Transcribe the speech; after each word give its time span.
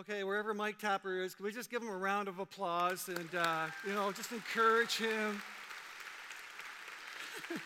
Okay, 0.00 0.24
wherever 0.24 0.52
Mike 0.54 0.80
Tapper 0.80 1.22
is, 1.22 1.36
can 1.36 1.44
we 1.44 1.52
just 1.52 1.70
give 1.70 1.80
him 1.80 1.88
a 1.88 1.96
round 1.96 2.26
of 2.26 2.40
applause 2.40 3.08
and, 3.08 3.32
uh, 3.32 3.66
you 3.86 3.92
know, 3.92 4.10
just 4.10 4.32
encourage 4.32 4.96
him? 4.96 5.40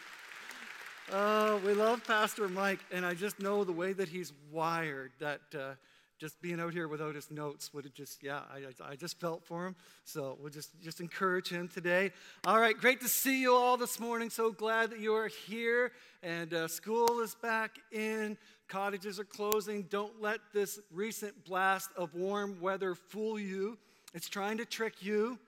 oh, 1.13 1.59
we 1.65 1.73
love 1.73 2.05
Pastor 2.07 2.47
Mike, 2.47 2.81
and 2.93 3.07
I 3.07 3.15
just 3.15 3.41
know 3.41 3.65
the 3.65 3.73
way 3.73 3.95
that 3.95 4.11
he's 4.11 4.35
wired 4.53 5.13
that 5.21 5.41
uh, 5.59 5.71
just 6.19 6.39
being 6.43 6.61
out 6.61 6.75
here 6.75 6.87
without 6.87 7.15
his 7.15 7.31
notes 7.31 7.73
would 7.73 7.85
have 7.85 7.95
just, 7.95 8.23
yeah, 8.23 8.41
I, 8.53 8.91
I 8.91 8.97
just 8.97 9.19
felt 9.19 9.43
for 9.47 9.67
him. 9.67 9.77
So 10.05 10.37
we'll 10.39 10.51
just, 10.51 10.79
just 10.83 11.01
encourage 11.01 11.49
him 11.49 11.67
today. 11.67 12.11
All 12.45 12.61
right, 12.61 12.77
great 12.77 13.01
to 13.01 13.09
see 13.09 13.41
you 13.41 13.55
all 13.55 13.79
this 13.79 13.99
morning. 13.99 14.29
So 14.29 14.51
glad 14.51 14.91
that 14.91 15.01
you 15.01 15.15
are 15.15 15.29
here. 15.29 15.93
And 16.23 16.53
uh, 16.53 16.69
school 16.69 17.21
is 17.21 17.37
back 17.37 17.79
in. 17.91 18.37
Cottages 18.69 19.19
are 19.19 19.25
closing. 19.25 19.83
Don't 19.85 20.21
let 20.21 20.41
this 20.53 20.79
recent 20.93 21.45
blast 21.45 21.91
of 21.97 22.15
warm 22.15 22.61
weather 22.61 22.95
fool 22.95 23.39
you. 23.39 23.79
It's 24.13 24.29
trying 24.29 24.59
to 24.59 24.67
trick 24.67 25.03
you. 25.03 25.39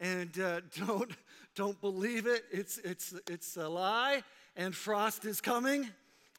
And 0.00 0.38
uh, 0.40 0.62
don't, 0.86 1.10
don't 1.54 1.78
believe 1.80 2.26
it. 2.26 2.44
It's, 2.50 2.78
it's, 2.78 3.14
it's 3.28 3.56
a 3.56 3.68
lie. 3.68 4.22
And 4.56 4.74
frost 4.74 5.26
is 5.26 5.40
coming. 5.40 5.90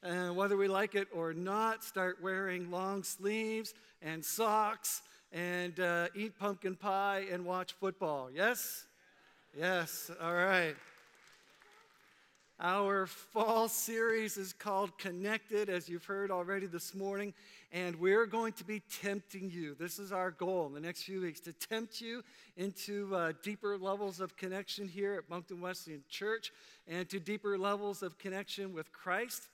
And 0.02 0.36
whether 0.36 0.58
we 0.58 0.68
like 0.68 0.96
it 0.96 1.08
or 1.14 1.34
not, 1.34 1.84
start 1.84 2.18
wearing 2.22 2.70
long 2.72 3.04
sleeves 3.04 3.74
and 4.02 4.26
socks 4.26 5.02
and 5.32 5.80
uh, 5.80 6.08
eat 6.16 6.38
pumpkin 6.38 6.76
pie 6.76 7.26
and 7.32 7.46
watch 7.46 7.74
football. 7.74 8.30
Yes? 8.34 8.86
Yes. 9.58 10.12
All 10.20 10.34
right. 10.34 10.76
Our 12.60 13.08
fall 13.08 13.68
series 13.68 14.38
is 14.38 14.54
called 14.54 14.96
Connected, 15.00 15.70
as 15.70 15.90
you've 15.90 16.06
heard 16.06 16.30
already 16.30 16.68
this 16.68 16.94
morning, 16.94 17.34
and 17.72 17.96
we're 17.96 18.28
going 18.28 18.54
to 18.54 18.64
be 18.64 18.82
tempting 19.02 19.50
you. 19.50 19.76
This 19.80 19.98
is 19.98 20.12
our 20.12 20.30
goal 20.30 20.68
in 20.68 20.74
the 20.74 20.80
next 20.80 21.02
few 21.02 21.22
weeks 21.22 21.40
to 21.42 21.54
tempt 21.54 22.00
you 22.00 22.24
into 22.56 23.14
uh, 23.16 23.34
deeper 23.42 23.76
levels 23.76 24.20
of 24.20 24.38
connection 24.38 24.88
here 24.88 25.16
at 25.16 25.28
Moncton 25.32 25.62
Wesleyan 25.62 26.04
Church 26.10 26.52
and 26.88 27.10
to 27.10 27.20
deeper 27.20 27.58
levels 27.58 28.04
of 28.04 28.20
connection 28.20 28.72
with 28.72 28.94
Christ. 28.94 29.48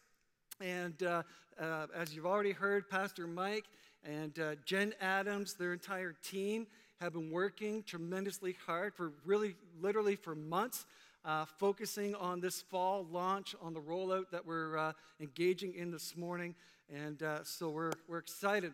And 0.60 1.02
uh, 1.02 1.24
uh, 1.60 1.88
as 1.96 2.14
you've 2.14 2.26
already 2.26 2.52
heard, 2.52 2.90
Pastor 2.90 3.28
Mike 3.28 3.66
and 4.04 4.38
uh, 4.40 4.56
Jen 4.66 4.94
Adams, 5.00 5.54
their 5.54 5.72
entire 5.72 6.16
team, 6.22 6.68
have 7.00 7.14
been 7.14 7.32
working 7.32 7.82
tremendously 7.84 8.58
hard 8.66 8.94
for 8.94 9.14
really, 9.26 9.56
literally 9.82 10.18
for 10.18 10.36
months 10.36 10.86
uh, 11.26 11.46
focusing 11.46 12.16
on 12.16 12.40
this 12.40 12.62
fall 12.62 13.06
launch, 13.12 13.56
on 13.62 13.74
the 13.74 13.82
rollout 13.82 14.30
that 14.32 14.46
we're 14.46 14.78
uh, 14.78 14.94
engaging 15.20 15.74
in 15.76 15.92
this 15.92 16.16
morning. 16.16 16.56
And 16.94 17.22
uh, 17.22 17.44
so 17.44 17.70
we're, 17.70 17.94
we're 18.08 18.18
excited. 18.18 18.74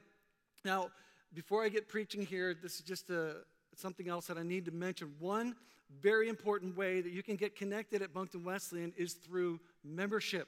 Now, 0.64 0.90
before 1.34 1.64
I 1.64 1.70
get 1.70 1.88
preaching 1.88 2.26
here, 2.26 2.54
this 2.54 2.76
is 2.76 2.82
just 2.82 3.10
a, 3.10 3.22
uh, 3.22 3.34
something 3.76 4.08
else 4.08 4.28
that 4.28 4.38
I 4.38 4.44
need 4.44 4.66
to 4.66 4.72
mention. 4.72 5.14
One 5.20 5.56
very 6.02 6.30
important 6.30 6.76
way 6.78 7.02
that 7.02 7.12
you 7.12 7.24
can 7.24 7.36
get 7.36 7.56
connected 7.56 8.02
at 8.02 8.14
Moncton 8.16 8.44
Wesleyan 8.44 8.94
is 8.98 9.14
through 9.14 9.60
membership. 9.84 10.48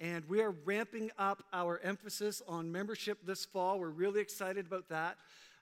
And 0.00 0.24
we 0.28 0.42
are 0.42 0.54
ramping 0.64 1.10
up 1.18 1.42
our 1.52 1.80
emphasis 1.82 2.42
on 2.46 2.70
membership 2.70 3.18
this 3.24 3.44
fall. 3.44 3.78
We're 3.78 3.88
really 3.88 4.20
excited 4.20 4.66
about 4.66 4.88
that. 4.88 5.16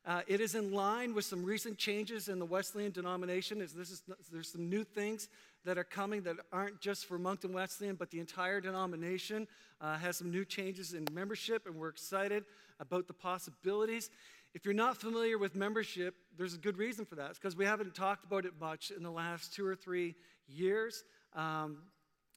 Uh, 0.07 0.21
it 0.27 0.41
is 0.41 0.55
in 0.55 0.73
line 0.73 1.15
with 1.15 1.25
some 1.25 1.45
recent 1.45 1.79
changes 1.79 2.29
in 2.29 2.39
the 2.39 2.45
Wesleyan 2.45 2.91
denomination. 2.91 3.61
Is, 3.61 3.75
is, 3.75 4.03
there's 4.31 4.53
some 4.53 4.69
new 4.69 4.85
things 4.85 5.29
that 5.65 5.79
are 5.79 5.85
coming 5.85 6.23
that 6.23 6.37
aren't 6.53 6.81
just 6.81 7.07
for 7.07 7.19
Moncton 7.19 7.53
Wesleyan, 7.53 7.97
but 7.97 8.11
the 8.11 8.21
entire 8.21 8.61
denomination 8.61 9.47
uh, 9.81 9.97
has 9.97 10.17
some 10.17 10.31
new 10.31 10.45
changes 10.45 10.93
in 10.93 11.07
membership, 11.13 11.67
and 11.67 11.75
we're 11.75 11.89
excited 11.89 12.45
about 12.81 13.07
the 13.07 13.15
possibilities. 13.15 14.11
If 14.53 14.65
you're 14.65 14.75
not 14.75 14.97
familiar 14.97 15.39
with 15.39 15.55
membership, 15.55 16.15
there's 16.37 16.55
a 16.55 16.59
good 16.59 16.79
reason 16.79 17.05
for 17.05 17.17
that. 17.17 17.31
It's 17.31 17.39
because 17.39 17.57
we 17.57 17.65
haven't 17.65 17.95
talked 17.95 18.25
about 18.25 18.45
it 18.45 18.53
much 18.61 18.91
in 18.91 19.03
the 19.03 19.11
last 19.11 19.55
two 19.55 19.67
or 19.67 19.75
three 19.75 20.15
years. 20.47 21.05
Um, 21.35 21.79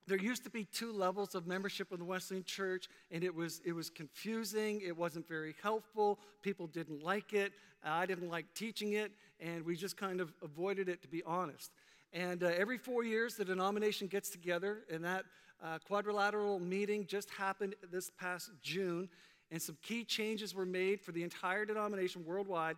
there 0.08 0.18
used 0.18 0.46
to 0.46 0.50
be 0.50 0.64
two 0.64 0.94
levels 0.94 1.36
of 1.36 1.46
membership 1.46 1.92
in 1.92 2.00
the 2.00 2.06
Wesleyan 2.06 2.46
Church, 2.46 2.88
and 3.12 3.24
it 3.24 3.36
was, 3.36 3.62
it 3.66 3.74
was 3.74 3.90
confusing. 3.90 4.82
It 4.82 4.96
wasn't 4.96 5.28
very 5.28 5.54
helpful. 5.62 6.20
People 6.42 6.68
didn't 6.68 7.04
like 7.04 7.34
it. 7.34 7.52
I 7.84 8.06
didn't 8.06 8.30
like 8.30 8.46
teaching 8.56 8.94
it, 8.94 9.12
and 9.40 9.66
we 9.66 9.76
just 9.76 9.98
kind 9.98 10.22
of 10.22 10.34
avoided 10.42 10.88
it, 10.88 11.02
to 11.02 11.08
be 11.10 11.24
honest. 11.24 11.72
And 12.14 12.44
uh, 12.44 12.48
every 12.48 12.78
four 12.78 13.04
years, 13.04 13.36
the 13.36 13.46
denomination 13.46 14.08
gets 14.08 14.30
together, 14.30 14.84
and 14.92 15.04
that 15.04 15.26
uh, 15.64 15.80
quadrilateral 15.86 16.60
meeting 16.60 17.06
just 17.06 17.30
happened 17.30 17.76
this 17.92 18.10
past 18.10 18.52
June, 18.62 19.10
and 19.52 19.62
some 19.62 19.78
key 19.82 20.04
changes 20.04 20.56
were 20.56 20.66
made 20.66 21.02
for 21.02 21.12
the 21.12 21.24
entire 21.24 21.66
denomination 21.66 22.26
worldwide 22.26 22.78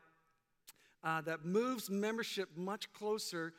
uh, 1.04 1.22
that 1.22 1.46
moves 1.46 1.90
membership 1.90 2.50
much 2.56 2.92
closer 2.94 3.54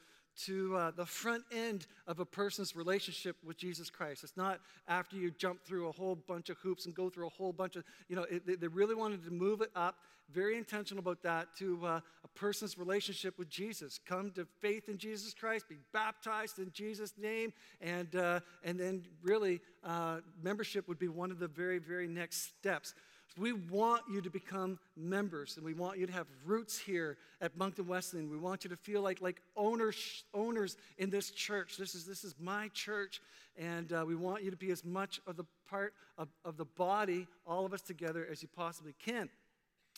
to 0.47 0.77
uh, 0.77 0.91
the 0.91 1.07
front 1.07 1.45
end 1.53 1.87
of 2.07 2.21
a 2.21 2.25
person's 2.25 2.75
relationship 2.75 3.37
with 3.45 3.57
Jesus 3.57 3.91
Christ. 3.91 4.25
It's 4.25 4.37
not 4.37 4.61
after 4.89 5.17
you 5.17 5.31
jump 5.31 5.63
through 5.65 5.89
a 5.89 5.93
whole 5.93 6.15
bunch 6.15 6.51
of 6.51 6.59
hoops 6.59 6.87
and 6.87 6.95
go 6.95 7.11
through 7.11 7.27
a 7.27 7.31
whole 7.31 7.53
bunch 7.53 7.77
of, 7.77 7.85
you 8.09 8.17
know, 8.17 8.27
it, 8.31 8.61
they 8.61 8.69
really 8.69 8.95
wanted 8.95 9.25
to 9.25 9.31
move 9.31 9.61
it 9.61 9.71
up, 9.75 9.97
very 10.33 10.57
intentional 10.57 11.01
about 11.01 11.23
that, 11.23 11.49
to 11.59 11.85
uh, 11.85 12.01
a 12.25 12.29
person's 12.35 12.79
relationship 12.79 13.39
with 13.39 13.49
Jesus. 13.49 13.99
Come 14.07 14.31
to 14.33 14.47
faith 14.61 14.89
in 14.89 14.97
Jesus 14.97 15.35
Christ, 15.35 15.69
be 15.69 15.79
baptized 15.93 16.59
in 16.59 16.71
Jesus' 16.73 17.15
name, 17.19 17.53
and, 17.81 18.15
uh, 18.15 18.41
and 18.63 18.79
then 18.79 19.05
really 19.23 19.61
uh, 19.85 20.19
membership 20.43 20.87
would 20.89 20.99
be 20.99 21.09
one 21.09 21.31
of 21.31 21.39
the 21.39 21.49
very, 21.49 21.79
very 21.79 22.07
next 22.07 22.57
steps. 22.59 22.95
We 23.39 23.53
want 23.53 24.03
you 24.11 24.21
to 24.21 24.31
become 24.31 24.79
members 24.97 25.57
and 25.57 25.65
we 25.65 25.73
want 25.73 25.99
you 25.99 26.07
to 26.07 26.13
have 26.13 26.27
roots 26.45 26.79
here 26.79 27.17
at 27.41 27.57
Moncton 27.57 27.87
Wesleyan. 27.87 28.29
We 28.29 28.37
want 28.37 28.65
you 28.65 28.71
to 28.71 28.77
feel 28.77 29.03
like, 29.03 29.21
like 29.21 29.41
owners, 29.57 30.25
owners 30.35 30.77
in 30.99 31.11
this 31.11 31.31
church. 31.31 31.77
This 31.77 31.95
is, 31.95 32.05
this 32.05 32.25
is 32.25 32.35
my 32.41 32.69
church, 32.75 33.21
and 33.57 33.93
uh, 33.93 34.05
we 34.07 34.17
want 34.17 34.43
you 34.43 34.51
to 34.51 34.57
be 34.57 34.71
as 34.71 34.85
much 34.85 35.21
of 35.27 35.37
the 35.37 35.45
part 35.69 35.95
of, 36.19 36.29
of 36.45 36.57
the 36.57 36.65
body, 36.65 37.29
all 37.47 37.65
of 37.65 37.73
us 37.73 37.83
together, 37.83 38.27
as 38.31 38.43
you 38.43 38.49
possibly 38.49 38.95
can. 39.05 39.29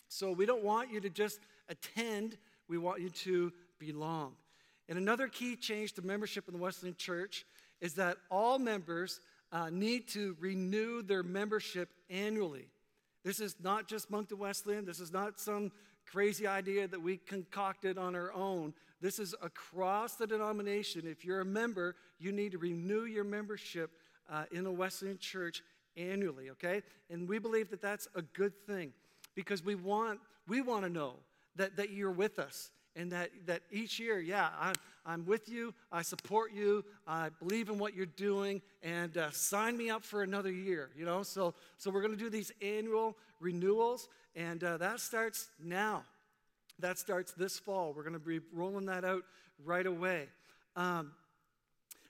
So 0.09 0.31
we 0.31 0.45
don't 0.45 0.63
want 0.63 0.91
you 0.91 1.01
to 1.01 1.09
just 1.09 1.39
attend, 1.69 2.37
we 2.67 2.77
want 2.77 3.01
you 3.01 3.09
to 3.09 3.51
belong. 3.79 4.33
And 4.87 4.97
another 4.97 5.27
key 5.27 5.55
change 5.55 5.93
to 5.93 6.01
membership 6.01 6.47
in 6.47 6.53
the 6.53 6.59
Wesleyan 6.59 6.95
Church 6.95 7.45
is 7.81 7.95
that 7.95 8.17
all 8.29 8.59
members 8.59 9.21
uh, 9.51 9.69
need 9.71 10.07
to 10.09 10.37
renew 10.39 11.01
their 11.01 11.23
membership 11.23 11.89
annually. 12.09 12.67
This 13.23 13.39
is 13.39 13.55
not 13.61 13.87
just 13.87 14.09
Moncton 14.09 14.37
Wesleyan. 14.37 14.85
This 14.85 14.99
is 14.99 15.11
not 15.11 15.39
some 15.39 15.71
crazy 16.05 16.45
idea 16.45 16.87
that 16.87 17.01
we 17.01 17.17
concocted 17.17 17.97
on 17.97 18.15
our 18.15 18.33
own. 18.33 18.73
This 19.01 19.19
is 19.19 19.33
across 19.41 20.15
the 20.15 20.27
denomination. 20.27 21.07
If 21.07 21.23
you're 21.25 21.41
a 21.41 21.45
member, 21.45 21.95
you 22.19 22.31
need 22.31 22.51
to 22.51 22.57
renew 22.57 23.05
your 23.05 23.23
membership 23.23 23.91
uh, 24.29 24.45
in 24.51 24.65
a 24.65 24.71
Wesleyan 24.71 25.17
church 25.17 25.63
annually, 25.95 26.49
okay? 26.51 26.81
And 27.09 27.27
we 27.27 27.39
believe 27.39 27.69
that 27.69 27.81
that's 27.81 28.07
a 28.15 28.21
good 28.21 28.53
thing 28.65 28.93
because 29.35 29.63
we 29.63 29.75
want, 29.75 30.19
we 30.47 30.61
want 30.61 30.83
to 30.83 30.89
know 30.89 31.15
that, 31.55 31.77
that 31.77 31.91
you're 31.91 32.11
with 32.11 32.39
us 32.39 32.71
and 32.95 33.11
that, 33.11 33.31
that 33.45 33.61
each 33.71 33.99
year, 33.99 34.19
yeah, 34.19 34.49
I'm, 34.59 34.75
I'm 35.05 35.25
with 35.25 35.49
you, 35.49 35.73
I 35.91 36.01
support 36.01 36.53
you, 36.53 36.85
I 37.07 37.29
believe 37.39 37.69
in 37.69 37.77
what 37.77 37.95
you're 37.95 38.05
doing, 38.05 38.61
and 38.81 39.17
uh, 39.17 39.31
sign 39.31 39.77
me 39.77 39.89
up 39.89 40.03
for 40.03 40.23
another 40.23 40.51
year, 40.51 40.89
you 40.95 41.05
know? 41.05 41.23
So, 41.23 41.53
so 41.77 41.91
we're 41.91 42.01
going 42.01 42.15
to 42.15 42.23
do 42.23 42.29
these 42.29 42.51
annual 42.61 43.17
renewals, 43.39 44.07
and 44.35 44.63
uh, 44.63 44.77
that 44.77 44.99
starts 44.99 45.49
now. 45.63 46.03
That 46.79 46.97
starts 46.97 47.31
this 47.33 47.59
fall. 47.59 47.93
We're 47.93 48.03
going 48.03 48.13
to 48.13 48.19
be 48.19 48.39
rolling 48.51 48.85
that 48.87 49.05
out 49.05 49.23
right 49.63 49.85
away. 49.85 50.27
Um, 50.75 51.11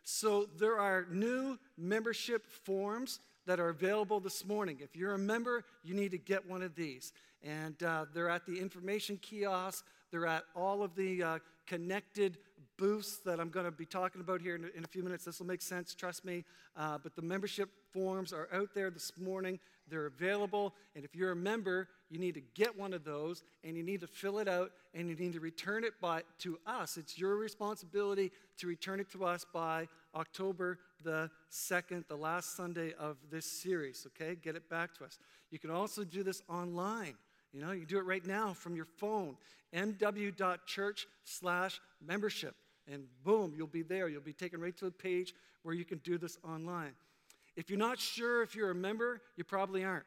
so 0.03 0.47
there 0.57 0.79
are 0.79 1.05
new 1.09 1.57
membership 1.77 2.45
forms 2.45 3.19
that 3.45 3.59
are 3.59 3.69
available 3.69 4.19
this 4.19 4.45
morning. 4.45 4.77
If 4.81 4.95
you're 4.95 5.13
a 5.13 5.19
member, 5.19 5.63
you 5.83 5.93
need 5.93 6.11
to 6.11 6.17
get 6.17 6.47
one 6.49 6.61
of 6.61 6.75
these. 6.75 7.11
And 7.43 7.81
uh, 7.83 8.05
they're 8.13 8.29
at 8.29 8.45
the 8.45 8.59
information 8.59 9.17
kiosk 9.21 9.85
they're 10.13 10.27
at 10.27 10.43
all 10.55 10.83
of 10.83 10.95
the 10.95 11.23
uh, 11.23 11.39
connected 11.65 12.37
booths 12.77 13.17
that 13.25 13.39
I'm 13.39 13.49
going 13.49 13.65
to 13.65 13.71
be 13.71 13.87
talking 13.87 14.21
about 14.21 14.41
here 14.41 14.53
in, 14.53 14.69
in, 14.75 14.83
a 14.83 14.87
few 14.87 15.01
minutes. 15.01 15.25
This 15.25 15.39
will 15.39 15.47
make 15.47 15.61
sense, 15.63 15.95
trust 15.95 16.23
me. 16.23 16.45
Uh, 16.77 16.99
but 17.01 17.15
the 17.15 17.23
membership 17.23 17.69
forms 17.91 18.31
are 18.31 18.47
out 18.53 18.75
there 18.75 18.91
this 18.91 19.11
morning. 19.19 19.59
They're 19.89 20.05
available. 20.05 20.75
And 20.95 21.03
if 21.03 21.15
you're 21.15 21.31
a 21.31 21.35
member, 21.35 21.87
you 22.11 22.19
need 22.19 22.35
to 22.35 22.43
get 22.53 22.77
one 22.77 22.93
of 22.93 23.03
those 23.03 23.41
and 23.63 23.75
you 23.75 23.81
need 23.81 24.01
to 24.01 24.07
fill 24.07 24.37
it 24.37 24.47
out 24.47 24.71
and 24.93 25.09
you 25.09 25.15
need 25.15 25.33
to 25.33 25.39
return 25.39 25.83
it 25.83 25.93
by, 25.99 26.21
to 26.39 26.59
us. 26.67 26.95
It's 26.95 27.17
your 27.17 27.35
responsibility 27.35 28.31
to 28.59 28.67
return 28.67 28.99
it 28.99 29.09
to 29.13 29.25
us 29.25 29.47
by 29.51 29.87
October 30.13 30.77
the 31.03 31.31
2nd, 31.51 32.07
the 32.07 32.15
last 32.15 32.55
Sunday 32.55 32.93
of 32.99 33.17
this 33.31 33.47
series, 33.47 34.05
okay? 34.07 34.35
Get 34.35 34.55
it 34.55 34.69
back 34.69 34.93
to 34.99 35.05
us. 35.05 35.17
You 35.49 35.57
can 35.57 35.71
also 35.71 36.03
do 36.03 36.21
this 36.21 36.43
online. 36.47 37.15
You 37.53 37.61
know, 37.61 37.71
you 37.71 37.85
do 37.85 37.97
it 37.97 38.05
right 38.05 38.25
now 38.25 38.53
from 38.53 38.75
your 38.75 38.85
phone, 38.85 39.37
mw.church 39.73 41.07
slash 41.23 41.79
membership. 42.05 42.55
And 42.91 43.05
boom, 43.23 43.53
you'll 43.55 43.67
be 43.67 43.83
there. 43.83 44.09
You'll 44.09 44.21
be 44.21 44.33
taken 44.33 44.59
right 44.59 44.75
to 44.77 44.87
a 44.87 44.91
page 44.91 45.33
where 45.61 45.75
you 45.75 45.85
can 45.85 45.99
do 45.99 46.17
this 46.17 46.37
online. 46.43 46.93
If 47.55 47.69
you're 47.69 47.79
not 47.79 47.99
sure 47.99 48.41
if 48.41 48.55
you're 48.55 48.71
a 48.71 48.75
member, 48.75 49.21
you 49.37 49.43
probably 49.43 49.85
aren't. 49.85 50.05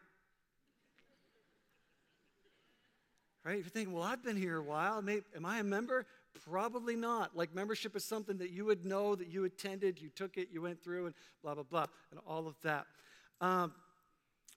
right? 3.47 3.59
If 3.59 3.67
you're 3.67 3.71
thinking, 3.71 3.95
well, 3.95 4.03
I've 4.03 4.25
been 4.25 4.37
here 4.37 4.57
a 4.57 4.63
while, 4.63 5.01
Maybe, 5.01 5.23
am 5.37 5.47
I 5.47 5.61
a 5.61 5.65
member? 5.65 6.05
Probably 6.51 6.97
not. 6.97 7.37
Like 7.37 7.55
membership 7.55 7.95
is 7.95 8.05
something 8.05 8.39
that 8.39 8.51
you 8.51 8.65
would 8.65 8.85
know 8.85 9.15
that 9.15 9.29
you 9.29 9.45
attended, 9.45 10.01
you 10.03 10.09
took 10.09 10.37
it, 10.37 10.49
you 10.51 10.61
went 10.61 10.83
through, 10.83 11.07
and 11.07 11.15
blah, 11.43 11.55
blah, 11.55 11.63
blah, 11.63 11.87
and 12.11 12.19
all 12.27 12.49
of 12.49 12.57
that. 12.63 12.87
Um, 13.41 13.73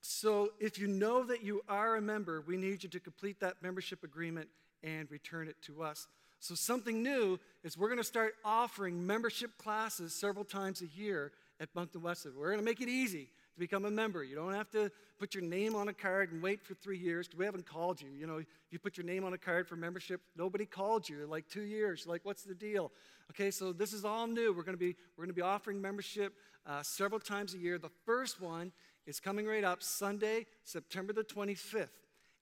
so 0.02 0.52
if 0.60 0.80
you 0.80 0.88
know 0.88 1.24
that 1.26 1.44
you 1.44 1.62
are 1.68 1.96
a 1.96 2.02
member, 2.02 2.42
we 2.42 2.58
need 2.58 2.84
you 2.84 2.90
to 2.90 3.00
complete 3.00 3.40
that 3.42 3.62
membership 3.62 4.04
agreement 4.04 4.50
and 4.84 5.10
return 5.12 5.48
it 5.48 5.58
to 5.64 5.84
us. 5.84 6.08
So, 6.42 6.56
something 6.56 7.04
new 7.04 7.38
is 7.64 7.78
we're 7.78 7.90
going 7.90 7.98
to 7.98 8.04
start 8.04 8.36
offering 8.46 9.06
membership 9.06 9.58
classes 9.58 10.14
several 10.14 10.46
times 10.46 10.82
a 10.82 10.88
year 10.98 11.34
at 11.60 11.68
Moncton 11.76 12.02
Wesleyan. 12.02 12.38
We're 12.38 12.52
going 12.52 12.60
to 12.60 12.66
make 12.66 12.80
it 12.80 12.88
easy 12.88 13.26
to 13.54 13.60
become 13.60 13.84
a 13.84 13.92
member. 13.92 14.24
You 14.24 14.36
don't 14.36 14.54
have 14.54 14.70
to 14.72 14.90
put 15.20 15.36
your 15.36 15.44
name 15.44 15.76
on 15.76 15.90
a 15.90 15.94
card 15.94 16.32
and 16.32 16.42
wait 16.42 16.64
for 16.64 16.76
three 16.76 16.98
years 16.98 17.30
we 17.38 17.44
haven't 17.44 17.66
called 17.66 18.02
you. 18.02 18.08
You 18.18 18.26
know, 18.26 18.42
you 18.72 18.80
put 18.80 18.96
your 18.96 19.06
name 19.06 19.26
on 19.26 19.34
a 19.34 19.38
card 19.38 19.68
for 19.68 19.76
membership, 19.76 20.22
nobody 20.38 20.66
called 20.66 21.10
you 21.10 21.28
like 21.28 21.50
two 21.50 21.64
years. 21.64 22.08
Like, 22.08 22.22
what's 22.24 22.44
the 22.44 22.56
deal? 22.56 22.94
Okay, 23.32 23.52
so 23.52 23.74
this 23.74 23.92
is 23.92 24.06
all 24.06 24.26
new. 24.26 24.54
We're 24.54 24.64
going 24.64 24.78
to 24.78 24.80
be 24.80 24.96
we're 25.18 25.26
going 25.26 25.36
to 25.36 25.40
be 25.40 25.42
offering 25.42 25.82
membership 25.82 26.34
uh, 26.66 26.82
several 26.84 27.20
times 27.20 27.54
a 27.54 27.58
year. 27.58 27.78
The 27.78 27.92
first 28.06 28.40
one 28.40 28.72
is 29.10 29.20
coming 29.20 29.48
right 29.48 29.64
up 29.64 29.82
Sunday, 29.82 30.46
September 30.64 31.12
the 31.12 31.24
25th. 31.24 31.90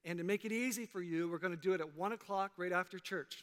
And 0.04 0.18
to 0.18 0.24
make 0.24 0.44
it 0.44 0.52
easy 0.52 0.84
for 0.84 1.00
you, 1.00 1.26
we're 1.30 1.38
going 1.38 1.56
to 1.56 1.60
do 1.60 1.72
it 1.72 1.80
at 1.80 1.96
1 1.96 2.12
o'clock 2.12 2.52
right 2.58 2.72
after 2.72 2.98
church. 2.98 3.42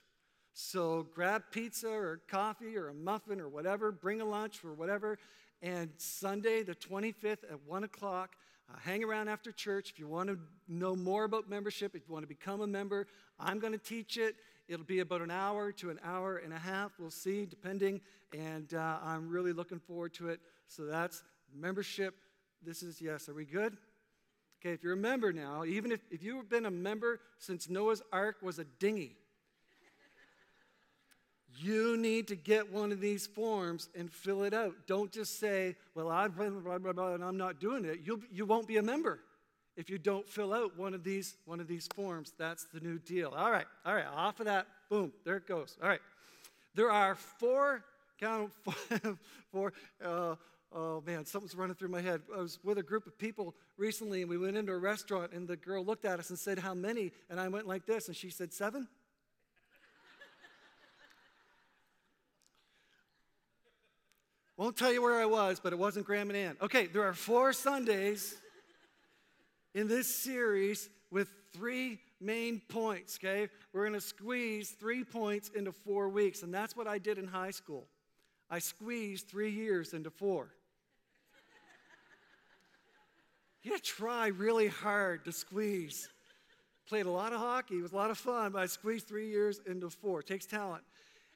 So 0.53 1.07
grab 1.15 1.41
pizza 1.51 1.89
or 1.89 2.21
coffee 2.27 2.77
or 2.77 2.89
a 2.89 2.93
muffin 2.93 3.41
or 3.41 3.49
whatever, 3.49 3.91
bring 3.91 4.21
a 4.21 4.25
lunch 4.25 4.63
or 4.63 4.73
whatever. 4.73 5.17
And 5.63 5.89
Sunday, 5.97 6.61
the 6.61 6.75
25th 6.75 7.43
at 7.51 7.59
1 7.65 7.83
o'clock, 7.83 8.35
uh, 8.71 8.77
hang 8.83 9.03
around 9.03 9.27
after 9.27 9.51
church. 9.51 9.89
If 9.89 9.97
you 9.97 10.07
want 10.07 10.29
to 10.29 10.37
know 10.67 10.95
more 10.95 11.23
about 11.23 11.49
membership, 11.49 11.95
if 11.95 12.03
you 12.07 12.13
want 12.13 12.23
to 12.23 12.27
become 12.27 12.61
a 12.61 12.67
member, 12.67 13.07
I'm 13.39 13.57
going 13.57 13.73
to 13.73 13.79
teach 13.79 14.17
it. 14.17 14.35
It'll 14.67 14.85
be 14.85 14.99
about 14.99 15.21
an 15.21 15.31
hour 15.31 15.71
to 15.73 15.89
an 15.89 15.99
hour 16.03 16.37
and 16.37 16.53
a 16.53 16.59
half. 16.59 16.91
We'll 16.99 17.09
see, 17.09 17.47
depending. 17.47 18.01
And 18.37 18.71
uh, 18.75 18.99
I'm 19.03 19.29
really 19.29 19.51
looking 19.51 19.79
forward 19.79 20.13
to 20.15 20.29
it. 20.29 20.41
So 20.67 20.85
that's 20.85 21.23
membership. 21.55 22.15
This 22.65 22.81
is, 22.81 22.99
yes, 22.99 23.29
are 23.29 23.33
we 23.33 23.45
good? 23.45 23.77
Okay, 24.59 24.73
if 24.73 24.83
you're 24.83 24.93
a 24.93 24.97
member 24.97 25.31
now, 25.31 25.63
even 25.63 25.91
if, 25.91 25.99
if 26.09 26.23
you've 26.23 26.49
been 26.49 26.65
a 26.65 26.71
member 26.71 27.19
since 27.37 27.69
Noah's 27.69 28.01
Ark 28.11 28.37
was 28.41 28.57
a 28.57 28.63
dinghy, 28.63 29.15
you 31.57 31.95
need 31.95 32.27
to 32.29 32.35
get 32.35 32.73
one 32.73 32.91
of 32.91 32.99
these 32.99 33.27
forms 33.27 33.89
and 33.95 34.11
fill 34.11 34.43
it 34.43 34.53
out. 34.53 34.73
Don't 34.87 35.11
just 35.11 35.39
say, 35.39 35.75
well, 35.93 36.09
I've 36.09 36.35
been 36.35 36.59
blah, 36.61 36.79
blah, 36.79 36.93
blah, 36.93 37.13
and 37.13 37.23
I'm 37.23 37.37
not 37.37 37.59
doing 37.59 37.85
it. 37.85 37.99
You'll, 38.03 38.19
you 38.31 38.45
won't 38.45 38.67
be 38.67 38.77
a 38.77 38.81
member 38.81 39.19
if 39.77 39.89
you 39.89 39.99
don't 39.99 40.27
fill 40.27 40.53
out 40.53 40.77
one 40.77 40.93
of 40.93 41.03
these 41.03 41.35
one 41.45 41.59
of 41.59 41.67
these 41.67 41.87
forms. 41.95 42.33
That's 42.37 42.65
the 42.73 42.79
new 42.79 42.97
deal. 42.97 43.33
All 43.35 43.51
right, 43.51 43.65
all 43.85 43.93
right. 43.93 44.05
Off 44.15 44.39
of 44.39 44.47
that, 44.47 44.67
boom, 44.89 45.13
there 45.23 45.37
it 45.37 45.47
goes. 45.47 45.77
All 45.81 45.87
right. 45.87 46.01
There 46.73 46.91
are 46.91 47.15
four 47.15 47.83
count 48.19 48.51
four. 48.63 49.17
four 49.51 49.73
uh, 50.03 50.35
oh 50.75 51.01
man, 51.05 51.25
something's 51.25 51.55
running 51.55 51.75
through 51.75 51.87
my 51.87 52.01
head. 52.01 52.21
I 52.35 52.41
was 52.41 52.59
with 52.63 52.77
a 52.77 52.83
group 52.83 53.07
of 53.07 53.17
people 53.17 53.55
recently, 53.77 54.21
and 54.21 54.29
we 54.29 54.37
went 54.37 54.57
into 54.57 54.73
a 54.73 54.77
restaurant, 54.77 55.31
and 55.31 55.47
the 55.47 55.55
girl 55.55 55.83
looked 55.83 56.05
at 56.05 56.19
us 56.19 56.29
and 56.29 56.37
said, 56.37 56.59
"How 56.59 56.73
many?" 56.73 57.11
And 57.29 57.39
I 57.39 57.47
went 57.47 57.65
like 57.65 57.85
this, 57.85 58.07
and 58.07 58.15
she 58.15 58.29
said, 58.29 58.53
seven. 58.53 58.87
Won't 64.57 64.77
tell 64.77 64.91
you 64.91 65.01
where 65.01 65.19
I 65.19 65.25
was, 65.25 65.59
but 65.61 65.73
it 65.73 65.79
wasn't 65.79 66.05
Graham 66.05 66.29
and 66.29 66.37
Ann. 66.37 66.57
Okay, 66.61 66.87
there 66.87 67.03
are 67.03 67.13
four 67.13 67.53
Sundays 67.53 68.35
in 69.73 69.87
this 69.87 70.13
series 70.13 70.89
with 71.09 71.29
three 71.53 71.99
main 72.19 72.61
points, 72.69 73.19
okay? 73.21 73.49
We're 73.73 73.89
to 73.89 74.01
squeeze 74.01 74.71
three 74.71 75.03
points 75.03 75.49
into 75.49 75.71
four 75.71 76.09
weeks, 76.09 76.43
and 76.43 76.53
that's 76.53 76.75
what 76.75 76.87
I 76.87 76.97
did 76.97 77.17
in 77.17 77.27
high 77.27 77.51
school. 77.51 77.87
I 78.49 78.59
squeezed 78.59 79.27
three 79.27 79.51
years 79.51 79.93
into 79.93 80.09
four. 80.09 80.49
You 83.65 83.71
gotta 83.71 83.81
try 83.81 84.27
really 84.27 84.67
hard 84.67 85.25
to 85.25 85.31
squeeze. 85.31 86.07
Played 86.87 87.07
a 87.07 87.09
lot 87.09 87.33
of 87.33 87.39
hockey, 87.39 87.79
it 87.79 87.81
was 87.81 87.93
a 87.93 87.95
lot 87.95 88.11
of 88.11 88.17
fun, 88.19 88.51
but 88.51 88.61
I 88.61 88.67
squeezed 88.67 89.07
three 89.07 89.27
years 89.27 89.59
into 89.65 89.89
four. 89.89 90.19
It 90.19 90.27
takes 90.27 90.45
talent. 90.45 90.83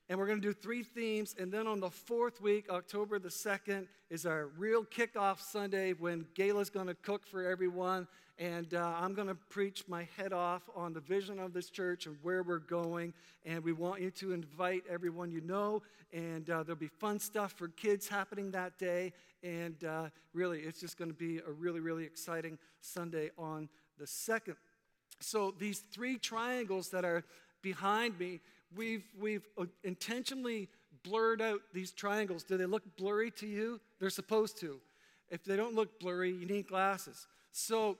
And 0.08 0.20
we're 0.20 0.28
to 0.28 0.40
do 0.40 0.54
three 0.54 0.84
themes. 0.84 1.34
And 1.40 1.52
then 1.52 1.66
on 1.66 1.80
the 1.80 1.90
fourth 1.90 2.40
week, 2.40 2.70
October 2.70 3.18
the 3.18 3.30
2nd, 3.30 3.88
is 4.12 4.28
our 4.28 4.48
real 4.58 4.84
kickoff 4.84 5.40
Sunday 5.40 5.94
when 5.94 6.26
Gayla's 6.36 6.70
going 6.70 6.88
to 6.88 6.94
cook 6.94 7.26
for 7.28 7.44
everyone. 7.44 8.08
And 8.40 8.74
uh, 8.74 8.94
I'm 8.98 9.14
going 9.14 9.28
to 9.28 9.36
preach 9.36 9.84
my 9.90 10.08
head 10.18 10.32
off 10.32 10.62
on 10.74 10.94
the 10.94 11.02
vision 11.02 11.40
of 11.40 11.54
this 11.54 11.70
church 11.70 12.06
and 12.06 12.16
where 12.22 12.42
we're 12.42 12.60
going. 12.60 13.14
And 13.46 13.62
we 13.64 13.74
want 13.74 14.02
you 14.02 14.12
to 14.12 14.32
invite 14.32 14.84
everyone 14.90 15.30
you 15.30 15.42
know. 15.42 15.82
And 16.14 16.50
uh, 16.50 16.64
there'll 16.64 16.80
be 16.80 16.88
fun 16.88 17.20
stuff 17.20 17.52
for 17.52 17.68
kids 17.68 18.08
happening 18.08 18.52
that 18.52 18.80
day. 18.80 19.12
And 19.44 19.84
uh, 19.84 20.06
really, 20.34 20.62
it's 20.62 20.80
just 20.80 20.98
going 20.98 21.12
to 21.12 21.18
be 21.18 21.40
a 21.46 21.52
really, 21.52 21.82
really 21.82 22.06
exciting 22.06 22.58
Sunday 22.80 23.30
on 23.38 23.68
the 23.98 24.06
2nd. 24.06 24.56
So 25.20 25.54
these 25.60 25.84
three 25.92 26.18
triangles 26.18 26.90
that 26.90 27.04
are 27.04 27.26
behind 27.62 28.18
me 28.18 28.40
we've, 28.76 29.04
we've 29.20 29.48
uh, 29.58 29.66
intentionally 29.84 30.70
blurred 31.04 31.42
out 31.42 31.62
these 31.74 31.92
triangles. 31.92 32.44
Do 32.44 32.58
they 32.58 32.66
look 32.66 32.84
blurry 32.98 33.32
to 33.32 33.48
you? 33.48 33.80
They're 34.00 34.10
supposed 34.10 34.60
to. 34.62 34.80
If 35.30 35.44
they 35.44 35.56
don't 35.56 35.76
look 35.76 36.00
blurry, 36.00 36.32
you 36.32 36.46
need 36.46 36.68
glasses. 36.68 37.28
So 37.52 37.98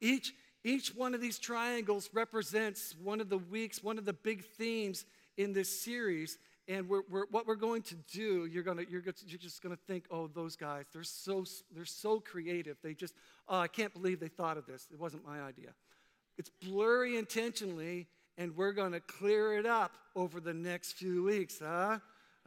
each, 0.00 0.34
each 0.64 0.94
one 0.94 1.14
of 1.14 1.20
these 1.20 1.38
triangles 1.38 2.10
represents 2.12 2.94
one 3.02 3.20
of 3.20 3.28
the 3.28 3.38
weeks, 3.38 3.82
one 3.82 3.98
of 3.98 4.04
the 4.04 4.12
big 4.12 4.44
themes 4.44 5.04
in 5.36 5.52
this 5.52 5.82
series. 5.82 6.38
And 6.68 6.88
we're, 6.88 7.02
we're, 7.10 7.26
what 7.30 7.46
we're 7.46 7.56
going 7.56 7.82
to 7.82 7.96
do, 8.12 8.46
you're, 8.46 8.62
gonna, 8.62 8.82
you're, 8.88 9.02
you're 9.02 9.38
just 9.38 9.62
going 9.62 9.74
to 9.74 9.82
think, 9.86 10.04
oh, 10.10 10.28
those 10.28 10.56
guys, 10.56 10.84
they're 10.92 11.02
so, 11.02 11.44
they're 11.74 11.84
so 11.84 12.20
creative. 12.20 12.76
They 12.82 12.94
just, 12.94 13.14
oh, 13.48 13.58
I 13.58 13.68
can't 13.68 13.92
believe 13.92 14.20
they 14.20 14.28
thought 14.28 14.56
of 14.56 14.66
this. 14.66 14.86
It 14.92 14.98
wasn't 14.98 15.26
my 15.26 15.40
idea. 15.40 15.70
It's 16.38 16.50
blurry 16.62 17.16
intentionally 17.16 18.06
and 18.38 18.56
we're 18.56 18.72
going 18.72 18.92
to 18.92 19.00
clear 19.00 19.58
it 19.58 19.66
up 19.66 19.92
over 20.16 20.40
the 20.40 20.54
next 20.54 20.92
few 20.92 21.24
weeks, 21.24 21.60
huh? 21.62 21.98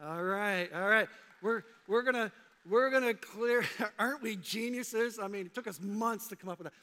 All 0.04 0.22
right, 0.22 0.68
all 0.74 0.88
right. 0.88 1.06
We're, 1.42 1.62
we're 1.86 2.02
going 2.02 2.14
to 2.14 2.32
we're 2.68 2.88
to 2.98 3.14
clear, 3.14 3.64
aren't 3.98 4.22
we 4.22 4.36
geniuses? 4.36 5.18
I 5.18 5.28
mean, 5.28 5.46
it 5.46 5.54
took 5.54 5.66
us 5.66 5.80
months 5.80 6.28
to 6.28 6.36
come 6.36 6.48
up 6.48 6.58
with 6.58 6.66
that. 6.66 6.74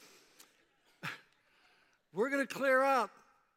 We're 2.12 2.28
going 2.28 2.46
to 2.46 2.54
clear 2.54 2.82
up 2.82 3.10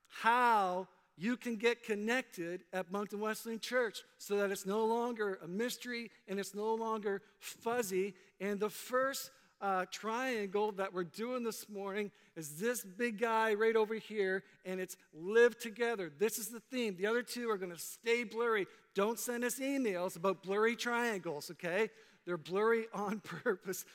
how 0.08 0.88
you 1.18 1.36
can 1.36 1.56
get 1.58 1.84
connected 1.84 2.64
at 2.74 2.92
Moncton 2.92 3.20
Wesleyan 3.20 3.60
Church 3.60 4.04
so 4.18 4.38
that 4.38 4.52
it's 4.52 4.66
no 4.66 4.86
longer 4.86 5.40
a 5.44 5.48
mystery 5.48 6.10
and 6.28 6.40
it's 6.40 6.56
no 6.56 6.74
longer 6.74 7.22
fuzzy. 7.40 8.14
And 8.40 8.60
the 8.60 8.70
first 8.70 9.32
uh, 9.62 9.86
triangle 9.92 10.72
that 10.74 10.94
we're 10.94 11.04
doing 11.04 11.44
this 11.44 11.68
morning 11.70 12.12
is 12.36 12.60
this 12.60 12.84
big 12.84 13.20
guy 13.20 13.54
right 13.54 13.76
over 13.76 13.96
here, 13.96 14.44
and 14.66 14.80
it's 14.80 14.98
live 15.14 15.58
together. 15.58 16.12
This 16.18 16.38
is 16.38 16.48
the 16.48 16.60
theme. 16.60 16.96
The 16.98 17.08
other 17.08 17.24
two 17.24 17.50
are 17.50 17.58
going 17.58 17.72
to 17.72 17.80
stay 17.80 18.24
blurry. 18.24 18.68
Don't 18.94 19.20
send 19.20 19.44
us 19.44 19.60
emails 19.60 20.18
about 20.18 20.44
blurry 20.44 20.76
triangles, 20.76 21.50
okay? 21.52 21.90
They're 22.26 22.38
blurry 22.38 22.88
on 22.94 23.20
purpose. 23.44 23.86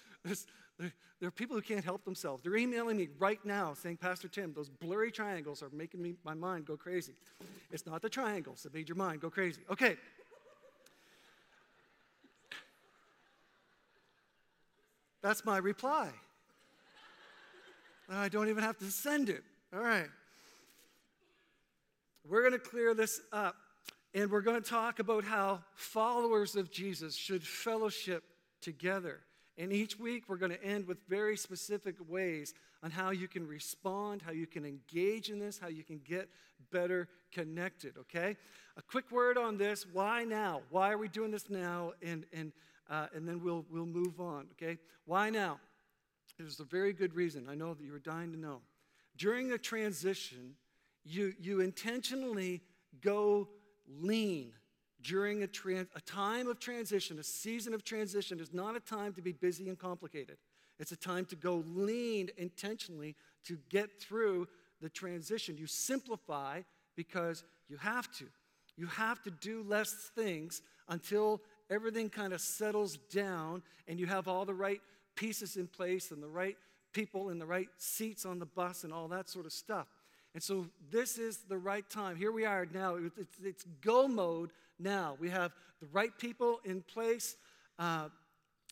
There, 0.81 0.93
there 1.21 1.29
are 1.29 1.33
people 1.33 1.55
who 1.55 1.63
can't 1.63 1.85
help 1.85 2.05
themselves. 2.05 2.43
They're 2.43 2.57
emailing 2.57 2.97
me 2.97 3.09
right 3.19 3.39
now 3.45 3.75
saying, 3.75 3.99
Pastor 3.99 4.29
Tim, 4.29 4.55
those 4.55 4.71
blurry 4.71 5.13
triangles 5.13 5.63
are 5.63 5.69
making 5.73 6.01
me, 6.01 6.15
my 6.25 6.33
mind 6.33 6.65
go 6.65 6.77
crazy. 6.77 7.13
It's 7.71 7.85
not 7.85 8.01
the 8.01 8.09
triangles 8.09 8.63
that 8.63 8.73
made 8.73 8.89
your 8.89 8.97
mind 8.97 9.21
go 9.21 9.29
crazy. 9.29 9.61
Okay. 9.71 9.97
That's 15.23 15.45
my 15.45 15.59
reply. 15.59 16.09
I 18.09 18.31
don't 18.31 18.49
even 18.49 18.65
have 18.65 18.79
to 18.79 18.87
send 18.87 19.29
it. 19.29 19.43
All 19.75 19.83
right. 19.83 20.09
We're 22.27 22.41
going 22.41 22.55
to 22.55 22.59
clear 22.59 22.95
this 22.95 23.21
up 23.33 23.55
and 24.15 24.31
we're 24.31 24.41
going 24.41 24.61
to 24.61 24.69
talk 24.69 24.99
about 24.99 25.25
how 25.25 25.63
followers 25.75 26.57
of 26.57 26.73
Jesus 26.73 27.15
should 27.15 27.43
fellowship 27.43 28.25
together. 28.63 29.21
And 29.61 29.73
each 29.73 29.97
week 29.99 30.25
we're 30.27 30.39
going 30.39 30.51
to 30.51 30.65
end 30.65 30.89
with 30.89 30.99
very 31.09 31.37
specific 31.37 31.95
ways 32.09 32.55
on 32.83 32.91
how 32.91 33.11
you 33.11 33.29
can 33.29 33.47
respond, 33.47 34.23
how 34.23 34.33
you 34.33 34.47
can 34.47 34.65
engage 34.65 35.29
in 35.29 35.39
this, 35.39 35.59
how 35.59 35.69
you 35.69 35.85
can 35.85 36.01
get 36.05 36.29
better 36.73 37.09
connected, 37.31 37.95
okay? 37.99 38.37
A 38.77 38.83
quick 38.83 39.13
word 39.13 39.37
on 39.39 39.59
this 39.59 39.87
why 39.93 40.25
now? 40.25 40.63
Why 40.71 40.91
are 40.91 40.99
we 40.99 41.09
doing 41.09 41.31
this 41.31 41.49
now? 41.49 41.93
And, 42.03 42.25
and 42.33 42.53
uh, 42.91 43.07
and 43.15 43.27
then 43.27 43.41
we'll, 43.43 43.65
we'll 43.71 43.87
move 43.87 44.21
on, 44.21 44.49
okay? 44.53 44.77
Why 45.05 45.31
now? 45.31 45.61
There's 46.37 46.59
a 46.59 46.65
very 46.65 46.93
good 46.93 47.15
reason. 47.15 47.47
I 47.49 47.55
know 47.55 47.73
that 47.73 47.85
you 47.85 47.93
were 47.93 48.01
dying 48.01 48.33
to 48.33 48.39
know. 48.39 48.63
During 49.17 49.53
a 49.53 49.59
transition, 49.59 50.57
you, 51.05 51.35
you 51.39 51.61
intentionally 51.61 52.63
go 53.01 53.49
lean 53.87 54.53
during 55.03 55.43
a, 55.43 55.49
a 55.95 56.01
time 56.01 56.49
of 56.49 56.59
transition, 56.59 57.19
a 57.19 57.23
season 57.23 57.75
of 57.75 57.85
transition 57.85 58.41
is 58.41 58.53
not 58.53 58.77
a 58.77 58.81
time 58.81 59.13
to 59.15 59.23
be 59.23 59.33
busy 59.33 59.69
and 59.69 59.79
complicated. 59.79 60.37
It's 60.79 60.93
a 60.93 60.97
time 60.97 61.27
to 61.27 61.37
go 61.37 61.63
lean 61.67 62.31
intentionally 62.37 63.17
to 63.45 63.59
get 63.69 64.01
through 64.01 64.49
the 64.81 64.89
transition. 64.89 65.57
You 65.59 65.67
simplify 65.67 66.63
because 66.97 67.45
you 67.69 67.77
have 67.77 68.11
to. 68.19 68.27
You 68.77 68.87
have 68.87 69.23
to 69.23 69.31
do 69.31 69.63
less 69.63 70.11
things 70.15 70.63
until 70.89 71.43
everything 71.71 72.09
kind 72.09 72.33
of 72.33 72.41
settles 72.41 72.97
down 73.13 73.63
and 73.87 74.01
you 74.01 74.07
have 74.07 74.27
all 74.27 74.45
the 74.45 74.55
right 74.55 74.81
pieces 75.15 75.57
in 75.57 75.67
place 75.67 76.11
and 76.11 76.23
the 76.23 76.29
right 76.29 76.57
people 76.93 77.29
in 77.29 77.39
the 77.39 77.47
right 77.47 77.69
seats 77.77 78.25
on 78.25 78.39
the 78.39 78.47
bus 78.47 78.85
and 78.85 78.93
all 78.93 79.09
that 79.09 79.29
sort 79.29 79.47
of 79.47 79.53
stuff. 79.53 79.87
And 80.35 80.43
so 80.43 80.67
this 80.91 81.19
is 81.19 81.39
the 81.49 81.59
right 81.59 81.89
time. 81.89 82.17
Here 82.17 82.31
we 82.31 82.45
are 82.45 82.67
now. 82.73 82.97
It's, 82.97 83.39
it's 83.43 83.65
go 83.81 84.07
mode 84.07 84.53
now. 84.79 85.17
We 85.19 85.29
have 85.31 85.53
the 85.81 85.89
right 85.93 86.17
people 86.19 86.61
in 86.65 86.83
place, 86.83 87.37
uh, 87.79 88.09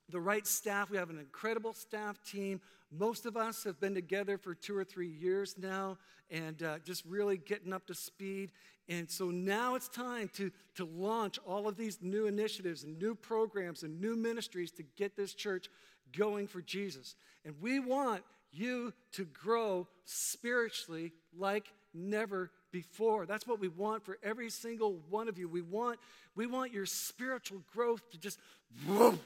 the 0.08 0.20
right 0.20 0.46
staff. 0.46 0.90
We 0.90 0.96
have 0.96 1.10
an 1.10 1.18
incredible 1.18 1.72
staff 1.72 2.22
team. 2.22 2.60
Most 2.90 3.26
of 3.26 3.36
us 3.36 3.64
have 3.64 3.80
been 3.80 3.94
together 3.94 4.38
for 4.38 4.54
two 4.54 4.76
or 4.76 4.84
three 4.84 5.08
years 5.08 5.56
now 5.58 5.98
and 6.30 6.62
uh, 6.62 6.78
just 6.84 7.04
really 7.04 7.36
getting 7.36 7.72
up 7.72 7.86
to 7.86 7.94
speed. 7.94 8.52
And 8.88 9.10
so 9.10 9.26
now 9.26 9.74
it's 9.74 9.88
time 9.88 10.30
to, 10.34 10.50
to 10.76 10.84
launch 10.84 11.38
all 11.46 11.68
of 11.68 11.76
these 11.76 11.98
new 12.00 12.26
initiatives 12.26 12.84
and 12.84 12.98
new 12.98 13.14
programs 13.14 13.82
and 13.82 14.00
new 14.00 14.16
ministries 14.16 14.70
to 14.72 14.82
get 14.96 15.16
this 15.16 15.34
church 15.34 15.68
going 16.16 16.46
for 16.46 16.62
Jesus. 16.62 17.16
And 17.44 17.54
we 17.60 17.80
want 17.80 18.22
you 18.50 18.92
to 19.12 19.24
grow 19.26 19.86
spiritually 20.04 21.12
like 21.38 21.72
never 21.94 22.50
before. 22.70 23.26
That's 23.26 23.46
what 23.46 23.60
we 23.60 23.68
want 23.68 24.04
for 24.04 24.18
every 24.22 24.50
single 24.50 24.98
one 25.08 25.28
of 25.28 25.38
you. 25.38 25.48
We 25.48 25.62
want, 25.62 25.98
we 26.34 26.46
want 26.46 26.72
your 26.72 26.86
spiritual 26.86 27.62
growth 27.72 28.08
to 28.10 28.18
just, 28.18 28.38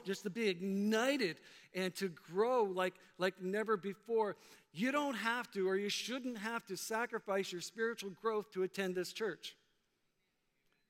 just 0.05 0.23
to 0.23 0.29
be 0.29 0.47
ignited 0.47 1.37
and 1.73 1.93
to 1.95 2.09
grow 2.31 2.63
like, 2.63 2.93
like 3.17 3.41
never 3.41 3.75
before. 3.77 4.35
You 4.73 4.91
don't 4.91 5.15
have 5.15 5.51
to, 5.51 5.67
or 5.67 5.75
you 5.75 5.89
shouldn't 5.89 6.37
have 6.37 6.65
to 6.67 6.77
sacrifice 6.77 7.51
your 7.51 7.61
spiritual 7.61 8.11
growth 8.21 8.51
to 8.51 8.63
attend 8.63 8.95
this 8.95 9.13
church. 9.13 9.55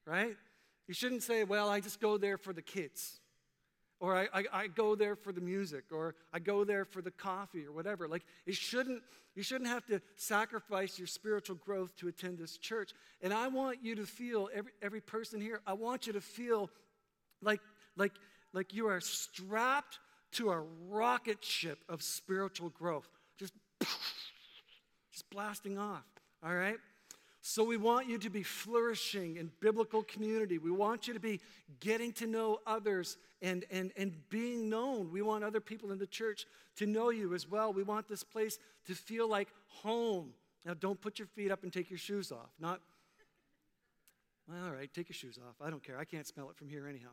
Right? 0.06 0.36
You 0.88 0.94
shouldn't 0.94 1.24
say, 1.24 1.44
well, 1.44 1.70
I 1.70 1.80
just 1.80 2.00
go 2.00 2.18
there 2.18 2.38
for 2.38 2.54
the 2.54 2.62
kids 2.62 3.20
or 4.04 4.18
I, 4.18 4.28
I, 4.34 4.44
I, 4.52 4.68
go 4.68 4.96
there 4.96 5.16
for 5.16 5.32
the 5.32 5.40
music, 5.40 5.86
or 5.90 6.16
I 6.34 6.40
go 6.40 6.66
there 6.66 6.84
for 6.84 7.02
the 7.02 7.10
coffee, 7.10 7.66
or 7.66 7.72
whatever. 7.72 8.06
Like, 8.06 8.24
it 8.46 8.54
shouldn't, 8.54 9.02
you 9.34 9.44
shouldn't 9.44 9.70
have 9.70 9.86
to 9.86 10.02
sacrifice 10.18 11.00
your 11.00 11.08
spiritual 11.08 11.56
growth 11.56 11.96
to 12.00 12.10
attend 12.10 12.38
this 12.38 12.58
church. 12.58 12.92
And 13.22 13.34
I 13.34 13.48
want 13.48 13.78
you 13.82 13.96
to 13.96 14.06
feel, 14.06 14.50
every, 14.54 14.74
every 14.82 15.00
person 15.00 15.40
here, 15.40 15.62
I 15.66 15.72
want 15.72 16.06
you 16.06 16.12
to 16.12 16.20
feel 16.20 16.70
like, 17.42 17.62
like, 17.96 18.12
like 18.52 18.74
you 18.74 18.88
are 18.88 19.00
strapped 19.00 20.00
to 20.34 20.52
a 20.52 20.62
rocket 20.90 21.42
ship 21.42 21.80
of 21.88 22.04
spiritual 22.04 22.72
growth, 22.72 23.08
just, 23.40 23.54
just 25.14 25.30
blasting 25.30 25.78
off, 25.78 26.04
all 26.46 26.54
right? 26.54 26.78
So 27.46 27.62
we 27.66 27.76
want 27.76 28.08
you 28.08 28.18
to 28.20 28.30
be 28.30 28.42
flourishing 28.42 29.36
in 29.36 29.52
biblical 29.60 30.02
community. 30.02 30.58
We 30.58 30.72
want 30.72 31.10
you 31.10 31.14
to 31.14 31.20
be 31.20 31.42
getting 31.82 32.14
to 32.14 32.26
know 32.26 32.60
others 32.66 33.18
and, 33.44 33.66
and, 33.70 33.92
and 33.98 34.14
being 34.30 34.70
known. 34.70 35.12
We 35.12 35.22
want 35.22 35.44
other 35.44 35.60
people 35.60 35.92
in 35.92 36.00
the 36.00 36.08
church 36.08 36.48
to 36.78 36.88
know 36.88 37.10
you 37.10 37.36
as 37.36 37.48
well. 37.48 37.74
We 37.74 37.84
want 37.84 38.08
this 38.08 38.24
place 38.24 38.58
to 38.88 38.96
feel 38.96 39.28
like 39.28 39.50
home. 39.68 40.34
Now, 40.66 40.74
don't 40.74 41.00
put 41.00 41.20
your 41.20 41.28
feet 41.28 41.52
up 41.52 41.64
and 41.64 41.72
take 41.72 41.92
your 41.92 42.00
shoes 42.00 42.32
off. 42.32 42.50
Not, 42.58 42.80
well, 44.48 44.66
all 44.66 44.72
right, 44.72 44.92
take 44.92 45.10
your 45.10 45.16
shoes 45.16 45.38
off. 45.38 45.56
I 45.62 45.70
don't 45.70 45.84
care. 45.84 46.00
I 46.00 46.06
can't 46.06 46.26
smell 46.26 46.50
it 46.50 46.56
from 46.56 46.70
here 46.70 46.88
anyhow. 46.88 47.10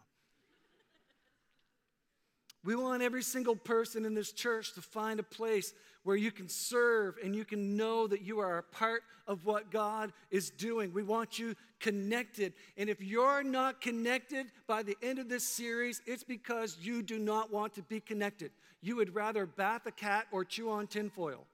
We 2.63 2.77
want 2.77 3.03
every 3.03 3.23
single 3.23 3.57
person 3.57 4.05
in 4.05 4.15
this 4.15 4.33
church 4.33 4.75
to 4.75 4.83
find 4.83 5.19
a 5.19 5.23
place 5.25 5.73
where 6.03 6.17
you 6.17 6.31
can 6.31 6.49
serve 6.49 7.17
and 7.23 7.35
you 7.35 7.45
can 7.45 7.77
know 7.77 8.07
that 8.07 8.23
you 8.23 8.41
are 8.41 8.59
a 8.59 8.63
part 8.63 9.03
of 9.27 9.45
what 9.45 9.71
God 9.71 10.13
is 10.31 10.51
doing. 10.51 10.93
We 10.93 11.03
want 11.03 11.39
you 11.39 11.55
connected. 11.79 12.53
And 12.77 12.91
if 12.91 13.01
you're 13.01 13.43
not 13.43 13.81
connected 13.81 14.47
by 14.67 14.83
the 14.83 14.97
end 15.03 15.19
of 15.19 15.29
this 15.29 15.45
series, 15.45 16.03
it's 16.07 16.25
because 16.25 16.77
you 16.81 17.03
do 17.03 17.19
not 17.19 17.53
want 17.53 17.75
to 17.75 17.83
be 17.83 18.01
connected. 18.01 18.51
You 18.83 18.97
would 18.97 19.15
rather 19.15 19.47
bath 19.47 19.87
a 19.87 19.91
cat 19.91 20.27
or 20.33 20.45
chew 20.45 20.71
on 20.71 20.87
tinfoil, 20.87 21.47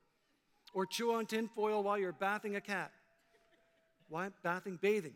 or 0.74 0.86
chew 0.86 1.12
on 1.14 1.26
tinfoil 1.26 1.82
while 1.82 1.98
you're 1.98 2.12
bathing 2.12 2.56
a 2.56 2.60
cat. 2.60 2.92
Why? 4.08 4.30
Bathing, 4.42 4.78
bathing, 4.80 5.14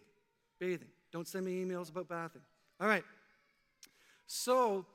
bathing. 0.59 0.89
Don't 1.13 1.29
send 1.29 1.47
me 1.47 1.65
emails 1.65 1.89
about 1.89 2.09
bathing. 2.09 2.43
All 2.81 2.89
right. 2.89 3.05
So, 4.27 4.87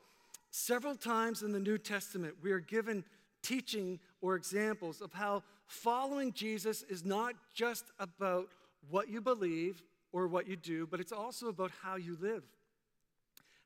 Several 0.58 0.94
times 0.94 1.42
in 1.42 1.52
the 1.52 1.60
New 1.60 1.76
Testament, 1.76 2.36
we 2.42 2.50
are 2.50 2.60
given 2.60 3.04
teaching 3.42 4.00
or 4.22 4.36
examples 4.36 5.02
of 5.02 5.12
how 5.12 5.42
following 5.66 6.32
Jesus 6.32 6.82
is 6.84 7.04
not 7.04 7.34
just 7.52 7.84
about 7.98 8.48
what 8.88 9.10
you 9.10 9.20
believe 9.20 9.82
or 10.12 10.26
what 10.26 10.48
you 10.48 10.56
do, 10.56 10.86
but 10.86 10.98
it's 10.98 11.12
also 11.12 11.48
about 11.48 11.72
how 11.82 11.96
you 11.96 12.16
live. 12.22 12.42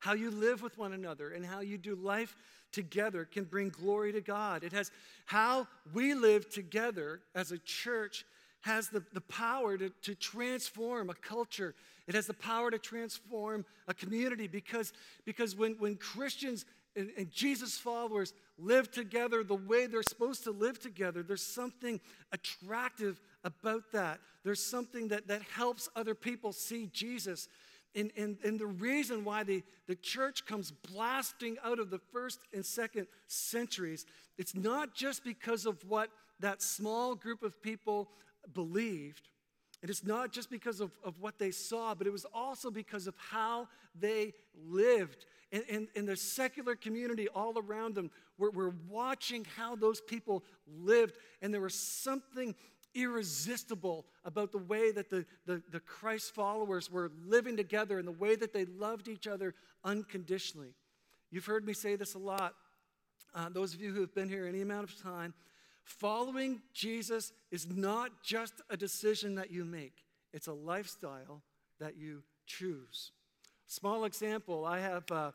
How 0.00 0.14
you 0.14 0.32
live 0.32 0.62
with 0.62 0.78
one 0.78 0.92
another 0.92 1.30
and 1.30 1.46
how 1.46 1.60
you 1.60 1.78
do 1.78 1.94
life 1.94 2.34
together 2.72 3.24
can 3.24 3.44
bring 3.44 3.68
glory 3.68 4.10
to 4.10 4.20
God. 4.20 4.64
It 4.64 4.72
has 4.72 4.90
how 5.26 5.68
we 5.94 6.14
live 6.14 6.50
together 6.50 7.20
as 7.36 7.52
a 7.52 7.58
church 7.58 8.24
has 8.62 8.88
the, 8.88 9.02
the 9.12 9.20
power 9.22 9.78
to, 9.78 9.90
to 10.02 10.14
transform 10.14 11.08
a 11.08 11.14
culture. 11.14 11.74
It 12.06 12.14
has 12.14 12.26
the 12.26 12.34
power 12.34 12.70
to 12.70 12.78
transform 12.78 13.64
a 13.88 13.94
community 13.94 14.48
because, 14.48 14.92
because 15.24 15.56
when, 15.56 15.76
when 15.78 15.96
Christians 15.96 16.66
and, 16.96 17.10
and 17.16 17.30
Jesus' 17.30 17.78
followers 17.78 18.34
live 18.58 18.90
together 18.90 19.42
the 19.42 19.54
way 19.54 19.86
they're 19.86 20.02
supposed 20.02 20.44
to 20.44 20.50
live 20.50 20.78
together, 20.78 21.22
there's 21.22 21.46
something 21.46 22.00
attractive 22.32 23.20
about 23.44 23.92
that. 23.92 24.20
There's 24.44 24.64
something 24.64 25.08
that, 25.08 25.28
that 25.28 25.42
helps 25.42 25.88
other 25.94 26.14
people 26.14 26.52
see 26.52 26.88
Jesus. 26.92 27.48
And, 27.94 28.12
and, 28.16 28.38
and 28.44 28.58
the 28.58 28.66
reason 28.66 29.24
why 29.24 29.44
the, 29.44 29.62
the 29.86 29.96
church 29.96 30.46
comes 30.46 30.70
blasting 30.70 31.56
out 31.64 31.78
of 31.78 31.90
the 31.90 31.98
first 31.98 32.40
and 32.52 32.64
second 32.64 33.06
centuries, 33.26 34.06
it's 34.38 34.54
not 34.54 34.94
just 34.94 35.24
because 35.24 35.66
of 35.66 35.82
what 35.88 36.10
that 36.40 36.62
small 36.62 37.14
group 37.14 37.42
of 37.42 37.62
people 37.62 38.08
believed, 38.54 39.28
and 39.82 39.90
it's 39.90 40.04
not 40.04 40.32
just 40.32 40.50
because 40.50 40.80
of, 40.80 40.90
of 41.02 41.20
what 41.20 41.38
they 41.38 41.50
saw, 41.50 41.94
but 41.94 42.06
it 42.06 42.10
was 42.10 42.26
also 42.34 42.70
because 42.70 43.06
of 43.06 43.14
how 43.16 43.68
they 43.98 44.34
lived 44.68 45.24
and, 45.52 45.64
and, 45.70 45.88
and 45.96 46.08
the 46.08 46.16
secular 46.16 46.76
community 46.76 47.28
all 47.28 47.58
around 47.58 47.94
them 47.94 48.10
were, 48.38 48.50
were 48.50 48.74
watching 48.88 49.46
how 49.56 49.74
those 49.74 50.00
people 50.00 50.44
lived, 50.66 51.16
and 51.42 51.52
there 51.52 51.60
was 51.60 51.74
something 51.74 52.54
irresistible 52.94 54.06
about 54.24 54.52
the 54.52 54.58
way 54.58 54.90
that 54.92 55.10
the, 55.10 55.24
the, 55.46 55.62
the 55.70 55.80
Christ 55.80 56.34
followers 56.34 56.90
were 56.90 57.10
living 57.24 57.56
together 57.56 57.98
and 57.98 58.06
the 58.06 58.12
way 58.12 58.36
that 58.36 58.52
they 58.52 58.64
loved 58.64 59.08
each 59.08 59.26
other 59.26 59.54
unconditionally. 59.84 60.74
You've 61.30 61.46
heard 61.46 61.64
me 61.64 61.72
say 61.72 61.96
this 61.96 62.14
a 62.14 62.18
lot. 62.18 62.54
Uh, 63.34 63.48
those 63.48 63.74
of 63.74 63.80
you 63.80 63.92
who 63.92 64.00
have 64.00 64.14
been 64.14 64.28
here 64.28 64.46
any 64.46 64.60
amount 64.60 64.90
of 64.90 65.00
time, 65.00 65.34
following 65.84 66.60
Jesus 66.72 67.32
is 67.50 67.66
not 67.68 68.22
just 68.22 68.54
a 68.70 68.76
decision 68.76 69.34
that 69.36 69.50
you 69.50 69.64
make, 69.64 70.04
it's 70.32 70.46
a 70.46 70.52
lifestyle 70.52 71.42
that 71.78 71.96
you 71.96 72.22
choose. 72.46 73.12
Small 73.66 74.04
example 74.04 74.64
I 74.64 74.80
have, 74.80 75.10
uh, 75.10 75.30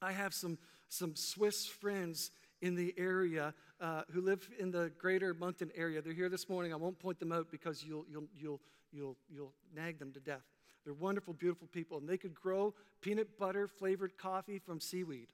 I 0.00 0.12
have 0.12 0.32
some, 0.32 0.58
some 0.88 1.16
Swiss 1.16 1.66
friends 1.66 2.30
in 2.60 2.74
the 2.74 2.94
area 2.96 3.54
uh, 3.80 4.02
who 4.10 4.20
live 4.20 4.48
in 4.58 4.70
the 4.70 4.90
greater 4.98 5.34
Moncton 5.34 5.70
area. 5.76 6.02
They're 6.02 6.12
here 6.12 6.28
this 6.28 6.48
morning. 6.48 6.72
I 6.72 6.76
won't 6.76 6.98
point 6.98 7.18
them 7.18 7.32
out 7.32 7.50
because 7.50 7.84
you'll, 7.84 8.04
you'll, 8.10 8.28
you'll, 8.36 8.60
you'll, 8.92 9.16
you'll 9.28 9.52
nag 9.74 9.98
them 9.98 10.12
to 10.12 10.20
death. 10.20 10.42
They're 10.84 10.94
wonderful, 10.94 11.34
beautiful 11.34 11.68
people, 11.68 11.98
and 11.98 12.08
they 12.08 12.16
could 12.16 12.34
grow 12.34 12.74
peanut 13.00 13.38
butter 13.38 13.68
flavored 13.68 14.16
coffee 14.16 14.58
from 14.58 14.80
seaweed. 14.80 15.28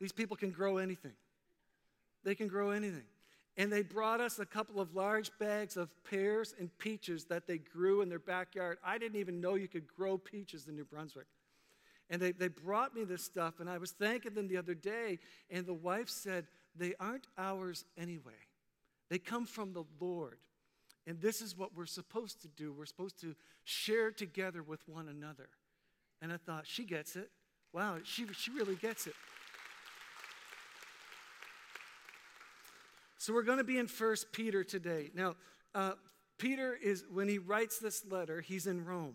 These 0.00 0.12
people 0.12 0.36
can 0.36 0.50
grow 0.50 0.78
anything. 0.78 1.12
They 2.24 2.34
can 2.34 2.48
grow 2.48 2.70
anything. 2.70 3.04
And 3.56 3.70
they 3.70 3.82
brought 3.82 4.20
us 4.20 4.38
a 4.38 4.46
couple 4.46 4.80
of 4.80 4.94
large 4.94 5.30
bags 5.38 5.76
of 5.76 5.90
pears 6.04 6.54
and 6.58 6.76
peaches 6.78 7.26
that 7.26 7.46
they 7.46 7.58
grew 7.58 8.00
in 8.00 8.08
their 8.08 8.18
backyard. 8.18 8.78
I 8.82 8.96
didn't 8.96 9.18
even 9.18 9.40
know 9.40 9.56
you 9.56 9.68
could 9.68 9.86
grow 9.86 10.16
peaches 10.16 10.68
in 10.68 10.76
New 10.76 10.84
Brunswick. 10.84 11.26
And 12.08 12.20
they, 12.20 12.32
they 12.32 12.48
brought 12.48 12.94
me 12.94 13.04
this 13.04 13.22
stuff, 13.22 13.60
and 13.60 13.68
I 13.68 13.78
was 13.78 13.92
thanking 13.92 14.34
them 14.34 14.48
the 14.48 14.56
other 14.56 14.74
day, 14.74 15.18
and 15.50 15.66
the 15.66 15.74
wife 15.74 16.08
said, 16.08 16.46
They 16.76 16.94
aren't 16.98 17.26
ours 17.38 17.84
anyway. 17.96 18.32
They 19.10 19.18
come 19.18 19.46
from 19.46 19.72
the 19.72 19.84
Lord. 20.00 20.38
And 21.06 21.20
this 21.20 21.42
is 21.42 21.56
what 21.56 21.76
we're 21.76 21.86
supposed 21.86 22.42
to 22.42 22.48
do. 22.48 22.72
We're 22.72 22.86
supposed 22.86 23.20
to 23.22 23.34
share 23.64 24.10
together 24.10 24.62
with 24.62 24.86
one 24.88 25.08
another. 25.08 25.48
And 26.20 26.32
I 26.32 26.36
thought, 26.36 26.66
she 26.66 26.84
gets 26.84 27.16
it. 27.16 27.30
Wow, 27.72 27.98
she, 28.04 28.26
she 28.34 28.50
really 28.52 28.76
gets 28.76 29.06
it. 29.06 29.14
So 33.22 33.32
we're 33.32 33.44
going 33.44 33.58
to 33.58 33.64
be 33.64 33.78
in 33.78 33.86
First 33.86 34.32
Peter 34.32 34.64
today. 34.64 35.10
Now, 35.14 35.36
uh, 35.76 35.92
Peter 36.38 36.74
is, 36.74 37.04
when 37.08 37.28
he 37.28 37.38
writes 37.38 37.78
this 37.78 38.04
letter, 38.10 38.40
he's 38.40 38.66
in 38.66 38.84
Rome. 38.84 39.14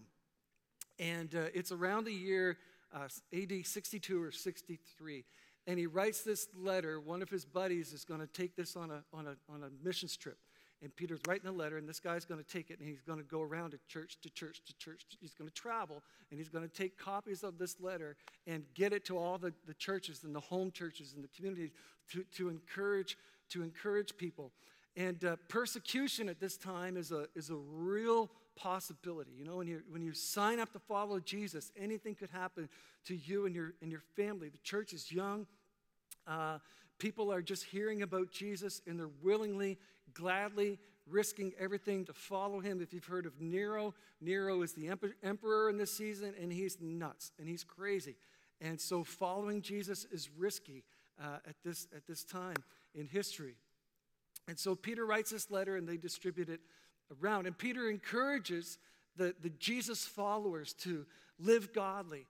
And 0.98 1.36
uh, 1.36 1.48
it's 1.54 1.74
around 1.74 2.06
the 2.06 2.14
year 2.14 2.58
uh, 2.96 3.10
AD 3.34 3.66
62 3.66 4.24
or 4.24 4.32
63. 4.32 5.26
And 5.68 5.78
he 5.78 5.88
writes 5.88 6.22
this 6.22 6.48
letter. 6.58 7.02
One 7.02 7.22
of 7.22 7.30
his 7.30 7.44
buddies 7.44 7.92
is 7.92 8.06
going 8.06 8.22
to 8.22 8.28
take 8.28 8.56
this 8.56 8.78
on 8.78 8.92
a, 8.92 9.04
on, 9.12 9.28
a, 9.28 9.36
on 9.54 9.64
a 9.64 9.86
missions 9.86 10.16
trip. 10.16 10.38
And 10.82 10.96
Peter's 10.96 11.20
writing 11.28 11.48
a 11.48 11.52
letter, 11.52 11.78
and 11.78 11.90
this 11.90 12.00
guy's 12.00 12.24
going 12.24 12.42
to 12.42 12.48
take 12.48 12.70
it 12.70 12.80
and 12.80 12.88
he's 12.88 13.02
going 13.02 13.18
to 13.18 13.26
go 13.26 13.42
around 13.42 13.72
to 13.72 13.80
church 13.90 14.20
to 14.22 14.30
church 14.30 14.62
to 14.68 14.78
church. 14.78 15.02
He's 15.20 15.34
going 15.34 15.50
to 15.50 15.54
travel 15.54 16.04
and 16.30 16.40
he's 16.40 16.50
going 16.50 16.64
to 16.64 16.74
take 16.74 16.98
copies 17.00 17.44
of 17.44 17.58
this 17.58 17.82
letter 17.82 18.16
and 18.46 18.64
get 18.76 18.94
it 18.94 19.04
to 19.06 19.18
all 19.18 19.40
the, 19.40 19.54
the 19.66 19.74
churches 19.74 20.24
and 20.24 20.36
the 20.36 20.40
home 20.40 20.72
churches 20.72 21.14
and 21.16 21.24
the 21.24 21.30
communities 21.36 21.72
to, 22.12 22.24
to, 22.36 22.50
encourage, 22.50 23.18
to 23.50 23.64
encourage 23.64 24.18
people. 24.18 24.52
And 24.96 25.24
uh, 25.24 25.36
persecution 25.48 26.28
at 26.28 26.40
this 26.40 26.58
time 26.58 26.98
is 26.98 27.12
a, 27.12 27.28
is 27.36 27.50
a 27.50 27.56
real 27.56 28.32
possibility. 28.56 29.32
You 29.38 29.46
know, 29.46 29.58
when 29.58 29.68
you, 29.68 29.84
when 29.90 30.02
you 30.02 30.14
sign 30.14 30.60
up 30.60 30.74
to 30.74 30.80
follow 30.80 31.20
Jesus, 31.20 31.72
anything 31.78 32.16
could 32.16 32.32
happen 32.32 32.68
to 33.06 33.16
you 33.16 33.46
and 33.46 33.54
your, 33.56 33.74
and 33.82 33.92
your 33.92 34.02
family. 34.16 34.50
The 34.50 34.58
church 34.60 34.94
is 34.94 35.12
young. 35.12 35.46
Uh, 36.26 36.58
people 36.98 37.32
are 37.32 37.42
just 37.42 37.66
hearing 37.66 38.02
about 38.02 38.32
Jesus 38.32 38.82
and 38.88 39.00
they're 39.00 39.10
willingly, 39.22 39.78
gladly 40.14 40.80
risking 41.10 41.54
everything 41.60 42.04
to 42.06 42.14
follow 42.14 42.60
him. 42.60 42.82
If 42.82 42.94
you've 42.94 43.06
heard 43.06 43.26
of 43.26 43.40
Nero, 43.40 43.94
Nero 44.20 44.62
is 44.62 44.74
the 44.74 44.90
emperor 45.24 45.70
in 45.70 45.78
this 45.78 45.96
season 45.96 46.34
and 46.42 46.52
he's 46.52 46.78
nuts 46.82 47.32
and 47.40 47.48
he's 47.48 47.64
crazy. 47.64 48.16
And 48.60 48.82
so 48.82 49.04
following 49.04 49.62
Jesus 49.62 50.06
is 50.12 50.30
risky 50.36 50.84
uh, 51.22 51.38
at, 51.48 51.56
this, 51.64 51.88
at 51.96 52.06
this 52.08 52.24
time 52.24 52.56
in 52.98 53.08
history. 53.08 53.56
And 54.48 54.58
so 54.58 54.76
Peter 54.76 55.06
writes 55.06 55.32
this 55.32 55.52
letter 55.52 55.76
and 55.76 55.88
they 55.88 55.98
distribute 55.98 56.50
it 56.50 56.62
around. 57.22 57.48
And 57.48 57.58
Peter 57.58 57.90
encourages 57.90 58.78
the, 59.16 59.36
the 59.42 59.50
Jesus 59.50 60.06
followers 60.06 60.74
to 60.74 61.06
live 61.40 61.74
godly, 61.74 62.28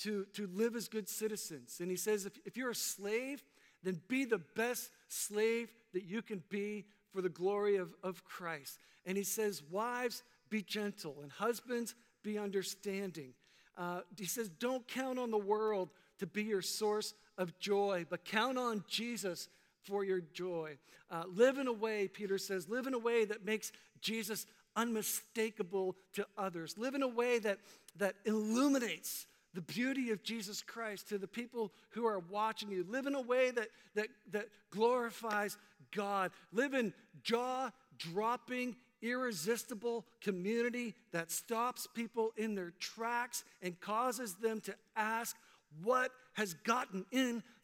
to, 0.00 0.26
to 0.34 0.46
live 0.46 0.76
as 0.76 0.88
good 0.88 1.08
citizens. 1.08 1.78
And 1.80 1.90
he 1.90 1.96
says, 1.96 2.26
if, 2.26 2.32
if 2.44 2.56
you're 2.56 2.70
a 2.70 2.74
slave, 2.74 3.42
then 3.82 4.00
be 4.08 4.24
the 4.24 4.38
best 4.38 4.90
slave 5.08 5.70
that 5.92 6.04
you 6.04 6.22
can 6.22 6.42
be 6.48 6.84
for 7.12 7.22
the 7.22 7.28
glory 7.28 7.76
of, 7.76 7.94
of 8.02 8.24
Christ. 8.24 8.78
And 9.06 9.16
he 9.16 9.24
says, 9.24 9.62
Wives, 9.70 10.22
be 10.50 10.62
gentle, 10.62 11.16
and 11.22 11.32
husbands, 11.32 11.94
be 12.22 12.38
understanding. 12.38 13.32
Uh, 13.76 14.00
he 14.16 14.26
says, 14.26 14.48
Don't 14.48 14.86
count 14.86 15.18
on 15.18 15.30
the 15.30 15.38
world 15.38 15.90
to 16.18 16.26
be 16.26 16.42
your 16.44 16.62
source 16.62 17.14
of 17.36 17.58
joy, 17.58 18.04
but 18.10 18.24
count 18.24 18.58
on 18.58 18.84
Jesus 18.88 19.48
for 19.88 20.04
your 20.04 20.20
joy. 20.20 20.76
Uh, 21.10 21.24
live 21.34 21.58
in 21.58 21.66
a 21.66 21.72
way, 21.72 22.08
Peter 22.08 22.38
says, 22.38 22.68
live 22.68 22.86
in 22.86 22.94
a 22.94 22.98
way 22.98 23.24
that 23.24 23.44
makes 23.44 23.72
Jesus 24.00 24.46
unmistakable 24.76 25.96
to 26.12 26.26
others. 26.36 26.76
Live 26.76 26.94
in 26.94 27.02
a 27.02 27.08
way 27.08 27.38
that, 27.38 27.58
that 27.96 28.14
illuminates 28.24 29.26
the 29.54 29.62
beauty 29.62 30.10
of 30.10 30.22
Jesus 30.22 30.62
Christ 30.62 31.08
to 31.08 31.18
the 31.18 31.26
people 31.26 31.72
who 31.90 32.06
are 32.06 32.20
watching 32.30 32.70
you. 32.70 32.84
Live 32.88 33.06
in 33.06 33.14
a 33.14 33.20
way 33.20 33.50
that, 33.50 33.68
that, 33.94 34.08
that 34.30 34.48
glorifies 34.70 35.56
God. 35.90 36.30
Live 36.52 36.74
in 36.74 36.92
jaw 37.22 37.70
dropping, 37.96 38.76
irresistible 39.02 40.04
community 40.20 40.94
that 41.12 41.30
stops 41.30 41.88
people 41.92 42.32
in 42.36 42.54
their 42.54 42.72
tracks 42.78 43.42
and 43.62 43.80
causes 43.80 44.34
them 44.34 44.60
to 44.60 44.74
ask, 44.94 45.34
What 45.82 46.12
has 46.34 46.54
gotten 46.54 47.04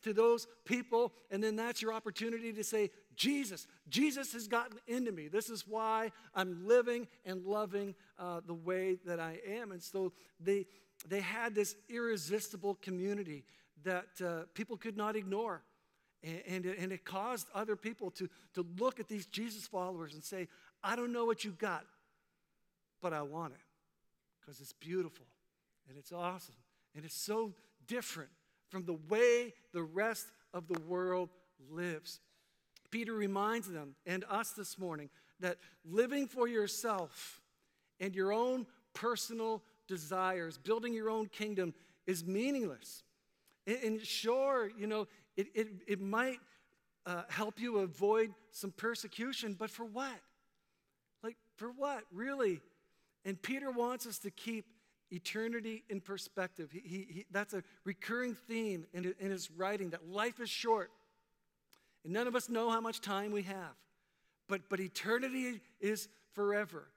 into 0.04 0.14
those 0.14 0.46
people? 0.64 1.12
And 1.30 1.42
then 1.42 1.56
that's 1.56 1.82
your 1.82 1.92
opportunity 1.92 2.52
to 2.52 2.64
say, 2.64 2.90
Jesus, 3.16 3.66
Jesus 3.88 4.32
has 4.32 4.48
gotten 4.48 4.78
into 4.86 5.12
me. 5.12 5.28
This 5.28 5.50
is 5.50 5.66
why 5.66 6.12
I'm 6.34 6.66
living 6.66 7.06
and 7.24 7.44
loving 7.44 7.94
uh, 8.18 8.40
the 8.46 8.54
way 8.54 8.98
that 9.06 9.20
I 9.20 9.38
am. 9.48 9.72
And 9.72 9.82
so 9.82 10.12
they, 10.40 10.66
they 11.08 11.20
had 11.20 11.54
this 11.54 11.76
irresistible 11.88 12.76
community 12.76 13.44
that 13.84 14.06
uh, 14.24 14.44
people 14.54 14.76
could 14.76 14.96
not 14.96 15.16
ignore. 15.16 15.62
And, 16.22 16.42
and, 16.46 16.66
and 16.66 16.92
it 16.92 17.04
caused 17.04 17.46
other 17.54 17.76
people 17.76 18.10
to, 18.12 18.28
to 18.54 18.66
look 18.78 19.00
at 19.00 19.08
these 19.08 19.26
Jesus 19.26 19.66
followers 19.66 20.14
and 20.14 20.24
say, 20.24 20.48
I 20.82 20.96
don't 20.96 21.12
know 21.12 21.24
what 21.24 21.44
you 21.44 21.52
got, 21.52 21.84
but 23.00 23.12
I 23.12 23.22
want 23.22 23.54
it 23.54 23.60
because 24.40 24.60
it's 24.60 24.72
beautiful 24.72 25.26
and 25.88 25.96
it's 25.96 26.12
awesome 26.12 26.54
and 26.94 27.04
it's 27.04 27.16
so 27.16 27.54
different 27.86 28.30
from 28.74 28.84
the 28.86 28.98
way 29.08 29.52
the 29.72 29.84
rest 29.84 30.26
of 30.52 30.66
the 30.66 30.80
world 30.80 31.28
lives. 31.70 32.18
Peter 32.90 33.12
reminds 33.12 33.70
them 33.70 33.94
and 34.04 34.24
us 34.28 34.50
this 34.50 34.80
morning 34.80 35.10
that 35.38 35.58
living 35.84 36.26
for 36.26 36.48
yourself 36.48 37.40
and 38.00 38.16
your 38.16 38.32
own 38.32 38.66
personal 38.92 39.62
desires, 39.86 40.58
building 40.58 40.92
your 40.92 41.08
own 41.08 41.26
kingdom 41.26 41.72
is 42.08 42.24
meaningless. 42.24 43.04
And, 43.68 44.04
sure, 44.04 44.72
you 44.76 44.88
know, 44.88 45.06
it, 45.36 45.46
it, 45.54 45.68
it 45.86 46.00
might 46.00 46.40
uh, 47.06 47.22
help 47.28 47.60
you 47.60 47.78
avoid 47.78 48.34
some 48.50 48.72
persecution, 48.72 49.54
but 49.56 49.70
for 49.70 49.84
what? 49.84 50.20
Like, 51.22 51.36
for 51.54 51.68
what, 51.68 52.02
really? 52.12 52.60
And 53.24 53.40
Peter 53.40 53.70
wants 53.70 54.04
us 54.04 54.18
to 54.18 54.32
keep 54.32 54.66
eternity 55.14 55.84
in 55.88 56.00
perspective. 56.00 56.70
He, 56.72 56.80
he, 56.80 57.06
he, 57.08 57.26
that's 57.30 57.54
a 57.54 57.62
recurring 57.84 58.36
theme 58.48 58.86
in, 58.92 59.14
in 59.20 59.30
his 59.30 59.50
writing 59.50 59.90
that 59.90 60.08
life 60.08 60.40
is 60.40 60.50
short. 60.50 60.90
And 62.04 62.12
none 62.12 62.26
of 62.26 62.34
us 62.34 62.48
know 62.48 62.70
how 62.70 62.80
much 62.80 63.00
time 63.00 63.32
we 63.32 63.42
have. 63.42 63.74
But, 64.48 64.68
but 64.68 64.80
eternity 64.80 65.60
is 65.80 66.08
forever. 66.34 66.88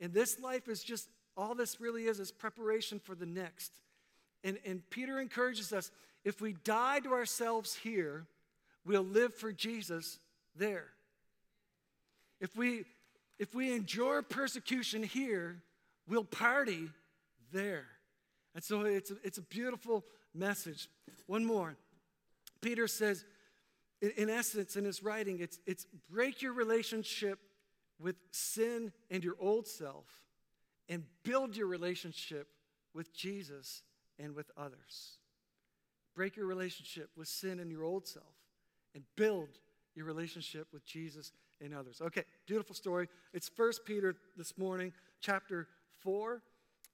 And 0.00 0.12
this 0.12 0.40
life 0.40 0.68
is 0.68 0.82
just 0.82 1.08
all 1.36 1.54
this 1.54 1.80
really 1.80 2.04
is 2.04 2.18
is 2.18 2.32
preparation 2.32 2.98
for 2.98 3.14
the 3.14 3.26
next. 3.26 3.72
And, 4.42 4.58
and 4.64 4.88
Peter 4.90 5.20
encourages 5.20 5.72
us 5.72 5.90
if 6.24 6.40
we 6.40 6.54
die 6.64 7.00
to 7.00 7.12
ourselves 7.12 7.74
here, 7.74 8.26
we'll 8.84 9.04
live 9.04 9.34
for 9.34 9.52
Jesus 9.52 10.18
there. 10.56 10.86
If 12.40 12.56
we, 12.56 12.84
if 13.38 13.54
we 13.54 13.72
endure 13.72 14.22
persecution 14.22 15.02
here, 15.02 15.62
we'll 16.08 16.24
party 16.24 16.88
there. 17.56 17.86
And 18.54 18.62
so 18.62 18.82
it's 18.82 19.10
a, 19.10 19.16
it's 19.24 19.38
a 19.38 19.42
beautiful 19.42 20.04
message. 20.34 20.88
One 21.26 21.44
more. 21.44 21.76
Peter 22.60 22.86
says, 22.86 23.24
in, 24.00 24.12
in 24.16 24.30
essence, 24.30 24.76
in 24.76 24.84
his 24.84 25.02
writing, 25.02 25.40
it's, 25.40 25.58
it's 25.66 25.86
break 26.08 26.42
your 26.42 26.52
relationship 26.52 27.38
with 27.98 28.16
sin 28.30 28.92
and 29.10 29.24
your 29.24 29.36
old 29.40 29.66
self 29.66 30.06
and 30.88 31.02
build 31.24 31.56
your 31.56 31.66
relationship 31.66 32.48
with 32.94 33.14
Jesus 33.14 33.82
and 34.18 34.34
with 34.34 34.50
others. 34.56 35.18
Break 36.14 36.36
your 36.36 36.46
relationship 36.46 37.10
with 37.16 37.28
sin 37.28 37.60
and 37.60 37.70
your 37.70 37.84
old 37.84 38.06
self 38.06 38.24
and 38.94 39.04
build 39.16 39.48
your 39.94 40.06
relationship 40.06 40.68
with 40.72 40.86
Jesus 40.86 41.32
and 41.60 41.74
others. 41.74 42.00
Okay, 42.00 42.24
beautiful 42.46 42.74
story. 42.74 43.08
It's 43.32 43.48
First 43.48 43.84
Peter 43.84 44.16
this 44.36 44.56
morning, 44.56 44.92
chapter 45.20 45.68
4, 46.00 46.42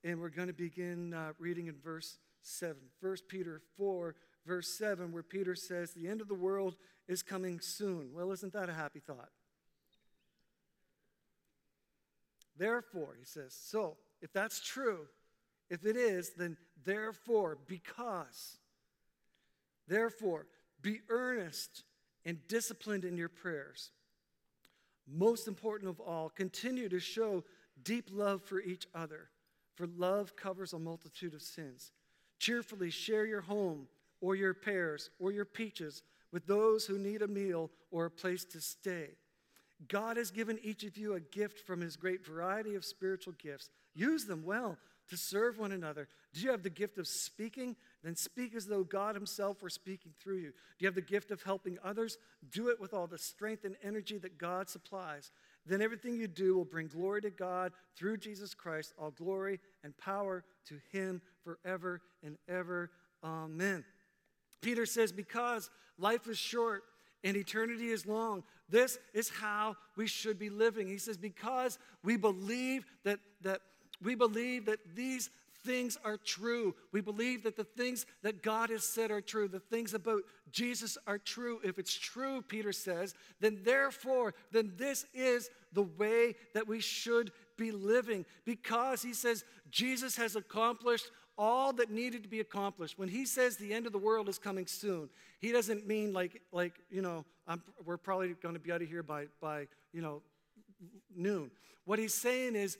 and 0.05 0.21
we're 0.21 0.29
going 0.29 0.49
to 0.49 0.55
begin 0.55 1.15
uh, 1.15 1.33
reading 1.39 1.67
in 1.69 1.77
verse 1.83 2.19
7. 2.43 2.77
First 3.01 3.29
Peter 3.29 3.61
4, 3.77 4.15
verse 4.47 4.77
7, 4.77 5.13
where 5.13 5.23
Peter 5.23 5.55
says, 5.55 5.93
The 5.93 6.09
end 6.09 6.21
of 6.21 6.29
the 6.29 6.35
world 6.35 6.77
is 7.09 7.23
coming 7.23 7.61
soon. 7.61 8.11
Well, 8.13 8.33
isn't 8.33 8.53
that 8.53 8.69
a 8.69 8.75
happy 8.75 9.01
thought? 9.01 9.31
Therefore, 12.57 13.17
he 13.19 13.25
says, 13.25 13.55
so 13.55 13.97
if 14.21 14.33
that's 14.33 14.61
true, 14.61 15.07
if 15.71 15.85
it 15.85 15.97
is, 15.97 16.33
then 16.37 16.57
therefore, 16.85 17.59
because, 17.67 18.59
therefore, 19.89 20.47
be 20.81 21.01
earnest 21.09 21.83
and 22.25 22.39
disciplined 22.49 23.05
in 23.05 23.17
your 23.17 23.29
prayers. 23.29 23.91
Most 25.09 25.49
important 25.49 25.91
of 25.91 25.99
all, 25.99 26.29
continue 26.29 26.89
to 26.89 27.01
show 27.01 27.43
deep 27.83 28.11
love 28.13 28.43
for 28.43 28.61
each 28.61 28.87
other, 28.95 29.31
for 29.83 29.89
love 29.97 30.37
covers 30.37 30.73
a 30.73 30.79
multitude 30.79 31.35
of 31.35 31.43
sins. 31.43 31.91
Cheerfully 32.39 32.89
share 32.91 33.27
your 33.27 33.41
home 33.41 33.89
or 34.21 34.37
your 34.37 34.55
pears 34.55 35.11
or 35.19 35.33
your 35.33 35.45
peaches 35.45 36.05
with 36.31 36.47
those 36.47 36.87
who 36.87 36.99
need 36.99 37.21
a 37.21 37.27
meal 37.27 37.69
or 37.91 38.05
a 38.05 38.11
place 38.11 38.45
to 38.45 38.61
stay. 38.61 39.09
God 39.89 40.19
has 40.19 40.31
given 40.31 40.61
each 40.63 40.85
of 40.85 40.97
you 40.97 41.15
a 41.15 41.21
gift 41.21 41.67
from 41.67 41.81
his 41.81 41.97
great 41.97 42.25
variety 42.25 42.77
of 42.77 42.85
spiritual 42.85 43.33
gifts. 43.43 43.71
Use 43.93 44.25
them 44.25 44.45
well 44.45 44.79
to 45.09 45.17
serve 45.17 45.59
one 45.59 45.73
another. 45.73 46.07
Do 46.33 46.41
you 46.43 46.53
have 46.53 46.63
the 46.63 46.71
gift 46.71 46.97
of 46.99 47.09
speaking? 47.09 47.75
Then 48.05 48.15
speak 48.15 48.55
as 48.55 48.67
though 48.67 48.85
God 48.85 49.17
himself 49.17 49.63
were 49.65 49.69
speaking 49.69 50.13
through 50.23 50.37
you. 50.37 50.51
Do 50.51 50.79
you 50.79 50.87
have 50.87 50.95
the 50.95 51.01
gift 51.01 51.33
of 51.33 51.43
helping 51.43 51.77
others? 51.83 52.19
Do 52.53 52.69
it 52.69 52.81
with 52.81 52.95
all 52.95 53.09
the 53.09 53.19
strength 53.19 53.65
and 53.65 53.75
energy 53.83 54.19
that 54.19 54.39
God 54.39 54.69
supplies. 54.69 55.33
Then 55.67 55.81
everything 55.81 56.17
you 56.17 56.27
do 56.27 56.57
will 56.57 56.65
bring 56.65 56.89
glory 56.89 57.23
to 57.23 57.31
God 57.31 57.73
through 57.97 58.17
Jesus 58.17 58.55
Christ, 58.55 58.95
all 58.99 59.13
glory 59.13 59.61
and 59.85 59.97
power 59.97 60.45
to 60.67 60.81
him 60.91 61.23
forever 61.45 62.01
and 62.25 62.37
ever. 62.49 62.91
Amen. 63.23 63.85
Peter 64.61 64.87
says, 64.87 65.13
Because 65.13 65.71
life 65.99 66.27
is 66.27 66.39
short 66.39 66.83
and 67.23 67.37
eternity 67.37 67.91
is 67.91 68.07
long, 68.07 68.43
this 68.69 68.99
is 69.15 69.29
how 69.29 69.77
we 69.97 70.07
should 70.07 70.39
be 70.39 70.51
living. 70.51 70.89
He 70.89 70.99
says, 70.99 71.17
Because 71.17 71.79
we 72.03 72.17
believe 72.17 72.85
that, 73.05 73.21
that 73.43 73.61
we 74.03 74.15
believe 74.15 74.67
that 74.67 74.81
these 74.95 75.31
things 75.65 75.99
are 76.05 76.17
true. 76.17 76.75
We 76.93 77.01
believe 77.01 77.43
that 77.45 77.57
the 77.57 77.65
things 77.65 78.07
that 78.23 78.43
God 78.43 78.71
has 78.71 78.85
said 78.85 79.11
are 79.11 79.21
true. 79.21 79.49
The 79.49 79.61
things 79.61 79.95
about 79.95 80.23
Jesus 80.51 80.99
are 81.07 81.19
true. 81.19 81.61
If 81.65 81.79
it's 81.79 81.95
true, 81.95 82.43
Peter 82.43 82.73
says, 82.73 83.15
then 83.41 83.61
therefore, 83.65 84.35
then 84.51 84.73
this 84.77 85.07
is 85.15 85.51
the 85.73 85.83
way 85.83 86.35
that 86.55 86.69
we 86.69 86.81
should 86.81 87.33
be 87.57 87.71
living 87.71 88.25
because 88.45 89.03
he 89.03 89.15
says 89.15 89.45
Jesus 89.71 90.17
has 90.17 90.37
accomplished 90.37 91.11
all 91.39 91.73
that 91.73 91.91
needed 91.91 92.23
to 92.23 92.29
be 92.29 92.41
accomplished. 92.41 92.99
When 92.99 93.09
he 93.09 93.25
says 93.25 93.57
the 93.57 93.73
end 93.73 93.87
of 93.87 93.93
the 93.93 93.99
world 93.99 94.29
is 94.29 94.39
coming 94.39 94.67
soon, 94.67 95.09
he 95.41 95.51
doesn't 95.51 95.87
mean 95.87 96.13
like, 96.13 96.43
like 96.53 96.75
you 96.91 97.03
know, 97.03 97.25
I'm, 97.47 97.63
we're 97.85 97.97
probably 97.97 98.35
going 98.43 98.55
to 98.55 98.61
be 98.61 98.71
out 98.71 98.83
of 98.83 98.89
here 98.89 99.03
by, 99.03 99.27
by, 99.41 99.67
you 99.93 100.03
know, 100.03 100.23
noon. 101.15 101.51
What 101.85 101.99
he's 101.99 102.15
saying 102.15 102.55
is 102.55 102.79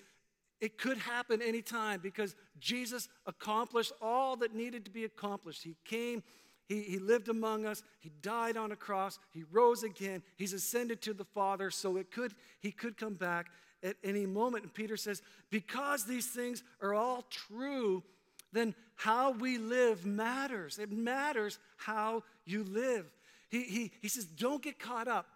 it 0.63 0.79
could 0.79 0.97
happen 0.97 1.43
anytime 1.43 1.99
because 2.01 2.37
Jesus 2.61 3.09
accomplished 3.27 3.93
all 4.01 4.37
that 4.37 4.55
needed 4.55 4.85
to 4.85 4.93
be 4.93 5.05
accomplished. 5.05 5.65
He 5.65 5.75
came, 5.85 6.23
he, 6.69 6.83
he 6.83 6.99
lived 7.01 7.29
among 7.29 7.67
us, 7.67 7.83
he 7.99 8.13
died 8.23 8.57
on 8.57 8.71
a 8.71 8.77
cross, 8.77 9.19
he 9.33 9.43
rose 9.51 9.83
again, 9.83 10.23
he's 10.37 10.53
ascended 10.53 11.03
to 11.03 11.15
the 11.15 11.25
Father, 11.25 11.69
so 11.73 11.97
it 11.97 12.13
could, 12.13 12.33
he 12.61 12.71
could 12.71 12.97
come 12.97 13.15
back 13.15 13.49
at 13.83 13.97
any 14.05 14.25
moment. 14.25 14.63
And 14.63 14.73
Peter 14.73 14.97
says, 14.97 15.21
because 15.51 16.05
these 16.05 16.29
things 16.29 16.63
are 16.81 16.95
all 16.95 17.25
true, 17.29 18.05
then 18.53 18.77
how 18.95 19.33
we 19.33 19.59
live 19.59 20.07
matters. 20.07 20.79
It 20.79 20.93
matters 20.93 21.59
how 21.77 22.23
you 22.45 22.63
live. 22.63 23.07
He, 23.49 23.65
he, 23.65 23.91
he 24.01 24.07
says, 24.07 24.27
don't 24.27 24.63
get 24.63 24.79
caught 24.79 25.09
up 25.09 25.27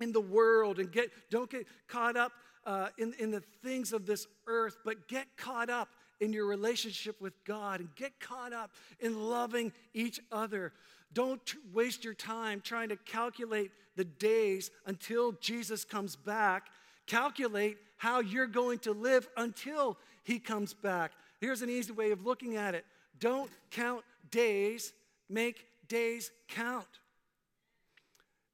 in 0.00 0.10
the 0.10 0.20
world 0.20 0.80
and 0.80 0.90
get, 0.90 1.10
don't 1.30 1.48
get 1.48 1.68
caught 1.86 2.16
up 2.16 2.32
uh, 2.66 2.88
in, 2.98 3.14
in 3.18 3.30
the 3.30 3.42
things 3.62 3.92
of 3.92 4.04
this 4.04 4.26
earth, 4.46 4.76
but 4.84 5.08
get 5.08 5.36
caught 5.36 5.70
up 5.70 5.88
in 6.20 6.32
your 6.32 6.46
relationship 6.46 7.20
with 7.20 7.32
God 7.44 7.80
and 7.80 7.88
get 7.94 8.18
caught 8.20 8.52
up 8.52 8.72
in 9.00 9.28
loving 9.28 9.72
each 9.94 10.20
other. 10.32 10.72
Don't 11.12 11.44
tr- 11.46 11.58
waste 11.72 12.04
your 12.04 12.14
time 12.14 12.60
trying 12.60 12.88
to 12.88 12.96
calculate 12.96 13.70
the 13.94 14.04
days 14.04 14.70
until 14.84 15.32
Jesus 15.32 15.84
comes 15.84 16.16
back. 16.16 16.66
Calculate 17.06 17.78
how 17.96 18.20
you're 18.20 18.46
going 18.46 18.80
to 18.80 18.92
live 18.92 19.28
until 19.36 19.96
he 20.24 20.38
comes 20.38 20.74
back. 20.74 21.12
Here's 21.40 21.62
an 21.62 21.70
easy 21.70 21.92
way 21.92 22.10
of 22.10 22.26
looking 22.26 22.56
at 22.56 22.74
it 22.74 22.84
don't 23.18 23.50
count 23.70 24.02
days, 24.30 24.92
make 25.28 25.66
days 25.88 26.30
count. 26.48 26.86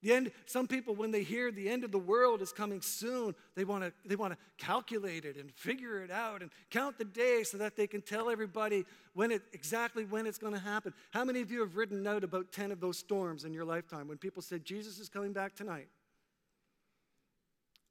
The 0.03 0.13
end, 0.13 0.33
some 0.47 0.67
people, 0.67 0.97
when 0.97 1.13
they 1.13 1.23
hear 1.23 1.53
the 1.53 1.69
end 1.69 1.85
of 1.85 1.93
the 1.93 1.99
world 1.99 2.43
is 2.43 2.53
coming 2.53 2.81
soon, 2.81 3.37
they 3.55 3.65
want 3.65 3.85
to 3.85 3.93
they 4.05 4.17
want 4.17 4.33
to 4.33 4.39
calculate 4.59 5.25
it 5.25 5.37
and 5.37 5.53
figure 5.53 6.03
it 6.03 6.11
out 6.11 6.43
and 6.43 6.51
count 6.71 6.99
the 6.99 7.05
days 7.05 7.53
so 7.53 7.59
that 7.59 7.77
they 7.77 7.87
can 7.87 8.03
tell 8.03 8.29
everybody 8.29 8.85
when 9.15 9.31
it 9.31 9.43
exactly 9.53 10.05
when 10.05 10.27
it's 10.27 10.39
going 10.39 10.55
to 10.55 10.59
happen. 10.59 10.93
How 11.13 11.25
many 11.25 11.41
of 11.41 11.53
you 11.53 11.61
have 11.61 11.77
written 11.77 12.05
out 12.05 12.25
about 12.25 12.51
10 12.51 12.73
of 12.73 12.81
those 12.81 12.99
storms 12.99 13.45
in 13.45 13.55
your 13.55 13.65
lifetime 13.65 14.09
when 14.09 14.19
people 14.19 14.43
said 14.43 14.65
Jesus 14.65 14.99
is 14.99 15.09
coming 15.09 15.33
back 15.33 15.55
tonight? 15.55 15.89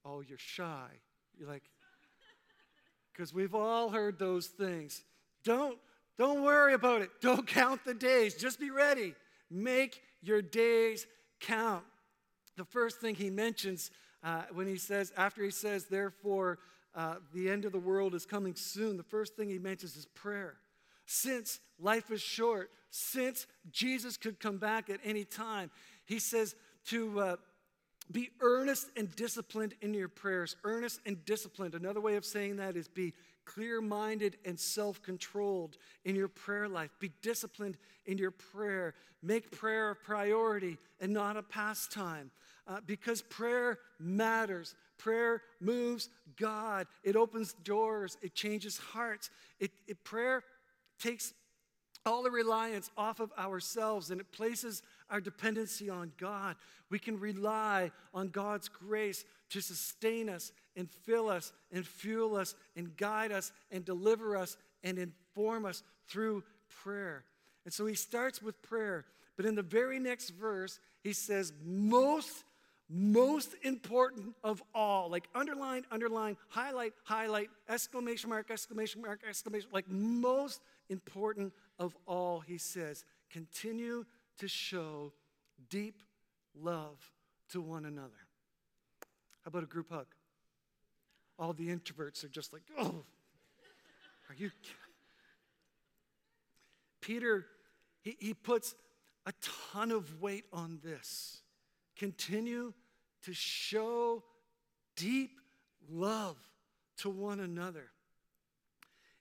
Oh, 0.03 0.19
you're 0.19 0.37
shy. 0.37 0.89
You're 1.39 1.47
like, 1.47 1.63
because 3.13 3.33
we've 3.33 3.55
all 3.55 3.89
heard 3.89 4.19
those 4.19 4.47
things. 4.47 5.01
Don't 5.45 5.77
don't 6.17 6.43
worry 6.43 6.73
about 6.73 7.01
it. 7.03 7.09
Don't 7.21 7.47
count 7.47 7.85
the 7.85 7.93
days. 7.93 8.35
Just 8.35 8.59
be 8.59 8.69
ready. 8.69 9.15
Make 9.49 10.01
your 10.21 10.41
days 10.41 11.07
count 11.39 11.83
the 12.57 12.65
first 12.65 12.99
thing 12.99 13.15
he 13.15 13.29
mentions 13.29 13.91
uh, 14.23 14.43
when 14.53 14.67
he 14.67 14.77
says, 14.77 15.11
after 15.17 15.43
he 15.43 15.51
says, 15.51 15.85
therefore, 15.85 16.59
uh, 16.93 17.15
the 17.33 17.49
end 17.49 17.65
of 17.65 17.71
the 17.71 17.79
world 17.79 18.13
is 18.13 18.25
coming 18.25 18.55
soon, 18.55 18.97
the 18.97 19.03
first 19.03 19.35
thing 19.35 19.49
he 19.49 19.57
mentions 19.59 19.95
is 19.95 20.05
prayer. 20.07 20.55
Since 21.05 21.59
life 21.79 22.11
is 22.11 22.21
short, 22.21 22.69
since 22.89 23.47
Jesus 23.71 24.17
could 24.17 24.39
come 24.39 24.57
back 24.57 24.89
at 24.89 24.99
any 25.03 25.23
time, 25.23 25.71
he 26.05 26.19
says 26.19 26.55
to 26.87 27.19
uh, 27.19 27.35
be 28.11 28.29
earnest 28.41 28.89
and 28.97 29.13
disciplined 29.15 29.73
in 29.81 29.93
your 29.93 30.09
prayers. 30.09 30.55
Earnest 30.63 30.99
and 31.05 31.23
disciplined. 31.25 31.75
Another 31.75 32.01
way 32.01 32.15
of 32.15 32.25
saying 32.25 32.57
that 32.57 32.75
is 32.75 32.87
be 32.87 33.13
clear 33.45 33.81
minded 33.81 34.37
and 34.45 34.59
self 34.59 35.01
controlled 35.01 35.77
in 36.05 36.15
your 36.15 36.27
prayer 36.27 36.67
life. 36.67 36.91
Be 36.99 37.11
disciplined 37.21 37.77
in 38.05 38.17
your 38.17 38.31
prayer. 38.31 38.93
Make 39.21 39.51
prayer 39.51 39.91
a 39.91 39.95
priority 39.95 40.77
and 40.99 41.13
not 41.13 41.37
a 41.37 41.43
pastime 41.43 42.31
uh, 42.67 42.79
because 42.85 43.21
prayer 43.21 43.79
matters. 43.99 44.75
Prayer 44.97 45.41
moves 45.59 46.09
God, 46.37 46.87
it 47.03 47.15
opens 47.15 47.53
doors, 47.63 48.17
it 48.21 48.35
changes 48.35 48.77
hearts. 48.77 49.29
It, 49.59 49.71
it, 49.87 50.03
prayer 50.03 50.43
takes 50.99 51.33
all 52.05 52.23
the 52.23 52.31
reliance 52.31 52.89
off 52.97 53.19
of 53.19 53.31
ourselves 53.37 54.11
and 54.11 54.21
it 54.21 54.31
places 54.31 54.81
our 55.09 55.19
dependency 55.19 55.89
on 55.89 56.11
God. 56.17 56.55
We 56.89 56.99
can 56.99 57.19
rely 57.19 57.91
on 58.13 58.29
God's 58.29 58.69
grace 58.69 59.25
to 59.51 59.61
sustain 59.61 60.29
us 60.29 60.51
and 60.75 60.89
fill 60.89 61.29
us 61.29 61.53
and 61.71 61.85
fuel 61.85 62.35
us 62.35 62.55
and 62.75 62.95
guide 62.97 63.31
us 63.31 63.51
and 63.71 63.85
deliver 63.85 64.35
us 64.35 64.57
and 64.83 64.97
inform 64.97 65.65
us 65.65 65.83
through 66.07 66.43
prayer. 66.83 67.25
And 67.65 67.73
so 67.73 67.85
he 67.85 67.95
starts 67.95 68.41
with 68.41 68.61
prayer, 68.61 69.05
but 69.37 69.45
in 69.45 69.55
the 69.55 69.61
very 69.61 69.99
next 69.99 70.31
verse, 70.31 70.79
he 71.03 71.13
says, 71.13 71.53
Most, 71.63 72.43
most 72.89 73.53
important 73.63 74.35
of 74.43 74.63
all, 74.73 75.09
like 75.09 75.27
underline, 75.35 75.85
underline, 75.91 76.37
highlight, 76.49 76.93
highlight, 77.03 77.49
exclamation 77.69 78.29
mark, 78.29 78.49
exclamation 78.49 79.01
mark, 79.01 79.21
exclamation, 79.27 79.69
like 79.71 79.89
most 79.89 80.61
important 80.89 81.53
of 81.79 81.95
all, 82.05 82.39
he 82.41 82.57
says, 82.57 83.05
continue 83.31 84.05
to 84.37 84.47
show 84.47 85.13
deep 85.69 86.03
love 86.59 87.11
to 87.51 87.61
one 87.61 87.85
another. 87.85 88.20
How 89.43 89.49
about 89.49 89.63
a 89.63 89.67
group 89.67 89.91
hug? 89.91 90.07
All 91.39 91.53
the 91.53 91.69
introverts 91.69 92.23
are 92.23 92.29
just 92.29 92.53
like, 92.53 92.61
oh, 92.77 93.03
are 94.29 94.35
you? 94.37 94.51
Peter, 97.01 97.45
he, 98.01 98.15
he 98.19 98.33
puts 98.33 98.75
a 99.25 99.33
ton 99.71 99.91
of 99.91 100.21
weight 100.21 100.45
on 100.53 100.79
this. 100.83 101.41
Continue 101.97 102.73
to 103.23 103.33
show 103.33 104.23
deep 104.95 105.31
love 105.89 106.37
to 106.97 107.09
one 107.09 107.39
another. 107.39 107.89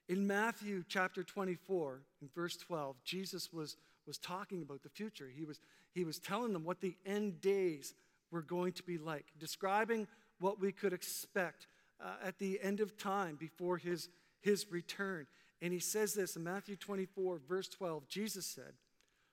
In 0.07 0.27
Matthew 0.27 0.83
chapter 0.87 1.23
24, 1.23 2.01
in 2.21 2.29
verse 2.35 2.57
12, 2.57 2.95
Jesus 3.03 3.51
was, 3.53 3.77
was 4.05 4.17
talking 4.17 4.61
about 4.61 4.83
the 4.83 4.89
future. 4.89 5.29
He 5.33 5.45
was, 5.45 5.59
he 5.93 6.03
was 6.03 6.19
telling 6.19 6.53
them 6.53 6.63
what 6.63 6.81
the 6.81 6.95
end 7.05 7.41
days 7.41 7.93
were 8.31 8.41
going 8.41 8.73
to 8.73 8.83
be 8.83 8.97
like, 8.97 9.25
describing 9.37 10.07
what 10.39 10.59
we 10.59 10.71
could 10.71 10.93
expect 10.93 11.67
uh, 12.03 12.13
at 12.23 12.39
the 12.39 12.59
end 12.61 12.79
of 12.79 12.97
time 12.97 13.35
before 13.35 13.77
his, 13.77 14.09
his 14.41 14.65
return. 14.71 15.27
And 15.61 15.71
he 15.71 15.79
says 15.79 16.13
this 16.13 16.35
in 16.35 16.43
Matthew 16.43 16.75
24, 16.75 17.41
verse 17.47 17.67
12 17.69 18.07
Jesus 18.07 18.45
said, 18.45 18.73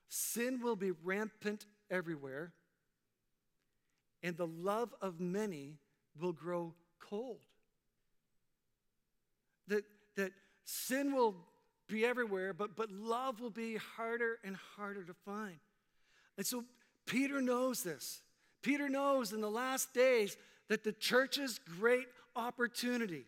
Sin 0.09 0.61
will 0.63 0.77
be 0.77 0.91
rampant 0.91 1.67
everywhere, 1.91 2.53
and 4.23 4.37
the 4.37 4.47
love 4.47 4.95
of 5.01 5.21
many 5.21 5.79
will 6.21 6.33
grow 6.33 6.75
cold. 6.99 7.41
That, 9.69 9.85
that 10.17 10.33
sin 10.65 11.15
will 11.15 11.37
be 11.89 12.05
everywhere, 12.05 12.53
but, 12.53 12.77
but 12.77 12.91
love 12.91 13.41
will 13.41 13.51
be 13.51 13.77
harder 13.77 14.39
and 14.45 14.57
harder 14.77 15.05
to 15.05 15.15
find. 15.15 15.59
And 16.37 16.47
so 16.47 16.65
Peter 17.07 17.41
knows 17.41 17.83
this. 17.83 18.23
Peter 18.63 18.89
knows 18.89 19.33
in 19.33 19.41
the 19.41 19.51
last 19.51 19.93
days 19.95 20.37
that 20.69 20.85
the 20.85 20.93
church's 20.93 21.61
great 21.79 22.07
opportunity, 22.37 23.25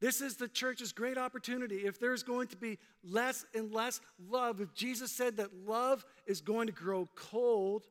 this 0.00 0.20
is 0.20 0.36
the 0.36 0.48
church's 0.48 0.92
great 0.92 1.18
opportunity. 1.18 1.78
If 1.78 1.98
there's 1.98 2.22
going 2.22 2.48
to 2.48 2.56
be 2.56 2.78
less 3.02 3.44
and 3.54 3.72
less 3.72 4.00
love, 4.28 4.60
if 4.60 4.72
Jesus 4.72 5.10
said 5.10 5.38
that 5.38 5.66
love 5.66 6.04
is 6.26 6.40
going 6.40 6.68
to 6.68 6.72
grow 6.72 7.08
cold, 7.16 7.84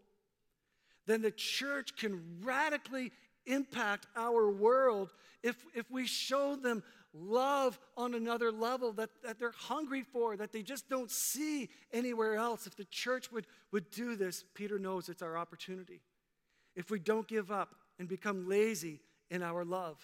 then 1.06 1.22
the 1.22 1.32
church 1.32 1.98
can 1.98 2.22
radically 2.42 3.12
impact 3.46 4.08
our 4.16 4.50
world 4.50 5.14
if, 5.44 5.56
if 5.74 5.90
we 5.92 6.06
show 6.06 6.56
them 6.56 6.84
love 7.14 7.80
on 7.96 8.14
another 8.14 8.52
level 8.52 8.92
that, 8.94 9.10
that 9.24 9.40
they're 9.40 9.54
hungry 9.58 10.04
for, 10.04 10.36
that 10.38 10.52
they 10.52 10.62
just 10.62 10.90
don't 10.90 11.12
see 11.12 11.70
anywhere 11.92 12.36
else. 12.36 12.68
If 12.68 12.76
the 12.76 12.86
church 12.86 13.32
would, 13.32 13.48
would 13.72 13.90
do 13.90 14.16
this, 14.16 14.44
Peter 14.54 14.80
knows 14.80 15.10
it's 15.10 15.22
our 15.22 15.38
opportunity. 15.38 16.02
If 16.78 16.92
we 16.92 17.00
don't 17.00 17.28
give 17.28 17.52
up 17.52 17.76
and 17.98 18.08
become 18.08 18.48
lazy 18.48 19.02
in 19.32 19.42
our 19.42 19.66
love, 19.66 19.98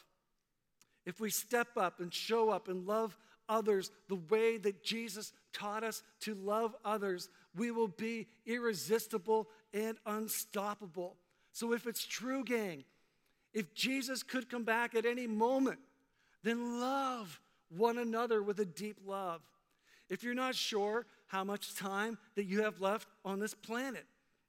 if 1.05 1.19
we 1.19 1.29
step 1.29 1.77
up 1.77 1.99
and 1.99 2.11
show 2.11 2.49
up 2.49 2.67
and 2.67 2.87
love 2.87 3.15
others 3.47 3.91
the 4.09 4.15
way 4.15 4.57
that 4.57 4.83
Jesus 4.83 5.33
taught 5.53 5.83
us 5.83 6.01
to 6.21 6.33
love 6.33 6.75
others, 6.83 7.29
we 7.55 7.69
will 7.69 7.87
be 7.87 8.27
irresistible 8.47 9.47
and 9.71 9.97
unstoppable. 10.07 11.15
So, 11.51 11.73
if 11.73 11.85
it's 11.85 12.03
true, 12.03 12.43
gang, 12.43 12.85
if 13.53 13.75
Jesus 13.75 14.23
could 14.23 14.49
come 14.49 14.63
back 14.63 14.95
at 14.95 15.05
any 15.05 15.27
moment, 15.27 15.77
then 16.41 16.79
love 16.79 17.39
one 17.69 17.99
another 17.99 18.41
with 18.41 18.59
a 18.59 18.65
deep 18.65 18.97
love. 19.05 19.41
If 20.09 20.23
you're 20.23 20.33
not 20.33 20.55
sure 20.55 21.05
how 21.27 21.43
much 21.43 21.75
time 21.75 22.17
that 22.35 22.45
you 22.45 22.63
have 22.63 22.81
left 22.81 23.07
on 23.23 23.39
this 23.39 23.53
planet, 23.53 24.05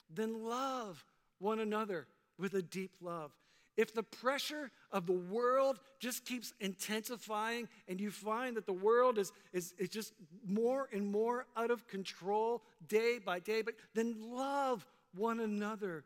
then 0.08 0.42
love 0.42 1.04
one 1.38 1.60
another 1.60 2.06
with 2.38 2.54
a 2.54 2.62
deep 2.62 2.92
love. 3.00 3.32
If 3.76 3.92
the 3.92 4.04
pressure 4.04 4.70
of 4.92 5.06
the 5.06 5.12
world 5.12 5.80
just 5.98 6.24
keeps 6.24 6.52
intensifying 6.60 7.68
and 7.88 8.00
you 8.00 8.10
find 8.10 8.56
that 8.56 8.66
the 8.66 8.72
world 8.72 9.18
is, 9.18 9.32
is, 9.52 9.74
is 9.78 9.88
just 9.88 10.12
more 10.46 10.88
and 10.92 11.06
more 11.06 11.46
out 11.56 11.72
of 11.72 11.88
control 11.88 12.62
day 12.86 13.18
by 13.18 13.40
day, 13.40 13.62
but 13.62 13.74
then 13.94 14.14
love 14.30 14.86
one 15.16 15.40
another 15.40 16.04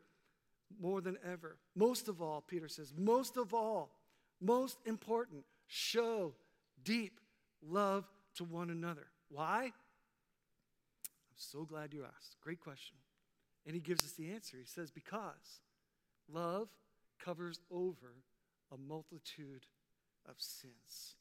more 0.81 1.01
than 1.01 1.17
ever. 1.23 1.57
Most 1.75 2.07
of 2.07 2.21
all, 2.21 2.41
Peter 2.41 2.67
says, 2.67 2.91
most 2.97 3.37
of 3.37 3.53
all, 3.53 3.91
most 4.41 4.79
important, 4.85 5.43
show 5.67 6.33
deep 6.83 7.19
love 7.61 8.07
to 8.35 8.43
one 8.43 8.69
another. 8.71 9.07
Why? 9.29 9.65
I'm 9.65 11.35
so 11.35 11.65
glad 11.65 11.93
you 11.93 12.03
asked. 12.03 12.37
Great 12.41 12.59
question. 12.59 12.97
And 13.65 13.75
he 13.75 13.81
gives 13.81 14.03
us 14.03 14.13
the 14.13 14.31
answer. 14.31 14.57
He 14.57 14.65
says, 14.65 14.89
because 14.89 15.61
love 16.31 16.69
covers 17.23 17.59
over 17.71 18.15
a 18.71 18.77
multitude 18.77 19.65
of 20.27 20.35
sins. 20.37 21.15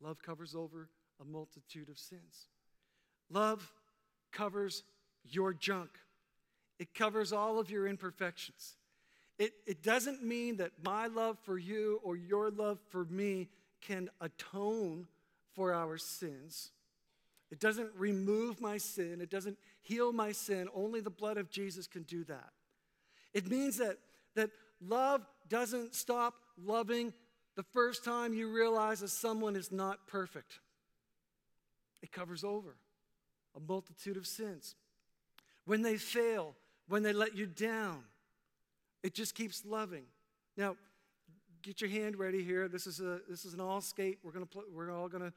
Love 0.00 0.22
covers 0.22 0.54
over 0.54 0.88
a 1.20 1.24
multitude 1.24 1.88
of 1.88 1.98
sins. 1.98 2.48
Love 3.30 3.72
covers 4.32 4.84
your 5.24 5.52
junk, 5.52 5.90
it 6.78 6.94
covers 6.94 7.32
all 7.32 7.58
of 7.58 7.70
your 7.70 7.86
imperfections. 7.86 8.76
It, 9.38 9.52
it 9.66 9.82
doesn't 9.82 10.24
mean 10.24 10.56
that 10.58 10.72
my 10.82 11.08
love 11.08 11.36
for 11.42 11.58
you 11.58 12.00
or 12.02 12.16
your 12.16 12.50
love 12.50 12.78
for 12.88 13.04
me 13.04 13.48
can 13.82 14.08
atone 14.18 15.06
for 15.54 15.74
our 15.74 15.98
sins. 15.98 16.70
It 17.50 17.60
doesn't 17.60 17.90
remove 17.96 18.60
my 18.60 18.78
sin. 18.78 19.20
It 19.20 19.30
doesn't 19.30 19.58
heal 19.82 20.12
my 20.12 20.32
sin. 20.32 20.68
Only 20.74 21.00
the 21.00 21.10
blood 21.10 21.36
of 21.36 21.50
Jesus 21.50 21.86
can 21.86 22.02
do 22.02 22.24
that. 22.24 22.50
It 23.34 23.48
means 23.48 23.76
that, 23.78 23.98
that 24.36 24.50
love 24.80 25.26
doesn't 25.48 25.94
stop 25.94 26.34
loving 26.62 27.12
the 27.56 27.62
first 27.62 28.04
time 28.04 28.34
you 28.34 28.50
realize 28.50 29.00
that 29.00 29.08
someone 29.08 29.56
is 29.56 29.72
not 29.72 30.06
perfect. 30.06 30.60
It 32.02 32.12
covers 32.12 32.44
over 32.44 32.76
a 33.56 33.60
multitude 33.60 34.16
of 34.16 34.26
sins. 34.26 34.74
When 35.64 35.82
they 35.82 35.96
fail, 35.96 36.54
when 36.88 37.02
they 37.02 37.12
let 37.12 37.36
you 37.36 37.46
down, 37.46 38.04
it 39.02 39.14
just 39.14 39.34
keeps 39.34 39.64
loving. 39.64 40.04
Now, 40.56 40.76
get 41.62 41.80
your 41.80 41.90
hand 41.90 42.16
ready 42.18 42.44
here. 42.44 42.68
This 42.68 42.86
is, 42.86 43.00
a, 43.00 43.20
this 43.28 43.44
is 43.44 43.54
an 43.54 43.60
all 43.60 43.80
skate. 43.80 44.18
We're, 44.22 44.32
gonna 44.32 44.46
we're 44.72 44.92
all 44.92 45.08
going 45.08 45.32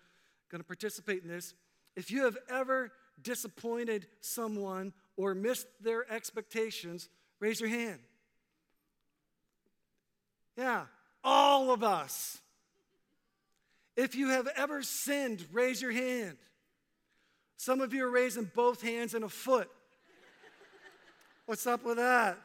to 0.51 0.63
participate 0.63 1.23
in 1.23 1.29
this. 1.29 1.53
If 1.95 2.11
you 2.11 2.25
have 2.25 2.37
ever 2.49 2.91
disappointed 3.21 4.07
someone 4.21 4.93
or 5.17 5.33
missed 5.33 5.67
their 5.81 6.09
expectations, 6.11 7.09
raise 7.39 7.59
your 7.59 7.69
hand. 7.69 7.99
Yeah, 10.59 10.87
all 11.23 11.71
of 11.71 11.85
us. 11.85 12.37
If 13.95 14.13
you 14.13 14.27
have 14.27 14.49
ever 14.57 14.83
sinned, 14.83 15.45
raise 15.53 15.81
your 15.81 15.93
hand. 15.93 16.35
Some 17.55 17.79
of 17.79 17.93
you 17.93 18.05
are 18.05 18.11
raising 18.11 18.51
both 18.53 18.81
hands 18.81 19.13
and 19.13 19.23
a 19.23 19.29
foot. 19.29 19.69
What's 21.45 21.65
up 21.65 21.85
with 21.85 21.95
that? 21.95 22.37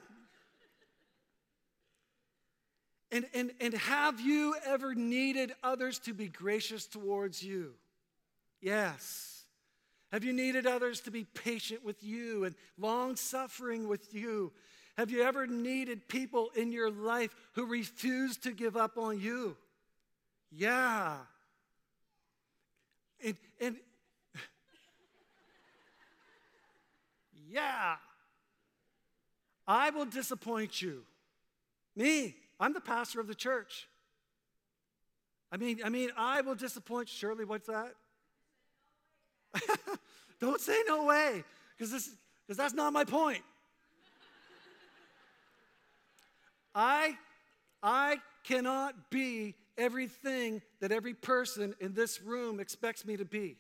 And, 3.10 3.26
and, 3.34 3.50
and 3.60 3.74
have 3.74 4.20
you 4.20 4.54
ever 4.64 4.94
needed 4.94 5.52
others 5.64 5.98
to 6.00 6.14
be 6.14 6.28
gracious 6.28 6.86
towards 6.86 7.42
you? 7.42 7.74
Yes. 8.60 9.42
Have 10.12 10.22
you 10.22 10.32
needed 10.32 10.68
others 10.68 11.00
to 11.00 11.10
be 11.10 11.24
patient 11.24 11.84
with 11.84 12.04
you 12.04 12.44
and 12.44 12.54
long 12.78 13.16
suffering 13.16 13.88
with 13.88 14.14
you? 14.14 14.52
Have 14.96 15.10
you 15.10 15.22
ever 15.22 15.46
needed 15.46 16.08
people 16.08 16.50
in 16.54 16.70
your 16.70 16.90
life 16.90 17.34
who 17.52 17.66
refuse 17.66 18.36
to 18.38 18.52
give 18.52 18.76
up 18.76 18.96
on 18.96 19.20
you? 19.20 19.56
Yeah. 20.52 21.16
And, 23.24 23.36
and 23.60 23.76
yeah. 27.50 27.96
I 29.66 29.90
will 29.90 30.04
disappoint 30.04 30.80
you. 30.80 31.02
Me, 31.96 32.36
I'm 32.60 32.72
the 32.72 32.80
pastor 32.80 33.20
of 33.20 33.26
the 33.26 33.34
church. 33.34 33.88
I 35.50 35.56
mean, 35.56 35.80
I 35.84 35.88
mean, 35.88 36.10
I 36.16 36.40
will 36.40 36.54
disappoint. 36.54 37.08
Shirley, 37.08 37.44
what's 37.44 37.68
that? 37.68 37.94
Don't 40.40 40.60
say 40.60 40.82
no 40.86 41.04
way, 41.04 41.44
Because 41.76 41.90
this 41.92 42.10
because 42.46 42.58
that's 42.58 42.74
not 42.74 42.92
my 42.92 43.04
point. 43.04 43.42
I, 46.74 47.16
I 47.82 48.18
cannot 48.42 49.10
be 49.10 49.54
everything 49.76 50.62
that 50.80 50.92
every 50.92 51.14
person 51.14 51.74
in 51.80 51.94
this 51.94 52.22
room 52.22 52.60
expects 52.60 53.04
me 53.04 53.16
to 53.16 53.24
be. 53.24 53.56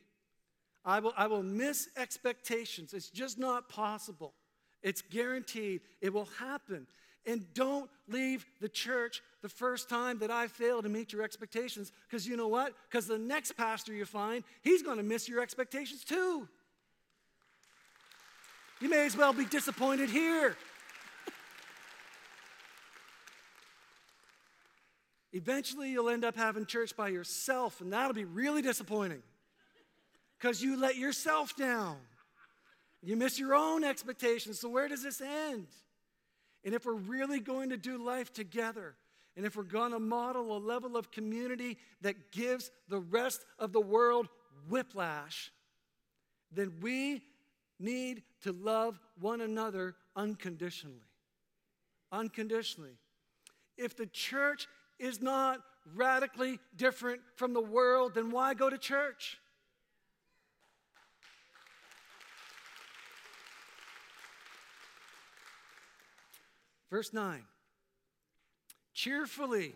I 0.84 1.00
will, 1.00 1.14
I 1.16 1.26
will 1.26 1.42
miss 1.42 1.88
expectations. 1.96 2.92
It's 2.92 3.10
just 3.10 3.38
not 3.38 3.68
possible. 3.68 4.34
It's 4.82 5.02
guaranteed. 5.02 5.80
It 6.00 6.12
will 6.12 6.28
happen. 6.38 6.86
And 7.26 7.46
don't 7.54 7.88
leave 8.06 8.44
the 8.60 8.68
church 8.68 9.22
the 9.40 9.48
first 9.48 9.88
time 9.88 10.18
that 10.18 10.30
I 10.30 10.46
fail 10.46 10.82
to 10.82 10.90
meet 10.90 11.10
your 11.10 11.22
expectations, 11.22 11.90
because 12.06 12.26
you 12.26 12.36
know 12.36 12.48
what? 12.48 12.74
Because 12.90 13.06
the 13.06 13.18
next 13.18 13.52
pastor 13.52 13.94
you 13.94 14.04
find, 14.04 14.44
he's 14.62 14.82
going 14.82 14.98
to 14.98 15.02
miss 15.02 15.26
your 15.26 15.40
expectations 15.40 16.04
too. 16.04 16.46
You 18.80 18.90
may 18.90 19.06
as 19.06 19.16
well 19.16 19.32
be 19.32 19.46
disappointed 19.46 20.10
here. 20.10 20.56
Eventually, 25.34 25.90
you'll 25.90 26.10
end 26.10 26.24
up 26.24 26.36
having 26.36 26.64
church 26.64 26.96
by 26.96 27.08
yourself, 27.08 27.80
and 27.80 27.92
that'll 27.92 28.12
be 28.14 28.24
really 28.24 28.62
disappointing 28.62 29.20
because 30.38 30.62
you 30.62 30.78
let 30.78 30.96
yourself 30.96 31.56
down. 31.56 31.96
You 33.02 33.16
miss 33.16 33.36
your 33.36 33.52
own 33.52 33.82
expectations. 33.82 34.60
So, 34.60 34.68
where 34.68 34.86
does 34.86 35.02
this 35.02 35.20
end? 35.20 35.66
And 36.64 36.72
if 36.72 36.86
we're 36.86 36.94
really 36.94 37.40
going 37.40 37.70
to 37.70 37.76
do 37.76 37.98
life 37.98 38.32
together, 38.32 38.94
and 39.36 39.44
if 39.44 39.56
we're 39.56 39.64
going 39.64 39.90
to 39.90 39.98
model 39.98 40.56
a 40.56 40.58
level 40.58 40.96
of 40.96 41.10
community 41.10 41.78
that 42.02 42.30
gives 42.30 42.70
the 42.88 43.00
rest 43.00 43.44
of 43.58 43.72
the 43.72 43.80
world 43.80 44.28
whiplash, 44.68 45.50
then 46.52 46.74
we 46.80 47.22
need 47.80 48.22
to 48.42 48.52
love 48.52 49.00
one 49.20 49.40
another 49.40 49.96
unconditionally. 50.14 51.02
Unconditionally. 52.12 52.96
If 53.76 53.96
the 53.96 54.06
church 54.06 54.68
is 54.98 55.20
not 55.20 55.60
radically 55.94 56.58
different 56.76 57.20
from 57.36 57.52
the 57.52 57.60
world, 57.60 58.14
then 58.14 58.30
why 58.30 58.54
go 58.54 58.70
to 58.70 58.78
church? 58.78 59.38
Verse 66.90 67.12
9 67.12 67.42
cheerfully. 68.94 69.74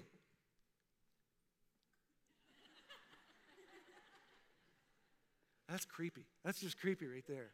That's 5.69 5.85
creepy. 5.85 6.25
That's 6.45 6.61
just 6.61 6.81
creepy 6.81 7.07
right 7.07 7.25
there. 7.29 7.51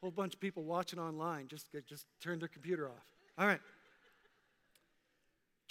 Whole 0.00 0.10
bunch 0.10 0.34
of 0.34 0.40
people 0.40 0.64
watching 0.64 0.98
online 0.98 1.48
just, 1.48 1.66
just 1.86 2.06
turned 2.20 2.40
their 2.40 2.48
computer 2.48 2.88
off. 2.88 3.04
All 3.38 3.46
right. 3.46 3.60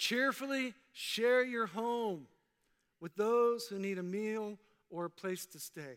Cheerfully 0.02 0.74
share 0.92 1.44
your 1.44 1.66
home 1.66 2.26
with 3.00 3.14
those 3.14 3.68
who 3.68 3.78
need 3.78 3.98
a 3.98 4.02
meal 4.02 4.58
or 4.90 5.04
a 5.04 5.10
place 5.10 5.46
to 5.46 5.60
stay. 5.60 5.94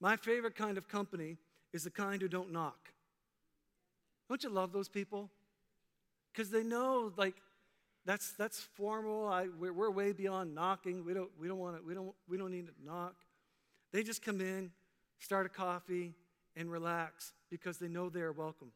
My 0.00 0.16
favorite 0.16 0.56
kind 0.56 0.76
of 0.76 0.88
company 0.88 1.36
is 1.72 1.84
the 1.84 1.90
kind 1.90 2.20
who 2.20 2.26
don't 2.26 2.52
knock. 2.52 2.90
Don't 4.28 4.42
you 4.42 4.50
love 4.50 4.72
those 4.72 4.88
people? 4.88 5.30
Because 6.32 6.50
they 6.50 6.64
know, 6.64 7.12
like, 7.16 7.36
that's, 8.04 8.32
that's 8.32 8.58
formal. 8.58 9.28
I, 9.28 9.46
we're, 9.60 9.72
we're 9.72 9.90
way 9.90 10.10
beyond 10.10 10.52
knocking. 10.52 11.04
We 11.04 11.14
don't, 11.14 11.30
we, 11.38 11.46
don't 11.46 11.60
wanna, 11.60 11.78
we, 11.86 11.94
don't, 11.94 12.12
we 12.28 12.36
don't 12.36 12.50
need 12.50 12.66
to 12.66 12.72
knock. 12.84 13.14
They 13.92 14.02
just 14.02 14.22
come 14.22 14.40
in, 14.40 14.72
start 15.20 15.46
a 15.46 15.50
coffee, 15.50 16.14
and 16.56 16.68
relax 16.68 17.32
because 17.48 17.78
they 17.78 17.86
know 17.86 18.08
they 18.08 18.22
are 18.22 18.32
welcome. 18.32 18.72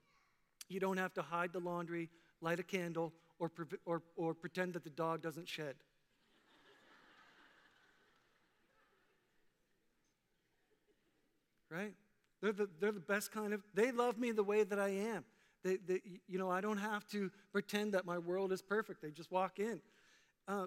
You 0.68 0.78
don't 0.78 0.98
have 0.98 1.12
to 1.14 1.22
hide 1.22 1.52
the 1.52 1.58
laundry, 1.58 2.08
light 2.40 2.60
a 2.60 2.62
candle, 2.62 3.12
or, 3.40 3.50
or, 3.84 4.02
or 4.16 4.34
pretend 4.34 4.74
that 4.74 4.84
the 4.84 4.90
dog 4.90 5.22
doesn't 5.22 5.48
shed. 5.48 5.74
right? 11.70 11.94
They're 12.42 12.52
the, 12.52 12.68
they're 12.80 12.92
the 12.92 13.00
best 13.00 13.32
kind 13.32 13.52
of, 13.52 13.62
they 13.74 13.92
love 13.92 14.18
me 14.18 14.32
the 14.32 14.42
way 14.42 14.64
that 14.64 14.78
I 14.78 14.88
am. 14.88 15.24
They, 15.62 15.76
they, 15.76 16.00
you 16.26 16.38
know, 16.38 16.50
I 16.50 16.60
don't 16.60 16.78
have 16.78 17.06
to 17.08 17.30
pretend 17.52 17.94
that 17.94 18.06
my 18.06 18.18
world 18.18 18.52
is 18.52 18.62
perfect. 18.62 19.02
They 19.02 19.10
just 19.10 19.30
walk 19.30 19.58
in. 19.58 19.80
Uh, 20.48 20.66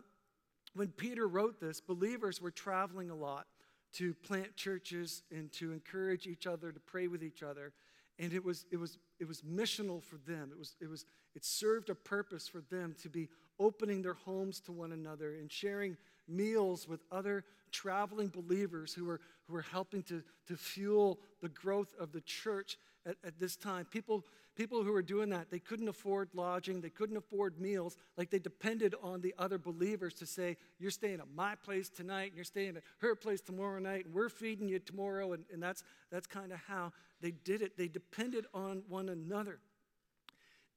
when 0.75 0.89
Peter 0.89 1.27
wrote 1.27 1.59
this, 1.59 1.81
believers 1.81 2.41
were 2.41 2.51
traveling 2.51 3.09
a 3.09 3.15
lot 3.15 3.47
to 3.93 4.13
plant 4.13 4.55
churches 4.55 5.23
and 5.31 5.51
to 5.53 5.71
encourage 5.71 6.25
each 6.25 6.47
other, 6.47 6.71
to 6.71 6.79
pray 6.79 7.07
with 7.07 7.23
each 7.23 7.43
other. 7.43 7.73
And 8.19 8.33
it 8.33 8.43
was, 8.43 8.65
it 8.71 8.77
was, 8.77 8.97
it 9.23 9.27
was 9.29 9.41
missional 9.41 10.03
for 10.03 10.17
them. 10.27 10.49
It, 10.51 10.59
was, 10.59 10.75
it, 10.81 10.89
was, 10.89 11.05
it 11.33 11.45
served 11.45 11.89
a 11.89 11.95
purpose 11.95 12.45
for 12.45 12.61
them 12.69 12.93
to 13.01 13.09
be 13.09 13.29
opening 13.57 14.01
their 14.01 14.15
homes 14.15 14.59
to 14.61 14.73
one 14.73 14.91
another 14.91 15.35
and 15.35 15.49
sharing 15.49 15.95
meals 16.27 16.89
with 16.89 16.99
other 17.09 17.45
traveling 17.71 18.27
believers 18.27 18.93
who 18.93 19.05
were, 19.05 19.21
who 19.47 19.53
were 19.53 19.61
helping 19.61 20.03
to, 20.03 20.21
to 20.47 20.57
fuel 20.57 21.21
the 21.41 21.47
growth 21.47 21.93
of 21.97 22.11
the 22.11 22.19
church 22.19 22.77
at, 23.05 23.15
at 23.23 23.39
this 23.39 23.55
time. 23.55 23.85
People, 23.85 24.25
people 24.55 24.83
who 24.83 24.91
were 24.91 25.01
doing 25.01 25.29
that, 25.29 25.49
they 25.49 25.59
couldn't 25.59 25.87
afford 25.87 26.29
lodging, 26.33 26.81
they 26.81 26.89
couldn't 26.89 27.17
afford 27.17 27.59
meals. 27.59 27.97
Like 28.17 28.29
they 28.29 28.39
depended 28.39 28.95
on 29.01 29.21
the 29.21 29.33
other 29.37 29.57
believers 29.57 30.13
to 30.15 30.25
say, 30.25 30.57
You're 30.79 30.91
staying 30.91 31.19
at 31.19 31.27
my 31.35 31.55
place 31.55 31.89
tonight, 31.89 32.27
and 32.27 32.35
you're 32.35 32.45
staying 32.45 32.77
at 32.77 32.83
her 32.99 33.15
place 33.15 33.41
tomorrow 33.41 33.79
night, 33.79 34.05
and 34.05 34.13
we're 34.13 34.29
feeding 34.29 34.67
you 34.67 34.79
tomorrow. 34.79 35.33
And, 35.33 35.45
and 35.51 35.61
that's, 35.61 35.83
that's 36.11 36.27
kind 36.27 36.51
of 36.51 36.59
how 36.67 36.91
they 37.21 37.31
did 37.31 37.61
it. 37.61 37.77
They 37.77 37.87
depended 37.87 38.45
on 38.53 38.83
one 38.87 39.09
another. 39.09 39.59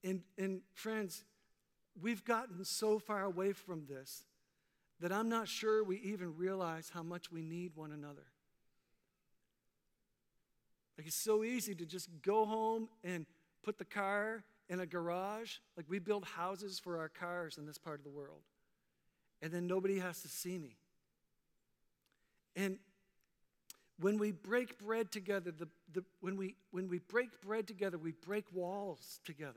And, 0.04 0.22
and 0.38 0.60
friends, 0.74 1.24
we've 2.00 2.24
gotten 2.24 2.64
so 2.64 2.98
far 2.98 3.24
away 3.24 3.52
from 3.52 3.86
this 3.86 4.24
that 5.00 5.12
I'm 5.12 5.28
not 5.28 5.48
sure 5.48 5.84
we 5.84 5.98
even 5.98 6.36
realize 6.36 6.90
how 6.92 7.02
much 7.02 7.30
we 7.30 7.42
need 7.42 7.72
one 7.74 7.92
another. 7.92 8.24
Like 10.96 11.06
it's 11.06 11.16
so 11.16 11.44
easy 11.44 11.74
to 11.74 11.84
just 11.84 12.08
go 12.22 12.46
home 12.46 12.88
and 13.04 13.26
put 13.66 13.78
the 13.78 13.84
car 13.84 14.44
in 14.68 14.78
a 14.80 14.86
garage. 14.86 15.56
Like 15.76 15.86
we 15.88 15.98
build 15.98 16.24
houses 16.24 16.78
for 16.78 16.98
our 16.98 17.08
cars 17.08 17.58
in 17.58 17.66
this 17.66 17.76
part 17.76 17.98
of 17.98 18.04
the 18.04 18.10
world. 18.10 18.42
And 19.42 19.52
then 19.52 19.66
nobody 19.66 19.98
has 19.98 20.22
to 20.22 20.28
see 20.28 20.56
me. 20.56 20.76
And 22.54 22.78
when 24.00 24.18
we 24.18 24.30
break 24.30 24.78
bread 24.78 25.10
together, 25.10 25.50
the, 25.50 25.68
the, 25.92 26.04
when, 26.20 26.36
we, 26.36 26.54
when 26.70 26.88
we 26.88 27.00
break 27.00 27.40
bread 27.42 27.66
together, 27.66 27.98
we 27.98 28.12
break 28.12 28.44
walls 28.54 29.20
together. 29.24 29.54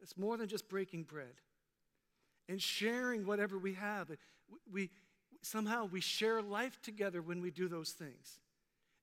It's 0.00 0.16
more 0.16 0.36
than 0.36 0.48
just 0.48 0.68
breaking 0.68 1.04
bread 1.04 1.42
and 2.48 2.62
sharing 2.62 3.26
whatever 3.26 3.58
we 3.58 3.74
have. 3.74 4.10
We, 4.72 4.90
somehow 5.42 5.86
we 5.86 6.00
share 6.00 6.40
life 6.40 6.80
together 6.82 7.20
when 7.20 7.42
we 7.42 7.50
do 7.50 7.68
those 7.68 7.90
things. 7.90 8.40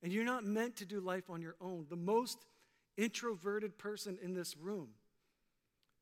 And 0.02 0.12
you're 0.12 0.26
not 0.26 0.44
meant 0.44 0.78
to 0.78 0.86
do 0.86 1.00
life 1.00 1.30
on 1.30 1.42
your 1.42 1.56
own. 1.62 1.86
The 1.90 1.96
most 1.96 2.40
introverted 2.98 3.78
person 3.78 4.18
in 4.22 4.34
this 4.34 4.58
room 4.58 4.90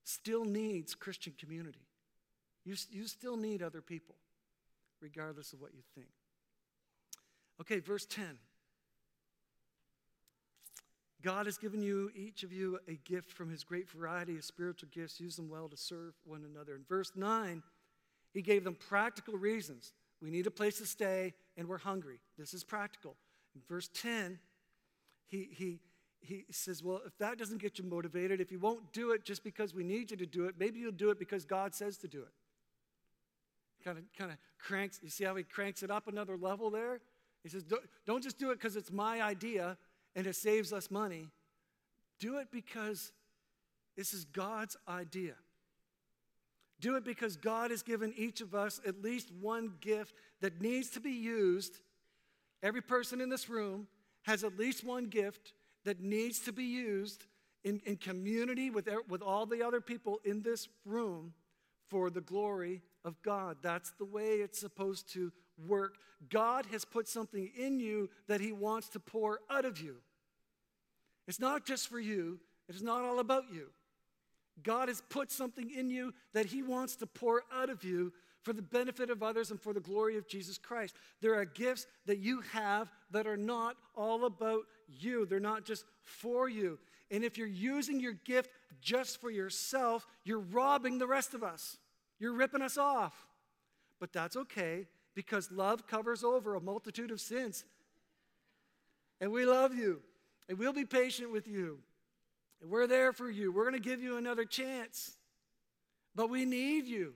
still 0.03 0.45
needs 0.45 0.95
Christian 0.95 1.33
community. 1.39 1.87
You, 2.65 2.75
you 2.91 3.07
still 3.07 3.37
need 3.37 3.61
other 3.61 3.81
people, 3.81 4.15
regardless 5.01 5.53
of 5.53 5.61
what 5.61 5.73
you 5.73 5.81
think. 5.95 6.07
Okay, 7.61 7.79
verse 7.79 8.05
10. 8.05 8.37
God 11.21 11.45
has 11.45 11.57
given 11.57 11.81
you, 11.81 12.11
each 12.15 12.43
of 12.43 12.51
you, 12.51 12.79
a 12.87 12.95
gift 12.95 13.31
from 13.31 13.49
his 13.49 13.63
great 13.63 13.89
variety 13.89 14.35
of 14.35 14.43
spiritual 14.43 14.89
gifts. 14.91 15.21
Use 15.21 15.37
them 15.37 15.49
well 15.49 15.69
to 15.69 15.77
serve 15.77 16.13
one 16.25 16.43
another. 16.43 16.75
In 16.75 16.83
verse 16.87 17.13
9, 17.15 17.63
he 18.33 18.41
gave 18.41 18.65
them 18.65 18.75
practical 18.75 19.35
reasons. 19.35 19.93
We 20.21 20.29
need 20.29 20.47
a 20.47 20.51
place 20.51 20.79
to 20.79 20.85
stay 20.85 21.33
and 21.55 21.67
we're 21.67 21.77
hungry. 21.77 22.19
This 22.37 22.53
is 22.53 22.63
practical. 22.63 23.15
In 23.55 23.61
verse 23.69 23.89
10, 23.93 24.37
he, 25.27 25.47
he, 25.51 25.79
he 26.23 26.45
says, 26.51 26.81
Well, 26.81 27.01
if 27.05 27.17
that 27.17 27.37
doesn't 27.37 27.61
get 27.61 27.77
you 27.77 27.85
motivated, 27.85 28.39
if 28.39 28.51
you 28.51 28.59
won't 28.59 28.93
do 28.93 29.11
it 29.11 29.25
just 29.25 29.43
because 29.43 29.73
we 29.73 29.83
need 29.83 30.11
you 30.11 30.17
to 30.17 30.25
do 30.25 30.45
it, 30.45 30.55
maybe 30.57 30.79
you'll 30.79 30.91
do 30.91 31.09
it 31.09 31.19
because 31.19 31.45
God 31.45 31.75
says 31.75 31.97
to 31.97 32.07
do 32.07 32.19
it. 32.19 32.33
Kind 33.83 33.97
of, 33.97 34.05
kind 34.17 34.31
of 34.31 34.37
cranks, 34.57 34.99
you 35.03 35.09
see 35.09 35.25
how 35.25 35.35
he 35.35 35.43
cranks 35.43 35.83
it 35.83 35.91
up 35.91 36.07
another 36.07 36.37
level 36.37 36.69
there? 36.69 37.01
He 37.43 37.49
says, 37.49 37.63
Don't, 37.63 37.83
don't 38.05 38.23
just 38.23 38.39
do 38.39 38.51
it 38.51 38.55
because 38.55 38.77
it's 38.77 38.91
my 38.91 39.21
idea 39.21 39.77
and 40.15 40.25
it 40.25 40.35
saves 40.35 40.71
us 40.71 40.89
money. 40.89 41.27
Do 42.19 42.37
it 42.37 42.47
because 42.51 43.11
this 43.97 44.13
is 44.13 44.23
God's 44.25 44.77
idea. 44.87 45.33
Do 46.79 46.95
it 46.95 47.03
because 47.03 47.35
God 47.35 47.71
has 47.71 47.83
given 47.83 48.13
each 48.15 48.41
of 48.41 48.55
us 48.55 48.79
at 48.87 49.01
least 49.01 49.29
one 49.41 49.73
gift 49.81 50.15
that 50.41 50.61
needs 50.61 50.89
to 50.91 50.99
be 50.99 51.11
used. 51.11 51.79
Every 52.61 52.81
person 52.81 53.19
in 53.19 53.29
this 53.29 53.49
room 53.49 53.87
has 54.23 54.43
at 54.43 54.57
least 54.57 54.85
one 54.85 55.05
gift 55.05 55.53
that 55.85 56.01
needs 56.01 56.39
to 56.41 56.51
be 56.51 56.63
used 56.63 57.25
in, 57.63 57.81
in 57.85 57.97
community 57.97 58.69
with, 58.69 58.89
with 59.07 59.21
all 59.21 59.45
the 59.45 59.63
other 59.63 59.81
people 59.81 60.19
in 60.25 60.41
this 60.41 60.67
room 60.85 61.33
for 61.89 62.09
the 62.09 62.21
glory 62.21 62.81
of 63.05 63.21
God. 63.21 63.57
That's 63.61 63.91
the 63.91 64.05
way 64.05 64.35
it's 64.35 64.59
supposed 64.59 65.11
to 65.13 65.31
work. 65.67 65.97
God 66.29 66.65
has 66.71 66.85
put 66.85 67.07
something 67.07 67.49
in 67.57 67.79
you 67.79 68.09
that 68.27 68.41
He 68.41 68.51
wants 68.51 68.89
to 68.89 68.99
pour 68.99 69.39
out 69.49 69.65
of 69.65 69.79
you. 69.79 69.97
It's 71.27 71.39
not 71.39 71.65
just 71.65 71.87
for 71.87 71.99
you, 71.99 72.39
it 72.67 72.75
is 72.75 72.81
not 72.81 73.01
all 73.01 73.19
about 73.19 73.45
you. 73.53 73.69
God 74.61 74.87
has 74.87 75.01
put 75.09 75.31
something 75.31 75.71
in 75.71 75.89
you 75.89 76.13
that 76.33 76.47
He 76.47 76.61
wants 76.61 76.95
to 76.97 77.07
pour 77.07 77.43
out 77.51 77.69
of 77.69 77.83
you 77.83 78.13
for 78.43 78.53
the 78.53 78.61
benefit 78.61 79.09
of 79.09 79.23
others 79.23 79.51
and 79.51 79.59
for 79.59 79.73
the 79.73 79.79
glory 79.79 80.17
of 80.17 80.27
Jesus 80.27 80.57
Christ. 80.57 80.95
There 81.21 81.35
are 81.35 81.45
gifts 81.45 81.87
that 82.05 82.19
you 82.19 82.41
have 82.51 82.91
that 83.11 83.25
are 83.25 83.37
not 83.37 83.77
all 83.95 84.25
about 84.25 84.63
you, 84.87 85.25
they're 85.25 85.39
not 85.39 85.65
just 85.65 85.85
for 86.01 86.47
you. 86.49 86.79
And 87.11 87.23
if 87.23 87.37
you're 87.37 87.47
using 87.47 87.99
your 87.99 88.13
gift 88.13 88.49
just 88.81 89.21
for 89.21 89.29
yourself, 89.29 90.05
you're 90.23 90.39
robbing 90.39 90.97
the 90.97 91.07
rest 91.07 91.33
of 91.33 91.43
us. 91.43 91.77
You're 92.19 92.33
ripping 92.33 92.61
us 92.61 92.77
off. 92.77 93.27
But 93.99 94.13
that's 94.13 94.35
okay 94.35 94.87
because 95.15 95.51
love 95.51 95.87
covers 95.87 96.23
over 96.23 96.55
a 96.55 96.61
multitude 96.61 97.11
of 97.11 97.21
sins. 97.21 97.63
And 99.21 99.31
we 99.31 99.45
love 99.45 99.73
you, 99.73 100.01
and 100.49 100.57
we'll 100.57 100.73
be 100.73 100.85
patient 100.85 101.31
with 101.31 101.47
you. 101.47 101.79
And 102.61 102.69
we're 102.69 102.87
there 102.87 103.13
for 103.13 103.29
you. 103.29 103.51
We're 103.51 103.69
going 103.69 103.81
to 103.81 103.89
give 103.89 104.01
you 104.01 104.17
another 104.17 104.45
chance. 104.45 105.15
But 106.15 106.29
we 106.29 106.45
need 106.45 106.87
you. 106.87 107.13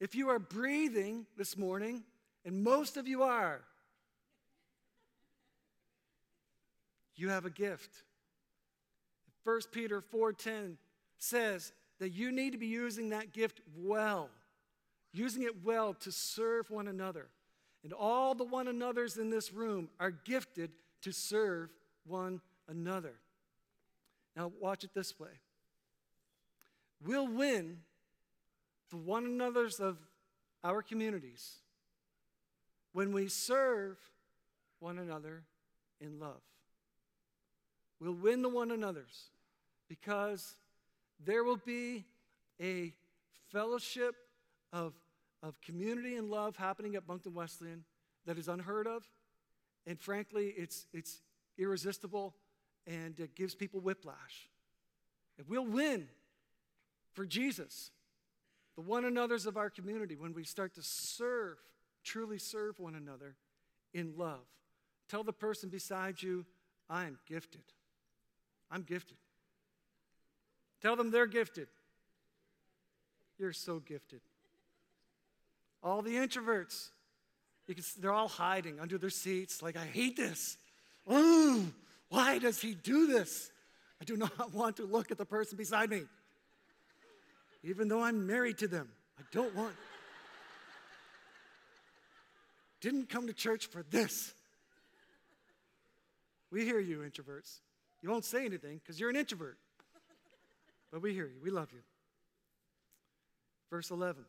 If 0.00 0.14
you 0.14 0.28
are 0.30 0.38
breathing 0.38 1.26
this 1.36 1.56
morning, 1.56 2.02
and 2.44 2.62
most 2.62 2.96
of 2.96 3.06
you 3.06 3.22
are, 3.22 3.62
you 7.16 7.28
have 7.28 7.44
a 7.44 7.50
gift. 7.50 8.02
1 9.44 9.60
Peter 9.72 10.00
4:10 10.00 10.76
says 11.18 11.72
that 11.98 12.10
you 12.10 12.32
need 12.32 12.52
to 12.52 12.58
be 12.58 12.66
using 12.66 13.10
that 13.10 13.32
gift 13.32 13.60
well 13.76 14.30
using 15.12 15.42
it 15.42 15.64
well 15.64 15.94
to 15.94 16.10
serve 16.10 16.70
one 16.70 16.88
another. 16.88 17.28
And 17.84 17.92
all 17.92 18.34
the 18.34 18.44
one 18.44 18.68
another's 18.68 19.18
in 19.18 19.30
this 19.30 19.52
room 19.52 19.88
are 20.00 20.10
gifted 20.10 20.70
to 21.02 21.12
serve 21.12 21.70
one 22.06 22.40
another. 22.68 23.14
Now, 24.36 24.52
watch 24.60 24.84
it 24.84 24.94
this 24.94 25.18
way 25.18 25.28
we'll 27.04 27.26
win 27.26 27.78
the 28.90 28.96
one 28.96 29.24
another's 29.24 29.80
of 29.80 29.98
our 30.62 30.82
communities 30.82 31.56
when 32.92 33.12
we 33.12 33.26
serve 33.26 33.98
one 34.78 34.98
another 34.98 35.42
in 36.00 36.20
love. 36.20 36.40
We'll 38.02 38.14
win 38.14 38.42
the 38.42 38.48
one 38.48 38.72
another's 38.72 39.30
because 39.88 40.56
there 41.24 41.44
will 41.44 41.60
be 41.64 42.04
a 42.60 42.92
fellowship 43.52 44.16
of, 44.72 44.92
of 45.40 45.60
community 45.60 46.16
and 46.16 46.28
love 46.28 46.56
happening 46.56 46.96
at 46.96 47.06
Moncton 47.06 47.32
Wesleyan 47.32 47.84
that 48.26 48.38
is 48.38 48.48
unheard 48.48 48.88
of. 48.88 49.04
And 49.86 50.00
frankly, 50.00 50.52
it's, 50.56 50.86
it's 50.92 51.20
irresistible 51.56 52.34
and 52.88 53.20
it 53.20 53.36
gives 53.36 53.54
people 53.54 53.78
whiplash. 53.78 54.48
And 55.38 55.46
we'll 55.46 55.64
win 55.64 56.08
for 57.12 57.24
Jesus, 57.24 57.92
the 58.74 58.82
one 58.82 59.04
another's 59.04 59.46
of 59.46 59.56
our 59.56 59.70
community, 59.70 60.16
when 60.16 60.34
we 60.34 60.42
start 60.42 60.74
to 60.74 60.82
serve, 60.82 61.58
truly 62.02 62.38
serve 62.38 62.80
one 62.80 62.96
another 62.96 63.36
in 63.94 64.14
love. 64.16 64.44
Tell 65.08 65.22
the 65.22 65.32
person 65.32 65.68
beside 65.68 66.20
you, 66.20 66.44
I'm 66.90 67.20
gifted. 67.28 67.62
I'm 68.72 68.82
gifted. 68.82 69.18
Tell 70.80 70.96
them 70.96 71.10
they're 71.10 71.26
gifted. 71.26 71.68
You're 73.38 73.52
so 73.52 73.78
gifted. 73.78 74.20
All 75.82 76.00
the 76.00 76.14
introverts, 76.14 76.88
can, 77.66 77.76
they're 78.00 78.12
all 78.12 78.28
hiding 78.28 78.80
under 78.80 78.98
their 78.98 79.10
seats, 79.10 79.62
like, 79.62 79.76
I 79.76 79.84
hate 79.84 80.16
this. 80.16 80.56
Ooh, 81.12 81.72
why 82.08 82.38
does 82.38 82.60
he 82.60 82.74
do 82.74 83.06
this? 83.06 83.50
I 84.00 84.04
do 84.04 84.16
not 84.16 84.54
want 84.54 84.76
to 84.76 84.86
look 84.86 85.10
at 85.10 85.18
the 85.18 85.26
person 85.26 85.58
beside 85.58 85.90
me, 85.90 86.02
even 87.62 87.88
though 87.88 88.02
I'm 88.02 88.26
married 88.26 88.58
to 88.58 88.68
them. 88.68 88.88
I 89.18 89.22
don't 89.32 89.54
want. 89.54 89.74
Didn't 92.80 93.08
come 93.08 93.26
to 93.26 93.32
church 93.32 93.66
for 93.66 93.84
this. 93.90 94.32
We 96.50 96.64
hear 96.64 96.80
you, 96.80 96.98
introverts. 96.98 97.60
You 98.02 98.10
won't 98.10 98.24
say 98.24 98.44
anything 98.44 98.78
because 98.78 98.98
you're 98.98 99.10
an 99.10 99.16
introvert. 99.16 99.58
But 100.90 101.00
we 101.02 101.14
hear 101.14 101.26
you. 101.26 101.40
We 101.42 101.50
love 101.50 101.68
you. 101.72 101.80
Verse 103.70 103.90
11. 103.90 104.24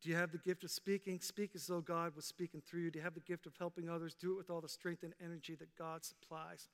Do 0.00 0.08
you 0.08 0.14
have 0.14 0.30
the 0.30 0.38
gift 0.38 0.62
of 0.62 0.70
speaking? 0.70 1.18
Speak 1.20 1.50
as 1.56 1.66
though 1.66 1.80
God 1.80 2.14
was 2.14 2.24
speaking 2.24 2.62
through 2.64 2.82
you. 2.82 2.90
Do 2.90 3.00
you 3.00 3.02
have 3.02 3.14
the 3.14 3.20
gift 3.20 3.46
of 3.46 3.54
helping 3.58 3.90
others? 3.90 4.14
Do 4.14 4.32
it 4.32 4.36
with 4.36 4.50
all 4.50 4.60
the 4.60 4.68
strength 4.68 5.02
and 5.02 5.12
energy 5.22 5.56
that 5.56 5.74
God 5.76 6.04
supplies. 6.04 6.68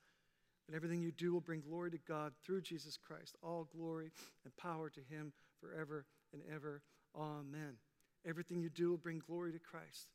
And 0.67 0.75
everything 0.75 1.01
you 1.01 1.11
do 1.11 1.33
will 1.33 1.41
bring 1.41 1.61
glory 1.61 1.91
to 1.91 1.97
God 2.07 2.33
through 2.43 2.61
Jesus 2.61 2.97
Christ. 2.97 3.35
All 3.41 3.67
glory 3.75 4.11
and 4.43 4.55
power 4.57 4.89
to 4.89 4.99
Him 5.09 5.33
forever 5.59 6.05
and 6.33 6.43
ever. 6.53 6.83
Amen. 7.17 7.77
Everything 8.27 8.61
you 8.61 8.69
do 8.69 8.89
will 8.91 8.97
bring 8.97 9.19
glory 9.25 9.51
to 9.53 9.59
Christ. 9.59 10.09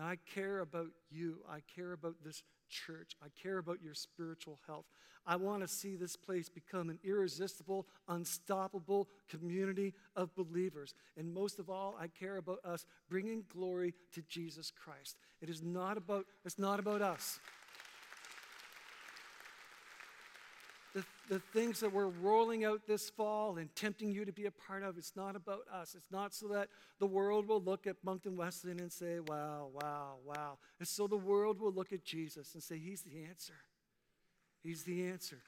Now, 0.00 0.06
I 0.06 0.16
care 0.34 0.60
about 0.60 0.88
you. 1.10 1.40
I 1.46 1.58
care 1.76 1.92
about 1.92 2.14
this 2.24 2.42
church. 2.70 3.12
I 3.22 3.26
care 3.42 3.58
about 3.58 3.82
your 3.82 3.92
spiritual 3.92 4.58
health. 4.66 4.86
I 5.26 5.36
want 5.36 5.60
to 5.60 5.68
see 5.68 5.94
this 5.94 6.16
place 6.16 6.48
become 6.48 6.88
an 6.88 6.98
irresistible, 7.04 7.86
unstoppable 8.08 9.08
community 9.28 9.92
of 10.16 10.34
believers. 10.34 10.94
And 11.18 11.34
most 11.34 11.58
of 11.58 11.68
all, 11.68 11.96
I 12.00 12.06
care 12.06 12.38
about 12.38 12.60
us 12.64 12.86
bringing 13.10 13.44
glory 13.52 13.92
to 14.14 14.22
Jesus 14.22 14.72
Christ. 14.74 15.18
It 15.42 15.50
is 15.50 15.60
not 15.60 15.98
about, 15.98 16.24
it's 16.46 16.58
not 16.58 16.80
about 16.80 17.02
us. 17.02 17.38
The, 21.30 21.38
things 21.52 21.78
that 21.80 21.92
we're 21.92 22.08
rolling 22.08 22.64
out 22.64 22.86
this 22.88 23.08
fall 23.08 23.56
and 23.56 23.74
tempting 23.76 24.10
you 24.10 24.24
to 24.24 24.32
be 24.32 24.46
a 24.46 24.50
part 24.50 24.82
of, 24.82 24.98
it's 24.98 25.12
not 25.14 25.36
about 25.36 25.60
us. 25.72 25.94
It's 25.96 26.10
not 26.10 26.34
so 26.34 26.48
that 26.48 26.68
the 26.98 27.06
world 27.06 27.46
will 27.46 27.62
look 27.62 27.86
at 27.86 27.96
Moncton 28.02 28.36
Wesleyan 28.36 28.80
and 28.80 28.92
say, 28.92 29.20
wow, 29.20 29.68
wow, 29.72 30.16
wow. 30.24 30.58
It's 30.80 30.90
so 30.90 31.06
the 31.06 31.16
world 31.16 31.60
will 31.60 31.72
look 31.72 31.92
at 31.92 32.04
Jesus 32.04 32.54
and 32.54 32.62
say, 32.62 32.78
He's 32.78 33.02
the 33.02 33.24
answer. 33.28 33.54
He's 34.62 34.82
the 34.82 35.06
answer. 35.06 35.38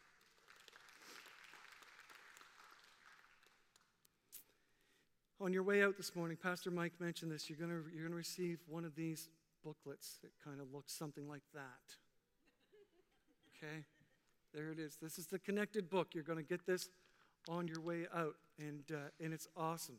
On 5.40 5.52
your 5.52 5.64
way 5.64 5.82
out 5.82 5.96
this 5.96 6.14
morning, 6.14 6.38
Pastor 6.40 6.70
Mike 6.70 6.92
mentioned 7.00 7.32
this. 7.32 7.50
You're 7.50 7.58
going 7.58 7.70
to 7.70 7.90
you're 7.92 8.04
going 8.04 8.12
to 8.12 8.16
receive 8.16 8.60
one 8.68 8.84
of 8.84 8.94
these 8.94 9.28
booklets 9.64 10.18
that 10.22 10.30
kind 10.44 10.60
of 10.60 10.72
looks 10.72 10.92
something 10.92 11.28
like 11.28 11.42
that. 11.52 11.96
Okay? 13.56 13.84
There 14.54 14.70
it 14.70 14.78
is. 14.78 14.98
This 15.00 15.18
is 15.18 15.26
the 15.26 15.38
connected 15.38 15.88
book. 15.88 16.08
You're 16.12 16.24
going 16.24 16.38
to 16.38 16.44
get 16.44 16.66
this 16.66 16.90
on 17.48 17.66
your 17.66 17.80
way 17.80 18.06
out, 18.14 18.34
and, 18.58 18.84
uh, 18.92 19.08
and 19.18 19.32
it's 19.32 19.48
awesome. 19.56 19.96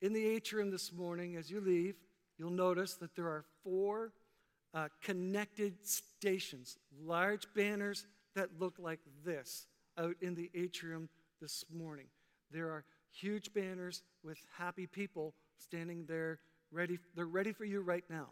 In 0.00 0.14
the 0.14 0.26
atrium 0.26 0.70
this 0.70 0.92
morning, 0.92 1.36
as 1.36 1.50
you 1.50 1.60
leave, 1.60 1.96
you'll 2.38 2.50
notice 2.50 2.94
that 2.94 3.14
there 3.14 3.26
are 3.26 3.44
four 3.62 4.12
uh, 4.72 4.88
connected 5.02 5.74
stations, 5.86 6.78
large 7.04 7.46
banners 7.54 8.06
that 8.34 8.48
look 8.58 8.74
like 8.78 9.00
this 9.24 9.66
out 9.98 10.16
in 10.22 10.34
the 10.34 10.50
atrium 10.54 11.08
this 11.40 11.64
morning. 11.72 12.06
There 12.50 12.68
are 12.68 12.84
huge 13.12 13.52
banners 13.52 14.02
with 14.22 14.38
happy 14.56 14.86
people 14.86 15.34
standing 15.58 16.06
there 16.06 16.38
ready. 16.70 16.98
They're 17.14 17.26
ready 17.26 17.52
for 17.52 17.64
you 17.64 17.80
right 17.80 18.04
now. 18.08 18.28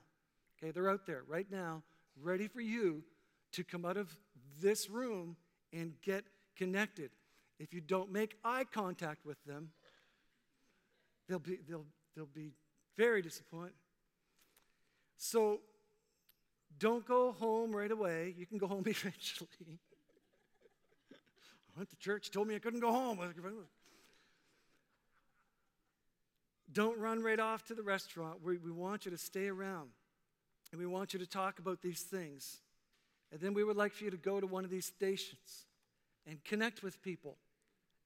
Okay, 0.58 0.70
they're 0.70 0.90
out 0.90 1.06
there 1.06 1.22
right 1.28 1.50
now, 1.50 1.82
ready 2.22 2.48
for 2.48 2.60
you 2.60 3.02
to 3.52 3.64
come 3.64 3.84
out 3.84 3.96
of 3.96 4.14
this 4.60 4.88
room 4.90 5.36
and 5.72 5.94
get 6.02 6.24
connected. 6.56 7.10
If 7.58 7.72
you 7.72 7.80
don't 7.80 8.10
make 8.12 8.36
eye 8.44 8.64
contact 8.64 9.24
with 9.24 9.42
them, 9.44 9.70
they'll 11.28 11.38
be, 11.38 11.58
they'll, 11.68 11.86
they'll 12.14 12.26
be 12.26 12.52
very 12.96 13.22
disappointed. 13.22 13.74
So 15.16 15.60
don't 16.78 17.06
go 17.06 17.32
home 17.32 17.74
right 17.74 17.90
away. 17.90 18.34
You 18.36 18.46
can 18.46 18.58
go 18.58 18.66
home 18.66 18.84
eventually. 18.86 19.78
I 21.12 21.78
went 21.78 21.90
to 21.90 21.96
church, 21.96 22.30
told 22.30 22.48
me 22.48 22.54
I 22.54 22.58
couldn't 22.58 22.80
go 22.80 22.92
home. 22.92 23.18
Don't 26.72 26.98
run 26.98 27.22
right 27.22 27.38
off 27.38 27.64
to 27.66 27.74
the 27.74 27.82
restaurant. 27.82 28.42
We, 28.42 28.58
we 28.58 28.70
want 28.70 29.04
you 29.04 29.10
to 29.10 29.18
stay 29.18 29.48
around. 29.48 29.90
And 30.72 30.80
we 30.80 30.86
want 30.86 31.12
you 31.12 31.20
to 31.20 31.26
talk 31.26 31.60
about 31.60 31.82
these 31.82 32.02
things. 32.02 32.58
And 33.34 33.42
then 33.42 33.52
we 33.52 33.64
would 33.64 33.76
like 33.76 33.92
for 33.92 34.04
you 34.04 34.12
to 34.12 34.16
go 34.16 34.38
to 34.38 34.46
one 34.46 34.64
of 34.64 34.70
these 34.70 34.86
stations 34.86 35.66
and 36.24 36.42
connect 36.44 36.84
with 36.84 37.02
people 37.02 37.36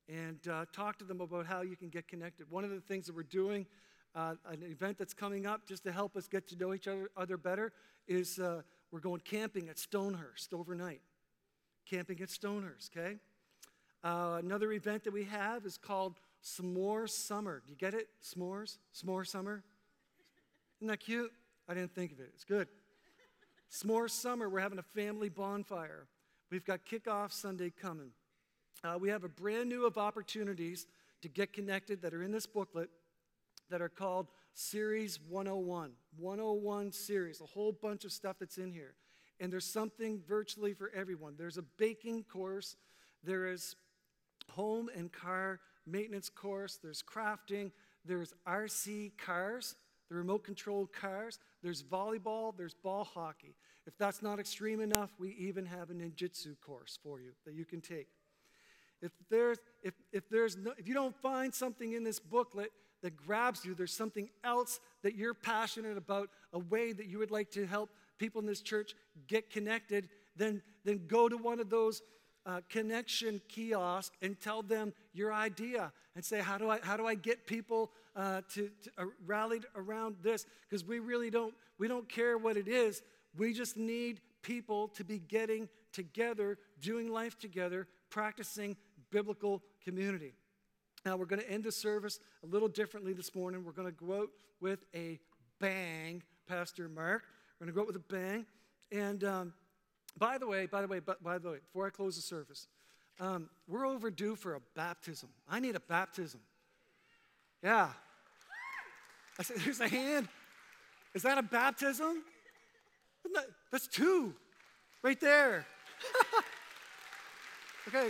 and 0.09 0.39
uh, 0.49 0.65
talk 0.73 0.99
to 1.01 1.05
them 1.05 1.21
about 1.21 1.45
how 1.45 1.61
you 1.61 1.77
can 1.77 1.91
get 1.91 2.09
connected. 2.09 2.51
One 2.51 2.65
of 2.65 2.71
the 2.71 2.81
things 2.81 3.05
that 3.09 3.15
we're 3.15 3.25
doing, 3.25 3.67
uh, 4.15 4.37
an 4.47 4.63
event 4.63 4.97
that's 4.97 5.13
coming 5.13 5.45
up 5.45 5.67
just 5.69 5.85
to 5.85 5.93
help 5.93 6.17
us 6.17 6.29
get 6.29 6.49
to 6.49 6.57
know 6.57 6.73
each 6.73 6.89
other, 6.89 7.11
other 7.15 7.37
better, 7.37 7.75
is 8.07 8.39
uh, 8.39 8.63
we're 8.91 9.01
going 9.01 9.21
camping 9.21 9.69
at 9.69 9.77
Stonehurst 9.77 10.55
overnight. 10.55 11.03
Camping 11.85 12.23
at 12.23 12.31
Stonehurst, 12.31 12.97
okay? 12.97 13.19
Uh, 14.03 14.39
another 14.43 14.73
event 14.73 15.05
that 15.05 15.13
we 15.13 15.25
have 15.25 15.67
is 15.67 15.77
called 15.77 16.21
S'more 16.43 17.07
Summer. 17.07 17.63
Do 17.67 17.71
you 17.71 17.77
get 17.77 17.93
it? 17.93 18.09
S'mores? 18.25 18.79
S'more 18.95 19.27
Summer? 19.27 19.63
Isn't 20.79 20.89
that 20.89 21.01
cute? 21.01 21.31
I 21.69 21.75
didn't 21.75 21.95
think 21.95 22.13
of 22.13 22.21
it. 22.21 22.31
It's 22.33 22.45
good. 22.45 22.67
S'more 23.71 24.11
Summer, 24.11 24.49
we're 24.49 24.61
having 24.61 24.79
a 24.79 24.83
family 24.83 25.29
bonfire. 25.29 26.07
We've 26.51 26.65
got 26.65 26.87
kickoff 26.87 27.33
Sunday 27.33 27.71
coming. 27.71 28.11
Uh, 28.83 28.97
we 28.99 29.11
have 29.11 29.25
a 29.25 29.29
brand 29.29 29.69
new 29.69 29.87
of 29.87 29.99
opportunities 29.99 30.87
to 31.21 31.29
get 31.29 31.53
connected 31.53 32.01
that 32.03 32.15
are 32.15 32.23
in 32.23 32.33
this 32.33 32.47
booklet 32.47 32.89
that 33.71 33.83
are 33.83 33.89
called 33.89 34.29
Series 34.55 35.21
101. 35.29 35.93
101 36.17 36.93
series, 36.93 37.41
a 37.43 37.47
whole 37.47 37.73
bunch 37.73 38.05
of 38.05 38.13
stuff 38.13 38.37
that's 38.41 38.57
in 38.57 38.73
here. 38.73 38.95
And 39.41 39.53
there's 39.53 39.67
something 39.67 40.23
virtually 40.27 40.73
for 40.73 40.91
everyone. 40.95 41.35
There's 41.37 41.59
a 41.59 41.63
baking 41.63 42.25
course, 42.25 42.77
there 43.23 43.47
is 43.49 43.77
home 44.51 44.89
and 44.97 45.13
car 45.13 45.61
maintenance 45.87 46.31
course, 46.31 46.79
there's 46.83 47.03
crafting, 47.03 47.71
there's 48.05 48.33
RC 48.47 49.13
cars 49.19 49.77
the 50.09 50.17
remote 50.17 50.45
controlled 50.45 50.93
cars, 50.93 51.39
there's 51.63 51.83
volleyball, 51.83 52.57
there's 52.57 52.75
ball 52.75 53.05
hockey. 53.05 53.55
If 53.87 53.97
that's 53.99 54.23
not 54.23 54.39
extreme 54.39 54.81
enough, 54.81 55.11
we 55.19 55.31
even 55.39 55.67
have 55.67 55.91
a 55.91 55.95
ninjutsu 55.95 56.61
course 56.61 56.99
for 57.03 57.21
you 57.21 57.33
that 57.45 57.55
you 57.55 57.65
can 57.65 57.81
take. 57.81 58.09
If 59.01 59.13
there's 59.31 59.59
if, 59.83 59.95
if 60.13 60.29
there's 60.29 60.57
no, 60.57 60.73
if 60.77 60.89
you 60.89 60.95
don't 60.95 61.15
find 61.23 61.55
something 61.55 61.93
in 61.93 62.05
this 62.05 62.19
booklet 62.19 62.73
that 63.03 63.17
grabs 63.17 63.65
you, 63.65 63.75
there's 63.75 63.95
something 63.95 64.29
else 64.43 64.81
that 65.03 65.15
you're 65.15 65.35
passionate 65.35 65.97
about, 65.97 66.31
a 66.53 66.59
way 66.59 66.93
that 66.93 67.07
you 67.07 67.19
would 67.19 67.31
like 67.31 67.51
to 67.53 67.67
help 67.67 67.91
people 68.19 68.41
in 68.41 68.47
this 68.47 68.61
church 68.61 68.95
get 69.29 69.51
connected, 69.51 70.09
then, 70.37 70.63
then 70.85 71.03
go 71.07 71.29
to 71.29 71.37
one 71.37 71.61
of 71.61 71.71
those 71.71 72.03
uh, 72.45 72.61
connection 72.69 73.41
kiosks 73.49 74.17
and 74.23 74.41
tell 74.41 74.63
them 74.63 74.93
your 75.13 75.33
idea 75.33 75.93
and 76.17 76.25
say, 76.25 76.41
how 76.41 76.59
do 76.59 76.69
I, 76.69 76.81
how 76.83 76.97
do 76.97 77.07
I 77.07 77.15
get 77.15 77.47
people 77.47 77.93
uh, 78.19 78.43
to, 78.53 78.69
to 78.83 78.91
uh, 78.99 79.05
rallied 79.25 79.65
around 79.77 80.17
this? 80.23 80.45
Because 80.69 80.85
we 80.85 80.99
really 80.99 81.31
don't, 81.31 81.55
we 81.79 81.89
don't 81.89 82.09
care 82.09 82.37
what 82.37 82.57
it 82.57 82.69
is. 82.69 83.01
We 83.37 83.53
just 83.53 83.77
need 83.77 84.21
people 84.43 84.89
to 84.89 85.05
be 85.05 85.19
getting 85.19 85.69
together, 85.93 86.59
doing 86.81 87.11
life 87.11 87.39
together, 87.39 87.87
practicing 88.11 88.77
biblical 89.11 89.63
community. 89.83 90.35
Now, 91.07 91.17
we're 91.17 91.27
going 91.27 91.41
to 91.41 91.51
end 91.51 91.65
the 91.65 91.73
service 91.73 92.19
a 92.43 92.47
little 92.47 92.69
differently 92.69 93.13
this 93.13 93.35
morning. 93.35 93.65
We're 93.65 93.73
going 93.73 93.89
to 93.89 94.05
go 94.05 94.23
out 94.23 94.29
with 94.61 94.81
a 94.95 95.21
bang, 95.61 96.23
Pastor 96.47 96.89
Mark. 96.89 97.23
We're 97.59 97.67
going 97.67 97.73
to 97.73 97.77
go 97.77 97.83
out 97.83 97.87
with 97.87 97.97
a 97.97 98.13
bang. 98.13 98.47
And 98.91 99.23
um, 99.23 99.53
by 100.19 100.39
the 100.39 100.47
way, 100.47 100.67
by 100.67 100.83
the 100.83 100.89
way, 100.89 101.01
by 101.01 101.39
the 101.39 101.51
way, 101.51 101.59
before 101.65 101.87
I 101.87 101.91
close 101.91 102.17
the 102.17 102.23
service, 102.23 102.67
um, 103.21 103.49
we're 103.67 103.87
overdue 103.87 104.35
for 104.35 104.55
a 104.55 104.61
baptism. 104.75 105.29
I 105.49 105.61
need 105.61 105.77
a 105.77 105.81
baptism. 105.81 106.41
Yeah. 107.63 107.91
I 109.39 109.43
said, 109.43 109.59
there's 109.59 109.81
a 109.81 109.89
hand. 109.89 110.29
Is 111.15 111.23
that 111.23 111.39
a 111.39 111.43
baptism? 111.43 112.23
That, 113.35 113.47
that's 113.71 113.87
two 113.87 114.35
right 115.03 115.21
there. 115.21 115.67
okay. 117.89 118.09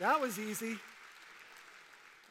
That 0.00 0.20
was 0.20 0.38
easy. 0.38 0.76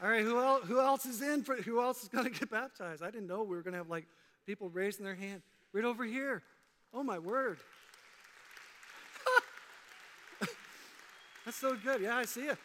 All 0.02 0.10
right, 0.10 0.24
who 0.24 0.40
else, 0.40 0.64
who 0.66 0.80
else 0.80 1.06
is 1.06 1.22
in? 1.22 1.44
For, 1.44 1.56
who 1.56 1.82
else 1.82 2.04
is 2.04 2.10
going 2.10 2.26
to 2.26 2.30
get 2.30 2.50
baptized? 2.50 3.02
I 3.02 3.10
didn't 3.10 3.28
know 3.28 3.44
we 3.44 3.56
were 3.56 3.62
going 3.62 3.74
to 3.74 3.78
have 3.78 3.90
like 3.90 4.06
people 4.46 4.70
raising 4.70 5.06
their 5.06 5.16
hand 5.16 5.42
right 5.72 5.86
over 5.86 6.04
here. 6.04 6.44
Oh, 6.94 7.04
my 7.04 7.20
word. 7.20 7.58
That's 11.46 11.58
so 11.58 11.76
good. 11.76 12.02
Yeah, 12.02 12.18
I 12.18 12.26
see 12.26 12.42
it. 12.42 12.58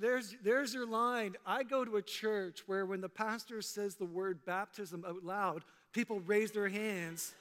There's, 0.00 0.36
there's 0.42 0.74
your 0.74 0.86
line. 0.86 1.36
I 1.46 1.62
go 1.62 1.84
to 1.84 1.96
a 1.96 2.02
church 2.02 2.62
where 2.66 2.86
when 2.86 3.00
the 3.00 3.08
pastor 3.08 3.62
says 3.62 3.96
the 3.96 4.04
word 4.04 4.44
baptism 4.44 5.04
out 5.06 5.24
loud, 5.24 5.64
people 5.92 6.20
raise 6.20 6.52
their 6.52 6.68
hands. 6.68 7.34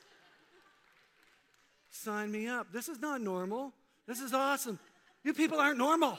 Sign 1.90 2.32
me 2.32 2.48
up. 2.48 2.72
This 2.72 2.90
is 2.90 3.00
not 3.00 3.22
normal. 3.22 3.74
This 4.08 4.22
is 4.22 4.34
awesome. 4.34 4.80
You 5.24 5.34
people 5.34 5.60
aren't 5.60 5.78
normal. 5.78 6.18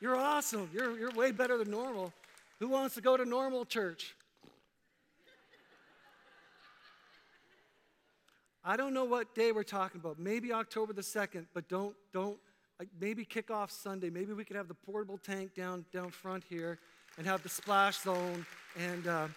You're 0.00 0.16
awesome. 0.16 0.68
You're, 0.72 0.98
you're 0.98 1.12
way 1.12 1.30
better 1.30 1.56
than 1.56 1.70
normal. 1.70 2.12
Who 2.58 2.68
wants 2.68 2.94
to 2.96 3.00
go 3.00 3.16
to 3.16 3.24
normal 3.24 3.64
church? 3.64 4.14
I 8.64 8.76
don't 8.76 8.94
know 8.94 9.04
what 9.04 9.34
day 9.34 9.52
we're 9.52 9.62
talking 9.62 10.00
about. 10.00 10.18
Maybe 10.18 10.52
October 10.52 10.94
the 10.94 11.02
2nd, 11.02 11.46
but 11.52 11.68
don't, 11.68 11.94
don't, 12.12 12.38
like 12.78 12.88
maybe 13.00 13.24
kick 13.24 13.50
off 13.50 13.70
Sunday. 13.70 14.10
Maybe 14.10 14.32
we 14.32 14.44
could 14.44 14.56
have 14.56 14.68
the 14.68 14.74
portable 14.74 15.18
tank 15.18 15.54
down 15.54 15.84
down 15.92 16.10
front 16.10 16.44
here 16.48 16.78
and 17.18 17.26
have 17.26 17.42
the 17.42 17.48
splash 17.48 17.98
zone. 18.00 18.44
And 18.78 19.06
uh, 19.06 19.28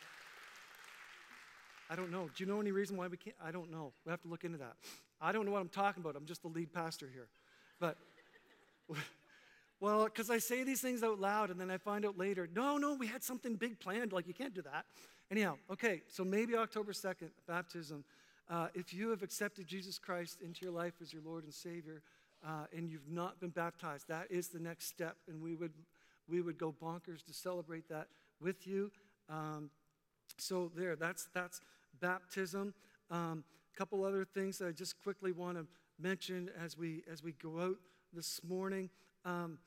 I 1.89 1.95
don't 1.95 2.11
know. 2.11 2.29
Do 2.35 2.43
you 2.43 2.49
know 2.49 2.59
any 2.59 2.71
reason 2.71 2.97
why 2.97 3.07
we 3.07 3.17
can't? 3.17 3.35
I 3.43 3.51
don't 3.51 3.71
know. 3.71 3.93
We 4.05 4.11
have 4.11 4.21
to 4.21 4.27
look 4.27 4.43
into 4.43 4.57
that. 4.57 4.73
I 5.21 5.31
don't 5.31 5.45
know 5.45 5.51
what 5.51 5.61
I'm 5.61 5.69
talking 5.69 6.01
about. 6.01 6.15
I'm 6.15 6.25
just 6.25 6.41
the 6.41 6.47
lead 6.47 6.73
pastor 6.73 7.07
here. 7.11 7.27
But, 7.79 7.97
well, 9.79 10.05
because 10.05 10.29
I 10.29 10.37
say 10.37 10.63
these 10.63 10.81
things 10.81 11.03
out 11.03 11.19
loud 11.19 11.49
and 11.49 11.59
then 11.59 11.71
I 11.71 11.77
find 11.77 12.05
out 12.05 12.17
later, 12.17 12.47
no, 12.53 12.77
no, 12.77 12.93
we 12.93 13.07
had 13.07 13.23
something 13.23 13.55
big 13.55 13.79
planned. 13.79 14.11
Like, 14.11 14.27
you 14.27 14.33
can't 14.33 14.53
do 14.53 14.61
that. 14.63 14.85
Anyhow, 15.31 15.57
okay, 15.71 16.01
so 16.07 16.23
maybe 16.23 16.55
October 16.55 16.93
2nd, 16.93 17.29
baptism. 17.47 18.03
Uh, 18.49 18.67
if 18.73 18.93
you 18.93 19.09
have 19.09 19.23
accepted 19.23 19.67
Jesus 19.67 19.99
Christ 19.99 20.37
into 20.41 20.63
your 20.63 20.73
life 20.73 20.93
as 21.01 21.11
your 21.11 21.21
Lord 21.25 21.43
and 21.43 21.53
Savior, 21.53 22.01
uh, 22.47 22.65
and 22.75 22.89
you've 22.89 23.09
not 23.09 23.39
been 23.39 23.49
baptized, 23.49 24.07
that 24.07 24.27
is 24.29 24.47
the 24.47 24.59
next 24.59 24.87
step, 24.87 25.17
and 25.27 25.41
we 25.41 25.55
would 25.55 25.73
we 26.29 26.41
would 26.41 26.57
go 26.57 26.73
bonkers 26.81 27.23
to 27.25 27.33
celebrate 27.33 27.87
that 27.89 28.07
with 28.41 28.67
you. 28.67 28.91
Um, 29.29 29.69
so 30.37 30.71
there, 30.75 30.95
that's 30.95 31.27
that's 31.33 31.61
baptism. 31.99 32.73
A 33.11 33.15
um, 33.15 33.43
couple 33.77 34.03
other 34.03 34.25
things 34.25 34.57
that 34.59 34.67
I 34.67 34.71
just 34.71 35.01
quickly 35.01 35.31
want 35.31 35.57
to 35.57 35.65
mention 35.99 36.49
as 36.63 36.77
we 36.77 37.03
as 37.11 37.21
we 37.23 37.33
go 37.33 37.59
out 37.59 37.77
this 38.13 38.41
morning. 38.43 38.89
Um, 39.25 39.57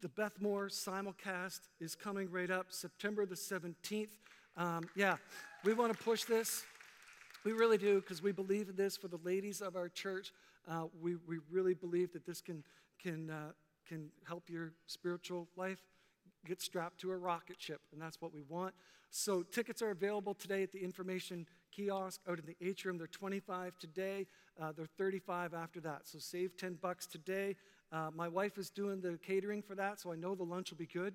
the 0.00 0.08
Beth 0.08 0.40
Moore 0.40 0.68
simulcast 0.68 1.60
is 1.80 1.94
coming 1.94 2.30
right 2.30 2.50
up, 2.50 2.66
September 2.70 3.26
the 3.26 3.34
17th. 3.34 4.16
Um, 4.56 4.88
yeah, 4.94 5.16
we 5.64 5.74
want 5.74 5.92
to 5.92 6.04
push 6.04 6.24
this. 6.24 6.64
We 7.44 7.52
really 7.52 7.78
do 7.78 8.00
because 8.00 8.22
we 8.22 8.32
believe 8.32 8.68
in 8.68 8.76
this 8.76 8.96
for 8.96 9.08
the 9.08 9.18
ladies 9.24 9.60
of 9.60 9.76
our 9.76 9.88
church. 9.88 10.32
Uh, 10.68 10.84
we, 11.00 11.16
we 11.26 11.38
really 11.50 11.74
believe 11.74 12.12
that 12.12 12.26
this 12.26 12.40
can, 12.40 12.62
can, 13.02 13.30
uh, 13.30 13.52
can 13.86 14.10
help 14.26 14.50
your 14.50 14.72
spiritual 14.86 15.48
life 15.56 15.80
get 16.46 16.60
strapped 16.60 17.00
to 17.00 17.10
a 17.10 17.16
rocket 17.16 17.56
ship, 17.58 17.80
and 17.92 18.00
that's 18.00 18.20
what 18.20 18.32
we 18.32 18.42
want. 18.48 18.74
So, 19.10 19.42
tickets 19.42 19.80
are 19.80 19.90
available 19.90 20.34
today 20.34 20.62
at 20.62 20.72
the 20.72 20.82
information 20.82 21.46
kiosk 21.72 22.20
out 22.28 22.38
in 22.38 22.44
the 22.44 22.56
atrium. 22.60 22.98
They're 22.98 23.06
25 23.06 23.78
today, 23.78 24.26
uh, 24.60 24.72
they're 24.72 24.86
35 24.98 25.54
after 25.54 25.80
that. 25.80 26.02
So, 26.04 26.18
save 26.18 26.56
10 26.56 26.78
bucks 26.80 27.06
today. 27.06 27.56
Uh, 27.90 28.10
my 28.14 28.28
wife 28.28 28.58
is 28.58 28.68
doing 28.68 29.00
the 29.00 29.18
catering 29.18 29.62
for 29.62 29.74
that, 29.76 30.00
so 30.00 30.12
I 30.12 30.16
know 30.16 30.34
the 30.34 30.42
lunch 30.42 30.70
will 30.70 30.78
be 30.78 30.86
good. 30.86 31.14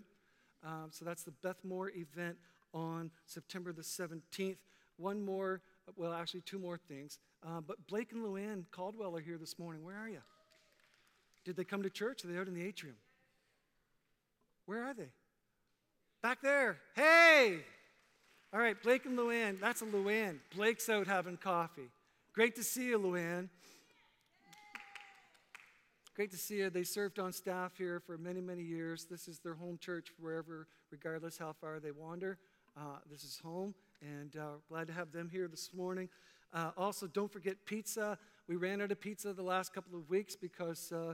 Um, 0.65 0.87
so, 0.89 1.05
that's 1.05 1.23
the 1.23 1.33
Beth 1.43 1.63
Moore 1.63 1.91
event 1.95 2.37
on 2.73 3.11
September 3.25 3.71
the 3.71 3.83
17th. 3.83 4.57
One 4.97 5.23
more, 5.23 5.61
well, 5.95 6.13
actually, 6.13 6.41
two 6.41 6.59
more 6.59 6.77
things. 6.77 7.19
Uh, 7.45 7.61
but 7.61 7.87
Blake 7.87 8.11
and 8.11 8.23
Luann 8.23 8.63
Caldwell 8.71 9.15
are 9.17 9.21
here 9.21 9.37
this 9.37 9.59
morning. 9.59 9.83
Where 9.83 9.97
are 9.97 10.09
you? 10.09 10.21
Did 11.45 11.57
they 11.57 11.63
come 11.63 11.83
to 11.83 11.89
church? 11.89 12.23
Are 12.23 12.27
they 12.27 12.37
out 12.37 12.47
in 12.47 12.53
the 12.53 12.63
atrium? 12.63 12.95
Where 14.65 14.83
are 14.83 14.93
they? 14.93 15.09
Back 16.21 16.41
there. 16.41 16.77
Hey! 16.95 17.59
All 18.53 18.59
right, 18.59 18.81
Blake 18.81 19.05
and 19.05 19.17
Luann. 19.17 19.59
That's 19.59 19.81
a 19.81 19.85
Luann. 19.85 20.39
Blake's 20.55 20.87
out 20.87 21.07
having 21.07 21.37
coffee. 21.37 21.89
Great 22.33 22.55
to 22.55 22.63
see 22.63 22.89
you, 22.89 22.99
Luann. 22.99 23.49
Great 26.15 26.31
to 26.31 26.37
see 26.37 26.59
you. 26.59 26.69
They 26.69 26.83
served 26.83 27.17
on 27.17 27.33
staff 27.33 27.75
here 27.75 27.99
for 27.99 28.17
many, 28.17 28.39
many 28.39 28.61
years. 28.61 29.05
This 29.09 29.27
is 29.27 29.39
their 29.39 29.55
home 29.55 29.79
church 29.79 30.09
wherever, 30.19 30.67
regardless 30.91 31.39
how 31.39 31.53
far 31.59 31.79
they 31.79 31.91
wander. 31.91 32.37
Uh, 32.77 32.99
this 33.11 33.23
is 33.23 33.39
home, 33.43 33.73
and 34.03 34.35
uh, 34.35 34.45
glad 34.67 34.87
to 34.87 34.93
have 34.93 35.11
them 35.11 35.29
here 35.29 35.47
this 35.47 35.71
morning. 35.73 36.09
Uh, 36.53 36.71
also, 36.77 37.07
don't 37.07 37.31
forget 37.31 37.65
pizza. 37.65 38.17
We 38.47 38.55
ran 38.55 38.81
out 38.81 38.91
of 38.91 38.99
pizza 38.99 39.33
the 39.33 39.43
last 39.43 39.73
couple 39.73 39.97
of 39.97 40.09
weeks 40.09 40.35
because 40.35 40.91
uh, 40.91 41.13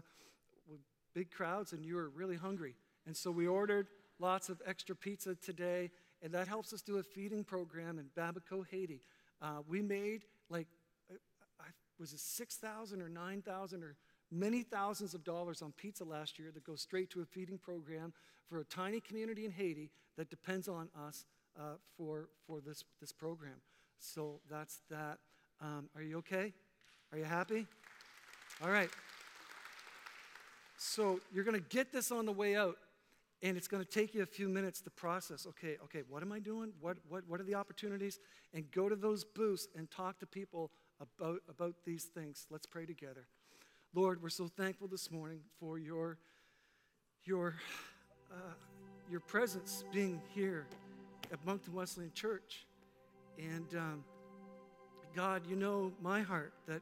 big 1.14 1.32
crowds 1.32 1.74
and 1.74 1.86
you 1.86 1.96
were 1.96 2.10
really 2.10 2.36
hungry. 2.36 2.76
And 3.06 3.16
so 3.16 3.32
we 3.32 3.48
ordered 3.48 3.88
lots 4.20 4.50
of 4.50 4.62
extra 4.66 4.96
pizza 4.96 5.36
today, 5.36 5.92
and 6.22 6.34
that 6.34 6.48
helps 6.48 6.74
us 6.74 6.82
do 6.82 6.98
a 6.98 7.04
feeding 7.04 7.44
program 7.44 8.00
in 8.00 8.06
Bamako, 8.18 8.66
Haiti. 8.70 9.02
Uh, 9.42 9.60
we 9.68 9.82
made 9.82 10.26
like, 10.50 10.68
uh, 11.10 11.64
was 12.00 12.14
it 12.14 12.20
6,000 12.20 13.02
or 13.02 13.10
9,000 13.10 13.84
or 13.84 13.96
many 14.32 14.64
thousands 14.64 15.14
of 15.14 15.24
dollars 15.24 15.62
on 15.62 15.72
pizza 15.74 16.04
last 16.04 16.38
year 16.38 16.52
that 16.54 16.64
goes 16.64 16.82
straight 16.82 17.10
to 17.12 17.22
a 17.22 17.26
feeding 17.26 17.58
program 17.58 18.14
for 18.48 18.60
a 18.60 18.66
tiny 18.66 19.00
community 19.00 19.46
in 19.46 19.52
Haiti 19.52 19.92
that 20.18 20.30
depends 20.30 20.68
on 20.68 20.90
us 21.08 21.26
uh, 21.60 21.74
for, 21.98 22.30
for 22.48 22.62
this, 22.62 22.84
this 23.00 23.12
program. 23.12 23.62
So 24.00 24.40
that's 24.50 24.80
that. 24.90 25.20
Um, 25.62 25.90
are 25.96 26.02
you 26.02 26.18
okay? 26.20 26.54
Are 27.12 27.18
you 27.18 27.26
happy? 27.26 27.68
All 28.64 28.70
right. 28.70 28.90
So 30.78 31.20
you're 31.34 31.44
going 31.44 31.60
to 31.60 31.68
get 31.70 31.92
this 31.92 32.12
on 32.12 32.26
the 32.26 32.32
way 32.32 32.56
out, 32.56 32.78
and 33.44 33.58
it's 33.58 33.68
going 33.68 33.84
to 33.84 33.90
take 33.90 34.14
you 34.14 34.22
a 34.22 34.26
few 34.26 34.48
minutes 34.48 34.80
to 34.82 34.90
process. 34.90 35.46
Okay, 35.46 35.76
okay, 35.84 36.04
what 36.08 36.24
am 36.24 36.32
I 36.32 36.40
doing? 36.40 36.72
What, 36.80 36.98
what, 37.10 37.24
what 37.28 37.42
are 37.42 37.44
the 37.44 37.56
opportunities? 37.56 38.20
And 38.54 38.72
go 38.72 38.88
to 38.88 38.96
those 38.96 39.26
booths 39.26 39.68
and 39.76 39.92
talk 39.92 40.20
to 40.20 40.26
people 40.26 40.72
about, 41.02 41.42
about 41.50 41.76
these 41.86 42.06
things. 42.06 42.48
Let's 42.50 42.66
pray 42.66 42.86
together. 42.86 43.28
Lord, 43.94 44.22
we're 44.22 44.30
so 44.30 44.48
thankful 44.48 44.88
this 44.88 45.12
morning 45.12 45.42
for 45.60 45.78
your, 45.78 46.18
your, 47.26 47.56
uh, 48.32 48.54
your 49.10 49.20
presence 49.20 49.84
being 49.92 50.22
here 50.34 50.68
at 51.32 51.46
Moncton 51.46 51.74
Wesleyan 51.74 52.12
Church. 52.14 52.66
And 53.38 53.68
um, 53.76 54.04
God, 55.16 55.44
you 55.48 55.56
know 55.56 55.92
my 56.02 56.22
heart 56.22 56.54
that 56.68 56.82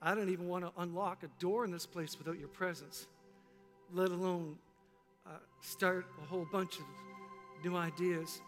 I 0.00 0.14
don't 0.14 0.30
even 0.30 0.48
want 0.48 0.64
to 0.64 0.72
unlock 0.80 1.22
a 1.22 1.28
door 1.40 1.64
in 1.64 1.70
this 1.70 1.86
place 1.86 2.18
without 2.18 2.38
your 2.38 2.48
presence, 2.48 3.06
let 3.92 4.10
alone 4.10 4.56
uh, 5.26 5.30
start 5.60 6.06
a 6.22 6.26
whole 6.26 6.46
bunch 6.50 6.78
of 6.78 6.84
new 7.64 7.76
ideas. 7.76 8.40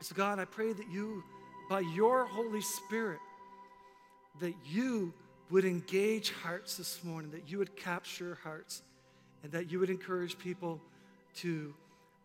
So, 0.00 0.14
God, 0.16 0.40
I 0.40 0.44
pray 0.44 0.72
that 0.72 0.90
you, 0.90 1.22
by 1.70 1.80
your 1.80 2.26
Holy 2.26 2.60
Spirit, 2.60 3.20
that 4.40 4.54
you 4.66 5.12
would 5.50 5.64
engage 5.64 6.30
hearts 6.30 6.76
this 6.76 7.04
morning, 7.04 7.30
that 7.30 7.48
you 7.48 7.58
would 7.58 7.76
capture 7.76 8.38
hearts, 8.42 8.82
and 9.42 9.52
that 9.52 9.70
you 9.70 9.78
would 9.78 9.90
encourage 9.90 10.38
people 10.38 10.80
to 11.36 11.72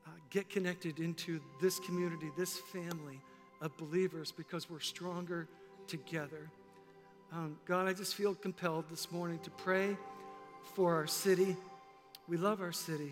uh, 0.07 0.09
get 0.29 0.49
connected 0.49 0.99
into 0.99 1.41
this 1.61 1.79
community, 1.79 2.31
this 2.37 2.57
family 2.57 3.19
of 3.61 3.75
believers, 3.77 4.31
because 4.31 4.69
we're 4.69 4.79
stronger 4.79 5.47
together. 5.87 6.49
Um, 7.33 7.57
God, 7.65 7.87
I 7.87 7.93
just 7.93 8.15
feel 8.15 8.33
compelled 8.35 8.85
this 8.89 9.11
morning 9.11 9.39
to 9.39 9.49
pray 9.49 9.97
for 10.75 10.95
our 10.95 11.07
city. 11.07 11.57
We 12.27 12.37
love 12.37 12.61
our 12.61 12.71
city. 12.71 13.11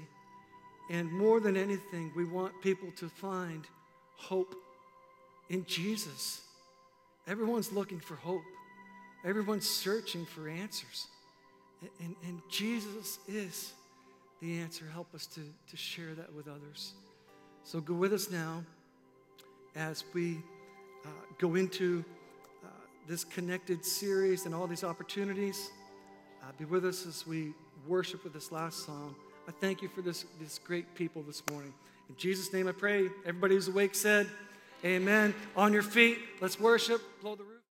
And 0.90 1.12
more 1.12 1.40
than 1.40 1.58
anything, 1.58 2.12
we 2.16 2.26
want 2.26 2.54
people 2.62 2.92
to 2.98 3.10
find 3.10 3.66
hope 4.16 4.56
in 5.50 5.66
Jesus. 5.66 6.42
Everyone's 7.28 7.72
looking 7.74 8.00
for 8.00 8.16
hope, 8.16 8.44
everyone's 9.26 9.68
searching 9.68 10.26
for 10.26 10.48
answers. 10.48 11.08
And, 11.82 11.90
and, 12.00 12.16
and 12.28 12.42
Jesus 12.50 13.20
is 13.28 13.74
the 14.46 14.60
answer. 14.60 14.86
Help 14.92 15.14
us 15.16 15.26
to, 15.26 15.42
to 15.70 15.78
share 15.78 16.14
that 16.14 16.32
with 16.34 16.48
others. 16.48 16.94
So 17.64 17.82
go 17.82 17.96
with 17.96 18.14
us 18.14 18.30
now 18.30 18.64
as 19.76 20.04
we 20.14 20.38
uh, 21.04 21.10
go 21.40 21.56
into 21.56 22.06
uh, 22.64 22.68
this 23.08 23.24
connected 23.24 23.84
series 23.84 24.46
and 24.46 24.54
all 24.54 24.68
these 24.68 24.84
opportunities. 24.84 25.72
Uh, 26.44 26.52
be 26.60 26.66
with 26.66 26.86
us 26.86 27.08
as 27.08 27.26
we 27.26 27.54
worship 27.88 28.24
with 28.24 28.34
this 28.34 28.52
last 28.52 28.86
song. 28.86 29.16
I 29.48 29.52
thank 29.52 29.82
you 29.82 29.90
for 29.90 30.02
this, 30.02 30.26
this 30.40 30.60
great 30.60 30.94
people 30.96 31.24
this 31.24 31.42
morning. 31.50 31.74
In 32.10 32.16
Jesus' 32.16 32.54
name 32.54 32.68
I 32.68 32.72
pray. 32.72 33.10
Everybody 33.26 33.56
who's 33.56 33.68
awake 33.68 33.96
said, 33.96 34.28
Amen. 34.84 35.34
On 35.56 35.74
your 35.74 35.82
feet, 35.82 36.20
let's 36.40 36.60
worship. 36.60 37.02
Blow 37.22 37.36
the 37.36 37.44
roof. 37.44 37.55